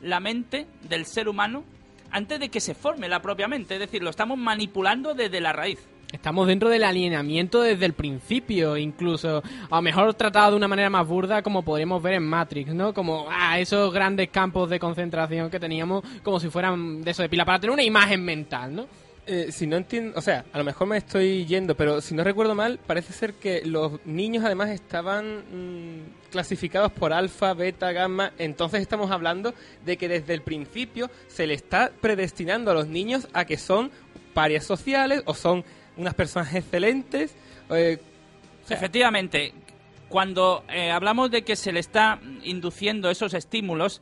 la 0.01 0.21
mente 0.21 0.66
del 0.89 1.07
ser 1.07 1.29
humano 1.29 1.64
antes 2.11 2.41
de 2.41 2.49
que 2.49 2.61
se 2.61 2.75
forme 2.75 3.09
la 3.09 3.23
propia 3.23 3.49
mente. 3.49 3.75
Es 3.75 3.81
decir, 3.81 4.03
lo 4.03 4.11
estamos 4.11 4.39
manipulando 4.39 5.14
desde 5.14 5.41
la 5.41 5.53
raíz. 5.53 5.79
Estamos 6.12 6.48
dentro 6.48 6.68
del 6.68 6.82
alienamiento 6.82 7.62
desde 7.62 7.86
el 7.86 7.92
principio, 7.92 8.76
incluso. 8.76 9.42
A 9.70 9.76
lo 9.76 9.82
mejor 9.82 10.14
tratado 10.14 10.52
de 10.52 10.56
una 10.56 10.66
manera 10.66 10.90
más 10.90 11.06
burda, 11.06 11.42
como 11.42 11.62
podríamos 11.62 12.02
ver 12.02 12.14
en 12.14 12.24
Matrix, 12.24 12.74
¿no? 12.74 12.92
Como, 12.92 13.28
ah, 13.30 13.61
esos 13.61 13.92
grandes 13.92 14.28
campos 14.30 14.68
de 14.70 14.80
concentración 14.80 15.50
que 15.50 15.61
teníamos, 15.61 16.02
como 16.22 16.40
si 16.40 16.48
fueran 16.50 17.02
de 17.02 17.12
eso 17.12 17.22
de 17.22 17.28
pila, 17.28 17.44
para 17.44 17.61
tener 17.61 17.72
una 17.72 17.84
imagen 17.84 18.24
mental, 18.24 18.74
¿no? 18.74 18.86
Eh, 19.26 19.52
si 19.52 19.66
no 19.68 19.76
entiendo, 19.76 20.18
o 20.18 20.22
sea, 20.22 20.44
a 20.52 20.58
lo 20.58 20.64
mejor 20.64 20.88
me 20.88 20.96
estoy 20.96 21.44
yendo, 21.46 21.76
pero 21.76 22.00
si 22.00 22.14
no 22.14 22.24
recuerdo 22.24 22.56
mal, 22.56 22.80
parece 22.84 23.12
ser 23.12 23.34
que 23.34 23.62
los 23.64 24.04
niños 24.04 24.44
además 24.44 24.70
estaban 24.70 25.44
mm, 25.52 26.30
clasificados 26.32 26.90
por 26.90 27.12
alfa, 27.12 27.54
beta, 27.54 27.92
gamma, 27.92 28.32
entonces 28.38 28.80
estamos 28.80 29.12
hablando 29.12 29.54
de 29.84 29.96
que 29.96 30.08
desde 30.08 30.34
el 30.34 30.42
principio 30.42 31.11
se 31.28 31.46
le 31.46 31.54
está 31.54 31.92
predestinando 32.00 32.72
a 32.72 32.74
los 32.74 32.88
niños 32.88 33.28
a 33.32 33.44
que 33.44 33.56
son 33.56 33.92
parias 34.34 34.64
sociales 34.64 35.22
o 35.26 35.34
son 35.34 35.64
unas 35.97 36.14
personas 36.14 36.55
excelentes. 36.55 37.34
eh, 37.70 37.99
Efectivamente, 38.68 39.53
cuando 40.09 40.64
eh, 40.68 40.91
hablamos 40.91 41.30
de 41.30 41.43
que 41.43 41.57
se 41.57 41.72
le 41.72 41.80
está 41.80 42.20
induciendo 42.45 43.11
esos 43.11 43.34
estímulos, 43.34 44.01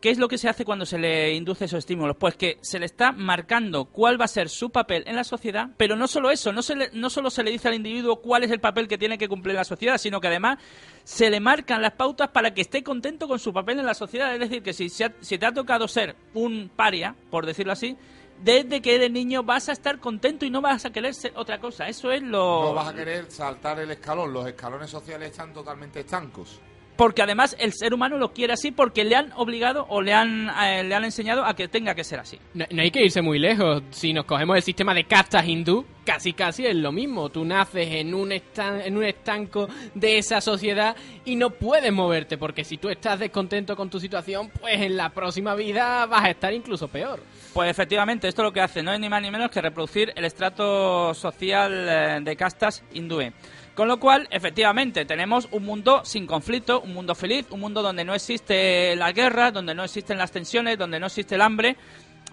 ¿qué 0.00 0.10
es 0.10 0.18
lo 0.18 0.26
que 0.28 0.38
se 0.38 0.48
hace 0.48 0.64
cuando 0.64 0.84
se 0.86 0.98
le 0.98 1.34
induce 1.34 1.66
esos 1.66 1.78
estímulos? 1.80 2.16
Pues 2.16 2.34
que 2.34 2.58
se 2.62 2.78
le 2.80 2.86
está 2.86 3.12
marcando 3.12 3.84
cuál 3.84 4.20
va 4.20 4.24
a 4.24 4.28
ser 4.28 4.48
su 4.48 4.70
papel 4.70 5.04
en 5.06 5.14
la 5.14 5.22
sociedad, 5.24 5.68
pero 5.76 5.94
no 5.94 6.08
solo 6.08 6.30
eso, 6.30 6.52
no, 6.52 6.62
se 6.62 6.74
le- 6.74 6.90
no 6.94 7.10
solo 7.10 7.30
se 7.30 7.44
le 7.44 7.50
dice 7.52 7.68
al 7.68 7.74
individuo 7.74 8.16
cuál 8.20 8.42
es 8.42 8.50
el 8.50 8.58
papel 8.60 8.88
que 8.88 8.98
tiene 8.98 9.18
que 9.18 9.28
cumplir 9.28 9.52
en 9.52 9.58
la 9.58 9.64
sociedad, 9.64 9.98
sino 9.98 10.20
que 10.20 10.26
además 10.28 10.58
se 11.04 11.30
le 11.30 11.38
marcan 11.38 11.82
las 11.82 11.92
pautas 11.92 12.28
para 12.30 12.52
que 12.54 12.62
esté 12.62 12.82
contento 12.82 13.28
con 13.28 13.38
su 13.38 13.52
papel 13.52 13.78
en 13.78 13.86
la 13.86 13.94
sociedad. 13.94 14.32
Es 14.34 14.40
decir, 14.40 14.62
que 14.64 14.72
si, 14.72 14.88
si 14.88 15.38
te 15.38 15.46
ha 15.46 15.52
tocado 15.52 15.86
ser 15.86 16.16
un 16.34 16.70
paria, 16.74 17.14
por 17.30 17.46
decirlo 17.46 17.72
así, 17.72 17.96
desde 18.42 18.82
que 18.82 18.94
eres 18.94 19.10
niño 19.10 19.42
vas 19.42 19.68
a 19.68 19.72
estar 19.72 19.98
contento 19.98 20.44
y 20.44 20.50
no 20.50 20.60
vas 20.60 20.84
a 20.84 20.90
querer 20.90 21.14
ser 21.14 21.32
otra 21.36 21.60
cosa. 21.60 21.88
Eso 21.88 22.10
es 22.10 22.22
lo... 22.22 22.62
No 22.62 22.74
vas 22.74 22.88
a 22.88 22.94
querer 22.94 23.30
saltar 23.30 23.80
el 23.80 23.90
escalón. 23.90 24.32
Los 24.32 24.46
escalones 24.46 24.90
sociales 24.90 25.30
están 25.30 25.52
totalmente 25.52 26.00
estancos. 26.00 26.60
Porque 26.96 27.20
además 27.22 27.54
el 27.58 27.72
ser 27.74 27.92
humano 27.92 28.16
lo 28.16 28.32
quiere 28.32 28.54
así 28.54 28.70
porque 28.70 29.04
le 29.04 29.16
han 29.16 29.30
obligado 29.36 29.84
o 29.90 30.00
le 30.00 30.14
han, 30.14 30.48
eh, 30.64 30.82
le 30.82 30.94
han 30.94 31.04
enseñado 31.04 31.44
a 31.44 31.54
que 31.54 31.68
tenga 31.68 31.94
que 31.94 32.04
ser 32.04 32.18
así. 32.20 32.38
No, 32.54 32.64
no 32.70 32.80
hay 32.82 32.90
que 32.90 33.04
irse 33.04 33.20
muy 33.20 33.38
lejos. 33.38 33.82
Si 33.90 34.12
nos 34.14 34.24
cogemos 34.24 34.56
el 34.56 34.62
sistema 34.62 34.94
de 34.94 35.04
castas 35.04 35.46
hindú, 35.46 35.84
casi 36.06 36.32
casi 36.32 36.64
es 36.64 36.74
lo 36.74 36.92
mismo. 36.92 37.28
Tú 37.28 37.44
naces 37.44 37.88
en 37.96 38.14
un, 38.14 38.30
estan- 38.32 38.80
en 38.82 38.96
un 38.96 39.04
estanco 39.04 39.68
de 39.94 40.16
esa 40.18 40.40
sociedad 40.40 40.96
y 41.26 41.36
no 41.36 41.50
puedes 41.50 41.92
moverte, 41.92 42.38
porque 42.38 42.64
si 42.64 42.78
tú 42.78 42.88
estás 42.88 43.18
descontento 43.18 43.76
con 43.76 43.90
tu 43.90 44.00
situación, 44.00 44.50
pues 44.60 44.80
en 44.80 44.96
la 44.96 45.10
próxima 45.10 45.54
vida 45.54 46.06
vas 46.06 46.24
a 46.24 46.30
estar 46.30 46.54
incluso 46.54 46.88
peor. 46.88 47.20
Pues 47.52 47.70
efectivamente, 47.70 48.26
esto 48.28 48.42
lo 48.42 48.52
que 48.52 48.60
hace 48.60 48.82
no 48.82 48.92
es 48.92 49.00
ni 49.00 49.08
más 49.08 49.20
ni 49.20 49.30
menos 49.30 49.50
que 49.50 49.60
reproducir 49.60 50.12
el 50.16 50.24
estrato 50.24 51.12
social 51.14 51.86
eh, 51.88 52.18
de 52.22 52.36
castas 52.36 52.82
hindúe. 52.94 53.32
Con 53.76 53.88
lo 53.88 54.00
cual, 54.00 54.26
efectivamente, 54.30 55.04
tenemos 55.04 55.48
un 55.52 55.66
mundo 55.66 56.00
sin 56.02 56.26
conflicto, 56.26 56.80
un 56.80 56.94
mundo 56.94 57.14
feliz, 57.14 57.44
un 57.50 57.60
mundo 57.60 57.82
donde 57.82 58.06
no 58.06 58.14
existe 58.14 58.96
la 58.96 59.12
guerra, 59.12 59.50
donde 59.50 59.74
no 59.74 59.84
existen 59.84 60.16
las 60.16 60.32
tensiones, 60.32 60.78
donde 60.78 60.98
no 60.98 61.08
existe 61.08 61.34
el 61.34 61.42
hambre. 61.42 61.76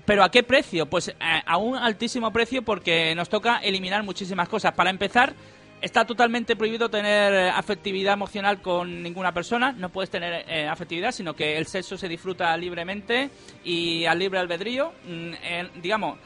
¿Pero 0.05 0.23
a 0.23 0.31
qué 0.31 0.43
precio? 0.43 0.85
Pues 0.85 1.09
eh, 1.09 1.15
a 1.19 1.57
un 1.57 1.75
altísimo 1.75 2.31
precio 2.31 2.61
porque 2.61 3.13
nos 3.13 3.27
toca 3.27 3.57
eliminar 3.57 4.03
muchísimas 4.03 4.47
cosas. 4.47 4.71
Para 4.71 4.89
empezar, 4.89 5.33
está 5.81 6.05
totalmente 6.05 6.55
prohibido 6.55 6.87
tener 6.87 7.33
eh, 7.33 7.49
afectividad 7.49 8.13
emocional 8.13 8.61
con 8.61 9.03
ninguna 9.03 9.33
persona. 9.33 9.73
No 9.73 9.89
puedes 9.89 10.09
tener 10.09 10.45
eh, 10.47 10.65
afectividad, 10.65 11.11
sino 11.11 11.35
que 11.35 11.57
el 11.57 11.67
sexo 11.67 11.97
se 11.97 12.07
disfruta 12.07 12.55
libremente 12.55 13.29
y 13.65 14.05
al 14.05 14.17
libre 14.17 14.39
albedrío. 14.39 14.93
Mm, 15.05 15.81
digamos, 15.81 16.17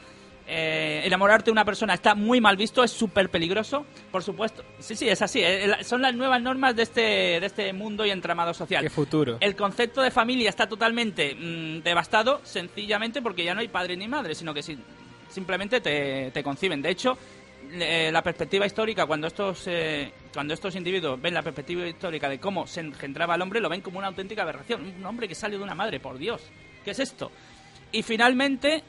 eh, 0.48 1.02
enamorarte 1.04 1.46
de 1.46 1.52
una 1.52 1.64
persona 1.64 1.92
está 1.94 2.14
muy 2.14 2.40
mal 2.40 2.56
visto, 2.56 2.82
es 2.82 2.90
súper 2.90 3.28
peligroso, 3.28 3.84
por 4.10 4.22
supuesto. 4.22 4.64
Sí, 4.78 4.96
sí, 4.96 5.08
es 5.08 5.20
así. 5.20 5.40
eh, 5.42 5.70
son 5.84 6.00
las 6.02 6.14
nuevas 6.14 6.40
normas 6.40 6.74
de 6.74 6.82
este, 6.84 7.00
de 7.00 7.44
este 7.46 7.72
mundo 7.74 8.06
y 8.06 8.10
entramado 8.10 8.54
social. 8.54 8.82
qué 8.82 8.90
futuro. 8.90 9.36
El 9.40 9.54
concepto 9.54 10.00
de 10.02 10.10
familia 10.10 10.48
está 10.48 10.66
totalmente 10.66 11.34
mm, 11.34 11.82
devastado, 11.82 12.40
sencillamente 12.44 13.20
porque 13.22 13.44
ya 13.44 13.54
no 13.54 13.60
hay 13.60 13.68
padre 13.68 13.96
ni 13.96 14.08
madre, 14.08 14.34
sino 14.34 14.54
que 14.54 14.62
si- 14.62 14.78
simplemente 15.28 15.80
te, 15.82 16.30
te 16.30 16.42
conciben. 16.42 16.80
De 16.80 16.90
hecho, 16.90 17.18
eh, 17.70 18.08
la 18.10 18.22
perspectiva 18.22 18.64
histórica, 18.64 19.04
cuando 19.04 19.26
estos, 19.26 19.64
eh, 19.66 20.10
cuando 20.32 20.54
estos 20.54 20.74
individuos 20.74 21.20
ven 21.20 21.34
la 21.34 21.42
perspectiva 21.42 21.86
histórica 21.86 22.28
de 22.28 22.38
cómo 22.40 22.66
se 22.66 22.80
engendraba 22.80 23.34
el 23.34 23.42
hombre, 23.42 23.60
lo 23.60 23.68
ven 23.68 23.82
como 23.82 23.98
una 23.98 24.08
auténtica 24.08 24.42
aberración. 24.42 24.94
Un 24.98 25.04
hombre 25.04 25.28
que 25.28 25.34
sale 25.34 25.58
de 25.58 25.62
una 25.62 25.74
madre, 25.74 26.00
por 26.00 26.16
Dios. 26.16 26.40
¿Qué 26.84 26.92
es 26.92 26.98
esto? 27.00 27.30
Y 27.92 28.02
finalmente, 28.02 28.82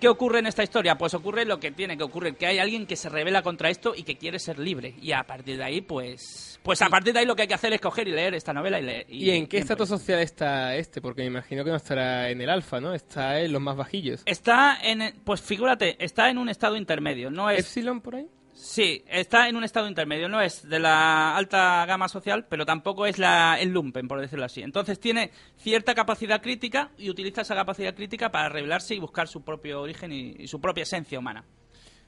¿qué 0.00 0.08
ocurre 0.08 0.38
en 0.40 0.46
esta 0.46 0.62
historia? 0.62 0.96
Pues 0.96 1.14
ocurre 1.14 1.44
lo 1.44 1.58
que 1.60 1.70
tiene 1.70 1.96
que 1.96 2.04
ocurrir, 2.04 2.36
que 2.36 2.46
hay 2.46 2.58
alguien 2.58 2.86
que 2.86 2.96
se 2.96 3.08
revela 3.08 3.42
contra 3.42 3.70
esto 3.70 3.94
y 3.94 4.02
que 4.02 4.16
quiere 4.16 4.38
ser 4.38 4.58
libre. 4.58 4.94
Y 5.00 5.12
a 5.12 5.24
partir 5.24 5.56
de 5.56 5.64
ahí, 5.64 5.80
pues... 5.80 6.58
Pues 6.62 6.82
a 6.82 6.88
partir 6.88 7.12
de 7.12 7.20
ahí 7.20 7.26
lo 7.26 7.36
que 7.36 7.42
hay 7.42 7.48
que 7.48 7.54
hacer 7.54 7.72
es 7.72 7.80
coger 7.80 8.08
y 8.08 8.12
leer 8.12 8.34
esta 8.34 8.52
novela 8.52 8.78
y 8.78 8.82
leer... 8.82 9.06
¿Y 9.08 9.30
en 9.30 9.46
qué 9.46 9.58
estatus 9.58 9.88
social 9.88 10.20
está 10.20 10.76
este? 10.76 11.00
Porque 11.00 11.22
me 11.22 11.28
imagino 11.28 11.64
que 11.64 11.70
no 11.70 11.76
estará 11.76 12.30
en 12.30 12.40
el 12.40 12.50
alfa, 12.50 12.80
¿no? 12.80 12.94
Está 12.94 13.40
en 13.40 13.52
los 13.52 13.62
más 13.62 13.76
bajillos. 13.76 14.22
Está 14.24 14.78
en... 14.82 15.14
Pues 15.24 15.40
figúrate, 15.40 15.96
está 16.04 16.30
en 16.30 16.38
un 16.38 16.48
estado 16.48 16.76
intermedio. 16.76 17.30
No 17.30 17.50
es... 17.50 17.60
¿Epsilon 17.60 18.00
por 18.00 18.16
ahí? 18.16 18.28
Sí, 18.60 19.04
está 19.06 19.48
en 19.48 19.54
un 19.54 19.62
estado 19.62 19.86
intermedio. 19.86 20.28
No 20.28 20.40
es 20.40 20.68
de 20.68 20.80
la 20.80 21.36
alta 21.36 21.86
gama 21.86 22.08
social, 22.08 22.44
pero 22.48 22.66
tampoco 22.66 23.06
es 23.06 23.16
la, 23.16 23.56
el 23.60 23.68
lumpen, 23.68 24.08
por 24.08 24.20
decirlo 24.20 24.46
así. 24.46 24.62
Entonces 24.62 24.98
tiene 24.98 25.30
cierta 25.58 25.94
capacidad 25.94 26.42
crítica 26.42 26.90
y 26.98 27.08
utiliza 27.08 27.42
esa 27.42 27.54
capacidad 27.54 27.94
crítica 27.94 28.32
para 28.32 28.48
revelarse 28.48 28.96
y 28.96 28.98
buscar 28.98 29.28
su 29.28 29.44
propio 29.44 29.82
origen 29.82 30.10
y, 30.10 30.48
su 30.48 30.60
propia 30.60 30.82
esencia 30.82 31.20
humana. 31.20 31.44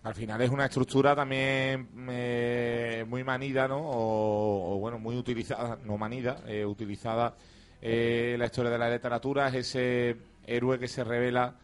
Al 0.03 0.15
final 0.17 0.43
es 0.43 0.51
una 0.51 0.65
estructura 0.65 1.15
también 1.15 1.89
eh, 2.11 3.05
muy 3.07 3.23
manida, 3.23 3.69
¿no? 3.69 3.79
O, 3.81 4.79
bueno, 4.81 4.99
muy 4.99 5.17
utilizada, 5.17 5.79
no 5.85 5.99
manida, 5.99 6.43
eh, 6.49 6.67
utilizada 6.67 7.37
eh, 7.81 8.35
la 8.37 8.47
historia 8.47 8.73
de 8.73 8.79
la 8.79 8.91
literatura, 8.91 9.47
es 9.49 9.55
ese 9.55 10.17
héroe 10.45 10.81
que 10.81 10.89
se 10.89 11.05
revela 11.05 11.55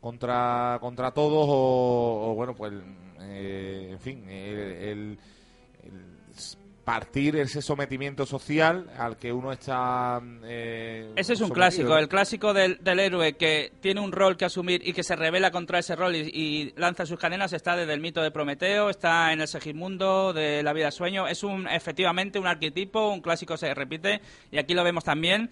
contra, 0.00 0.78
contra 0.80 1.10
todos 1.10 1.46
o 1.46 2.32
bueno, 2.34 2.54
pues, 2.54 2.72
eh, 3.30 3.88
en 3.92 4.00
fin, 4.00 4.28
el, 4.28 4.58
el- 4.58 5.18
el 5.84 6.20
partir 6.84 7.36
ese 7.36 7.62
sometimiento 7.62 8.26
social 8.26 8.90
al 8.98 9.16
que 9.16 9.32
uno 9.32 9.52
está... 9.52 10.20
eh, 10.44 11.12
Ese 11.14 11.34
es 11.34 11.40
un 11.40 11.48
sometido, 11.48 11.54
clásico, 11.54 11.96
el 11.98 12.08
clásico 12.08 12.52
del, 12.52 12.82
del 12.82 12.98
héroe 12.98 13.34
que 13.34 13.70
tiene 13.80 14.00
un 14.00 14.10
rol 14.10 14.36
que 14.36 14.46
asumir 14.46 14.80
y 14.86 14.92
que 14.92 15.04
se 15.04 15.14
revela 15.14 15.52
contra 15.52 15.78
ese 15.78 15.94
rol 15.94 16.16
y, 16.16 16.20
y 16.32 16.72
lanza 16.76 17.06
sus 17.06 17.18
cadenas 17.18 17.52
está 17.52 17.76
desde 17.76 17.92
el 17.92 18.00
mito 18.00 18.22
de 18.22 18.32
Prometeo, 18.32 18.90
está 18.90 19.32
en 19.32 19.40
el 19.40 19.46
Segismundo 19.46 20.32
de 20.32 20.62
la 20.64 20.72
vida 20.72 20.90
sueño, 20.90 21.28
es 21.28 21.44
un 21.44 21.68
efectivamente 21.68 22.40
un 22.40 22.46
arquetipo, 22.48 23.10
un 23.12 23.20
clásico 23.20 23.56
se 23.56 23.72
repite 23.72 24.20
y 24.50 24.58
aquí 24.58 24.74
lo 24.74 24.82
vemos 24.82 25.04
también. 25.04 25.50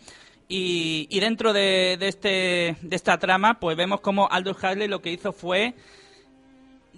Y, 0.49 1.07
y 1.11 1.21
dentro 1.21 1.53
de, 1.53 1.99
de 2.01 2.09
este, 2.09 2.77
de 2.81 2.97
esta 2.97 3.19
trama, 3.19 3.61
pues 3.61 3.77
vemos 3.77 4.01
como 4.01 4.29
Aldous 4.31 4.57
Huxley 4.57 4.89
lo 4.89 5.03
que 5.03 5.13
hizo 5.13 5.33
fue 5.33 5.75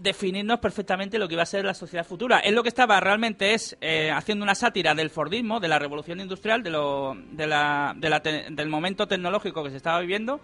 definirnos 0.02 0.58
perfectamente 0.60 1.18
lo 1.18 1.28
que 1.28 1.34
iba 1.34 1.42
a 1.42 1.46
ser 1.46 1.64
la 1.64 1.74
sociedad 1.74 2.06
futura. 2.06 2.38
Él 2.40 2.54
lo 2.54 2.62
que 2.62 2.68
estaba 2.70 2.98
realmente 3.00 3.54
es 3.54 3.76
eh, 3.80 4.10
haciendo 4.10 4.42
una 4.44 4.54
sátira 4.54 4.94
del 4.94 5.10
Fordismo, 5.10 5.60
de 5.60 5.68
la 5.68 5.78
revolución 5.78 6.20
industrial, 6.20 6.62
de 6.62 6.70
lo, 6.70 7.14
de 7.32 7.46
la, 7.46 7.92
de 7.96 8.08
la 8.10 8.20
te- 8.20 8.46
del 8.50 8.68
momento 8.68 9.06
tecnológico 9.06 9.62
que 9.62 9.70
se 9.70 9.76
estaba 9.76 10.00
viviendo, 10.00 10.40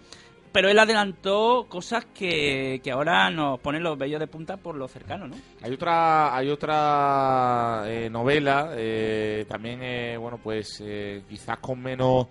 pero 0.51 0.69
él 0.69 0.79
adelantó 0.79 1.65
cosas 1.69 2.05
que, 2.05 2.79
que 2.83 2.91
ahora 2.91 3.29
nos 3.29 3.59
ponen 3.59 3.83
los 3.83 3.97
vellos 3.97 4.19
de 4.19 4.27
punta 4.27 4.57
por 4.57 4.75
lo 4.75 4.87
cercano, 4.87 5.27
¿no? 5.27 5.35
Hay 5.61 5.73
otra, 5.73 6.35
hay 6.35 6.49
otra 6.49 7.83
eh, 7.87 8.09
novela, 8.09 8.71
eh, 8.75 9.45
también, 9.47 9.81
eh, 9.83 10.17
bueno, 10.17 10.39
pues 10.41 10.81
eh, 10.85 11.23
quizás 11.29 11.57
con 11.59 11.81
menos 11.81 12.27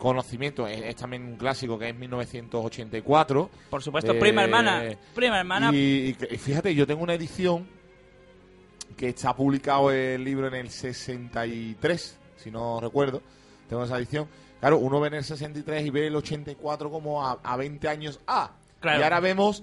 conocimiento, 0.00 0.66
es, 0.66 0.82
es 0.82 0.96
también 0.96 1.24
un 1.24 1.36
clásico 1.36 1.78
que 1.78 1.90
es 1.90 1.94
1984. 1.94 3.50
Por 3.70 3.82
supuesto, 3.82 4.12
Eh, 4.12 4.18
prima 4.18 4.42
hermana, 4.42 4.82
prima 5.14 5.38
hermana. 5.38 5.70
Y, 5.72 6.16
y 6.30 6.36
fíjate, 6.38 6.74
yo 6.74 6.86
tengo 6.86 7.02
una 7.02 7.14
edición 7.14 7.68
que 8.96 9.10
está 9.10 9.36
publicado 9.36 9.90
el 9.92 10.24
libro 10.24 10.48
en 10.48 10.54
el 10.54 10.70
63, 10.70 12.18
si 12.36 12.50
no 12.50 12.80
recuerdo. 12.80 13.22
Tengo 13.68 13.84
esa 13.84 13.98
edición. 13.98 14.26
Claro, 14.58 14.78
uno 14.78 15.00
ve 15.00 15.08
en 15.08 15.14
el 15.14 15.24
63 15.24 15.86
y 15.86 15.90
ve 15.90 16.06
el 16.08 16.16
84 16.16 16.90
como 16.90 17.24
a, 17.24 17.38
a 17.42 17.56
20 17.56 17.88
años 17.88 18.20
A. 18.26 18.50
Claro. 18.80 19.00
Y 19.00 19.02
ahora 19.02 19.20
vemos 19.20 19.62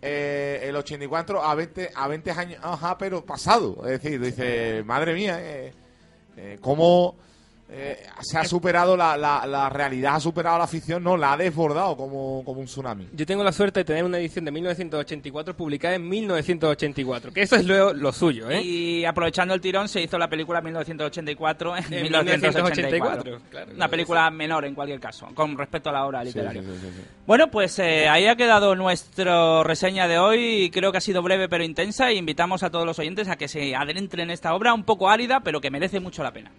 eh, 0.00 0.60
el 0.64 0.76
84 0.76 1.42
a 1.42 1.54
20, 1.54 1.90
a 1.94 2.08
20 2.08 2.30
años, 2.30 2.60
ajá, 2.62 2.96
pero 2.96 3.24
pasado. 3.24 3.76
Es 3.84 4.00
decir, 4.02 4.20
dice, 4.20 4.82
madre 4.84 5.12
mía, 5.14 5.38
eh, 5.40 5.72
eh, 6.36 6.58
cómo 6.60 7.16
eh, 7.70 8.06
se 8.20 8.38
ha 8.38 8.44
superado 8.44 8.96
la, 8.96 9.16
la, 9.16 9.44
la 9.46 9.68
realidad, 9.68 10.14
ha 10.16 10.20
superado 10.20 10.58
la 10.58 10.66
ficción, 10.66 11.02
no, 11.02 11.16
la 11.16 11.34
ha 11.34 11.36
desbordado 11.36 11.96
como, 11.96 12.42
como 12.44 12.60
un 12.60 12.66
tsunami. 12.66 13.08
Yo 13.12 13.26
tengo 13.26 13.44
la 13.44 13.52
suerte 13.52 13.80
de 13.80 13.84
tener 13.84 14.04
una 14.04 14.18
edición 14.18 14.46
de 14.46 14.50
1984 14.52 15.54
publicada 15.54 15.94
en 15.94 16.08
1984, 16.08 17.32
que 17.32 17.42
eso 17.42 17.56
es 17.56 17.66
lo, 17.66 17.92
lo 17.92 18.12
suyo, 18.12 18.50
¿eh? 18.50 18.62
Y 18.62 19.04
aprovechando 19.04 19.52
el 19.52 19.60
tirón 19.60 19.88
se 19.88 20.00
hizo 20.00 20.18
la 20.18 20.28
película 20.28 20.60
1984 20.62 21.76
en, 21.76 21.84
En 21.92 22.02
1984. 22.02 23.24
1984, 23.24 23.40
claro. 23.50 23.72
Una 23.74 23.88
película 23.88 24.30
menor 24.30 24.64
en 24.64 24.74
cualquier 24.74 25.00
caso, 25.00 25.28
con 25.34 25.56
respecto 25.58 25.90
a 25.90 25.92
la 25.92 26.06
obra 26.06 26.24
literaria. 26.24 26.62
sí, 26.62 26.68
sí, 26.68 26.78
sí, 26.80 26.92
sí. 26.96 27.02
Bueno, 27.26 27.50
pues 27.50 27.78
eh, 27.78 28.08
ahí 28.08 28.26
ha 28.26 28.36
quedado 28.36 28.74
nuestra 28.74 29.62
reseña 29.62 30.08
de 30.08 30.18
hoy. 30.18 30.70
Creo 30.72 30.90
que 30.92 30.98
ha 30.98 31.02
sido 31.02 31.20
breve 31.22 31.48
pero 31.48 31.62
intensa. 31.62 32.08
E 32.08 32.14
invitamos 32.14 32.62
a 32.62 32.70
todos 32.70 32.86
los 32.86 32.98
oyentes 32.98 33.28
a 33.28 33.36
que 33.36 33.48
se 33.48 33.76
adentren 33.76 34.24
en 34.24 34.30
esta 34.30 34.54
obra 34.54 34.72
un 34.72 34.84
poco 34.84 35.10
árida, 35.10 35.40
pero 35.40 35.60
que 35.60 35.70
merece 35.70 36.00
mucho 36.00 36.22
la 36.22 36.32
pena. 36.32 36.50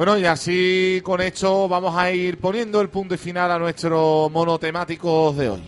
Bueno, 0.00 0.16
y 0.16 0.24
así 0.24 1.02
con 1.04 1.20
esto 1.20 1.68
vamos 1.68 1.94
a 1.94 2.10
ir 2.10 2.38
poniendo 2.38 2.80
el 2.80 2.88
punto 2.88 3.14
y 3.14 3.18
final 3.18 3.50
a 3.50 3.58
nuestro 3.58 4.30
monotemáticos 4.30 5.36
de 5.36 5.50
hoy. 5.50 5.62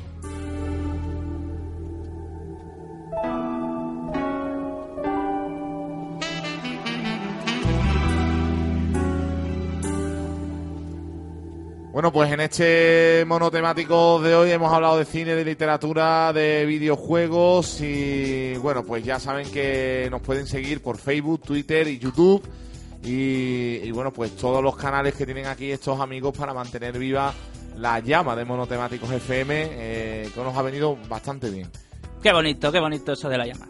Bueno, 11.92 12.10
pues 12.10 12.32
en 12.32 12.40
este 12.40 13.24
monotemático 13.26 14.18
de 14.22 14.34
hoy 14.34 14.50
hemos 14.50 14.72
hablado 14.72 14.96
de 14.96 15.04
cine, 15.04 15.34
de 15.34 15.44
literatura, 15.44 16.32
de 16.32 16.64
videojuegos 16.64 17.82
y 17.82 18.54
bueno, 18.54 18.82
pues 18.82 19.04
ya 19.04 19.20
saben 19.20 19.52
que 19.52 20.08
nos 20.10 20.22
pueden 20.22 20.46
seguir 20.46 20.80
por 20.80 20.96
Facebook, 20.96 21.42
Twitter 21.42 21.86
y 21.86 21.98
YouTube 21.98 22.42
y, 23.05 23.80
y, 23.82 23.90
bueno, 23.90 24.12
pues 24.12 24.36
todos 24.36 24.62
los 24.62 24.76
canales 24.76 25.14
que 25.14 25.24
tienen 25.24 25.46
aquí 25.46 25.70
estos 25.70 26.00
amigos 26.00 26.36
para 26.36 26.55
mantener 26.55 26.98
viva 26.98 27.34
la 27.76 27.98
llama 28.00 28.36
de 28.36 28.44
monotemáticos 28.44 29.11
FM 29.11 29.68
eh, 29.70 30.30
que 30.34 30.40
nos 30.40 30.57
ha 30.57 30.62
venido 30.62 30.96
bastante 31.09 31.50
bien. 31.50 31.68
Qué 32.22 32.32
bonito, 32.32 32.70
qué 32.70 32.78
bonito 32.78 33.12
eso 33.12 33.28
de 33.28 33.38
la 33.38 33.46
llama. 33.46 33.66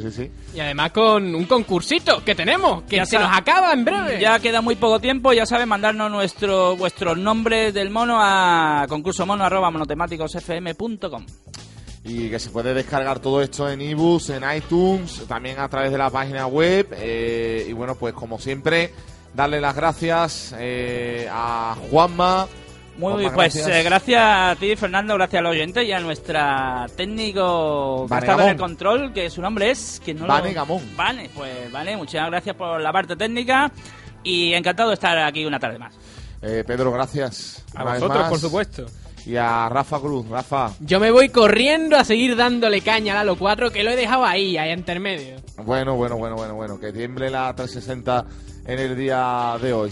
Sí, 0.00 0.10
sí. 0.10 0.30
Y 0.54 0.60
además 0.60 0.90
con 0.90 1.34
un 1.34 1.44
concursito 1.44 2.22
que 2.24 2.34
tenemos, 2.34 2.82
que 2.82 2.96
Ya 2.96 3.06
se 3.06 3.18
nos 3.18 3.30
acaba 3.34 3.72
en 3.72 3.84
breve. 3.84 4.20
Ya 4.20 4.38
queda 4.40 4.60
muy 4.60 4.74
poco 4.74 5.00
tiempo, 5.00 5.32
ya 5.32 5.46
saben 5.46 5.68
mandarnos 5.68 6.10
nuestro, 6.10 6.76
vuestros 6.76 7.16
nombres 7.16 7.72
del 7.72 7.90
mono 7.90 8.18
a 8.20 8.84
concurso 8.88 9.24
mono 9.24 9.44
arroba 9.44 9.70
monotemáticosfm.com. 9.70 11.26
Y 12.08 12.30
que 12.30 12.38
se 12.38 12.50
puede 12.50 12.72
descargar 12.72 13.18
todo 13.18 13.42
esto 13.42 13.68
en 13.68 13.80
ebooks, 13.80 14.30
en 14.30 14.44
iTunes, 14.56 15.26
también 15.26 15.58
a 15.58 15.68
través 15.68 15.90
de 15.90 15.98
la 15.98 16.08
página 16.08 16.46
web. 16.46 16.86
eh, 16.92 17.66
y 17.68 17.72
bueno, 17.72 17.96
pues 17.96 18.14
como 18.14 18.38
siempre, 18.38 18.92
darle 19.34 19.60
las 19.60 19.74
gracias 19.74 20.54
eh, 20.56 21.28
a 21.30 21.76
Juanma. 21.90 22.46
Muy 22.96 23.12
Juanma, 23.12 23.18
bien, 23.18 23.34
pues 23.34 23.56
eh, 23.56 23.82
gracias 23.82 24.22
a 24.22 24.56
ti, 24.58 24.76
Fernando, 24.76 25.14
gracias 25.14 25.40
al 25.40 25.46
oyente 25.46 25.84
y 25.84 25.90
a 25.90 25.98
nuestra 26.00 26.86
técnico 26.96 28.06
que 28.08 28.14
Vane 28.14 28.42
en 28.44 28.48
el 28.50 28.56
control, 28.56 29.12
que 29.12 29.28
su 29.28 29.42
nombre 29.42 29.70
es... 29.72 30.00
Que 30.04 30.14
no 30.14 30.26
Vane 30.26 30.50
lo... 30.50 30.54
Gamón. 30.54 30.96
Vale, 30.96 31.28
pues 31.34 31.70
vale, 31.72 31.96
muchas 31.96 32.26
gracias 32.28 32.54
por 32.54 32.80
la 32.80 32.92
parte 32.92 33.16
técnica 33.16 33.70
y 34.22 34.54
encantado 34.54 34.90
de 34.90 34.94
estar 34.94 35.18
aquí 35.18 35.44
una 35.44 35.58
tarde 35.58 35.78
más. 35.78 35.92
Eh, 36.40 36.62
Pedro, 36.66 36.92
gracias. 36.92 37.64
A 37.74 37.82
una 37.82 37.92
vez 37.92 38.00
vosotros, 38.00 38.22
más. 38.22 38.30
por 38.30 38.38
supuesto. 38.38 38.86
Y 39.26 39.36
a 39.36 39.68
Rafa 39.68 39.98
Cruz. 39.98 40.28
Rafa, 40.28 40.72
Yo 40.80 41.00
me 41.00 41.10
voy 41.10 41.28
corriendo 41.30 41.96
a 41.96 42.04
seguir 42.04 42.36
dándole 42.36 42.80
caña 42.80 43.12
al 43.14 43.18
Halo 43.28 43.36
4 43.36 43.72
que 43.72 43.82
lo 43.82 43.90
he 43.90 43.96
dejado 43.96 44.24
ahí, 44.24 44.56
ahí 44.56 44.72
intermedio. 44.72 45.36
bueno, 45.64 45.96
bueno, 45.96 46.16
bueno, 46.16 46.36
bueno, 46.36 46.54
bueno. 46.54 46.78
Que 46.78 46.92
tiemble 46.92 47.28
la 47.30 47.52
360 47.54 48.24
en 48.66 48.78
el 48.78 48.96
día 48.96 49.56
de 49.60 49.72
hoy. 49.72 49.90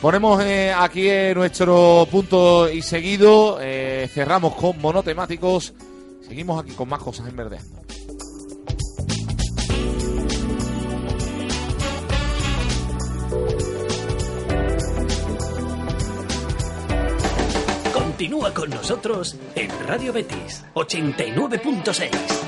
Ponemos 0.00 0.40
eh, 0.44 0.72
aquí 0.76 1.08
eh, 1.08 1.32
nuestro 1.34 2.06
punto 2.08 2.70
y 2.70 2.82
seguido. 2.82 3.58
eh, 3.60 4.08
cerramos 4.12 4.54
con 4.54 4.80
monotemáticos. 4.80 5.74
Seguimos 6.26 6.62
aquí 6.62 6.72
con 6.72 6.88
más 6.88 7.02
cosas 7.02 7.26
en 7.28 7.34
verde. 7.36 7.58
Continúa 18.18 18.52
con 18.52 18.68
nosotros 18.70 19.36
en 19.54 19.70
Radio 19.86 20.12
Betis 20.12 20.64
89.6. 20.74 22.47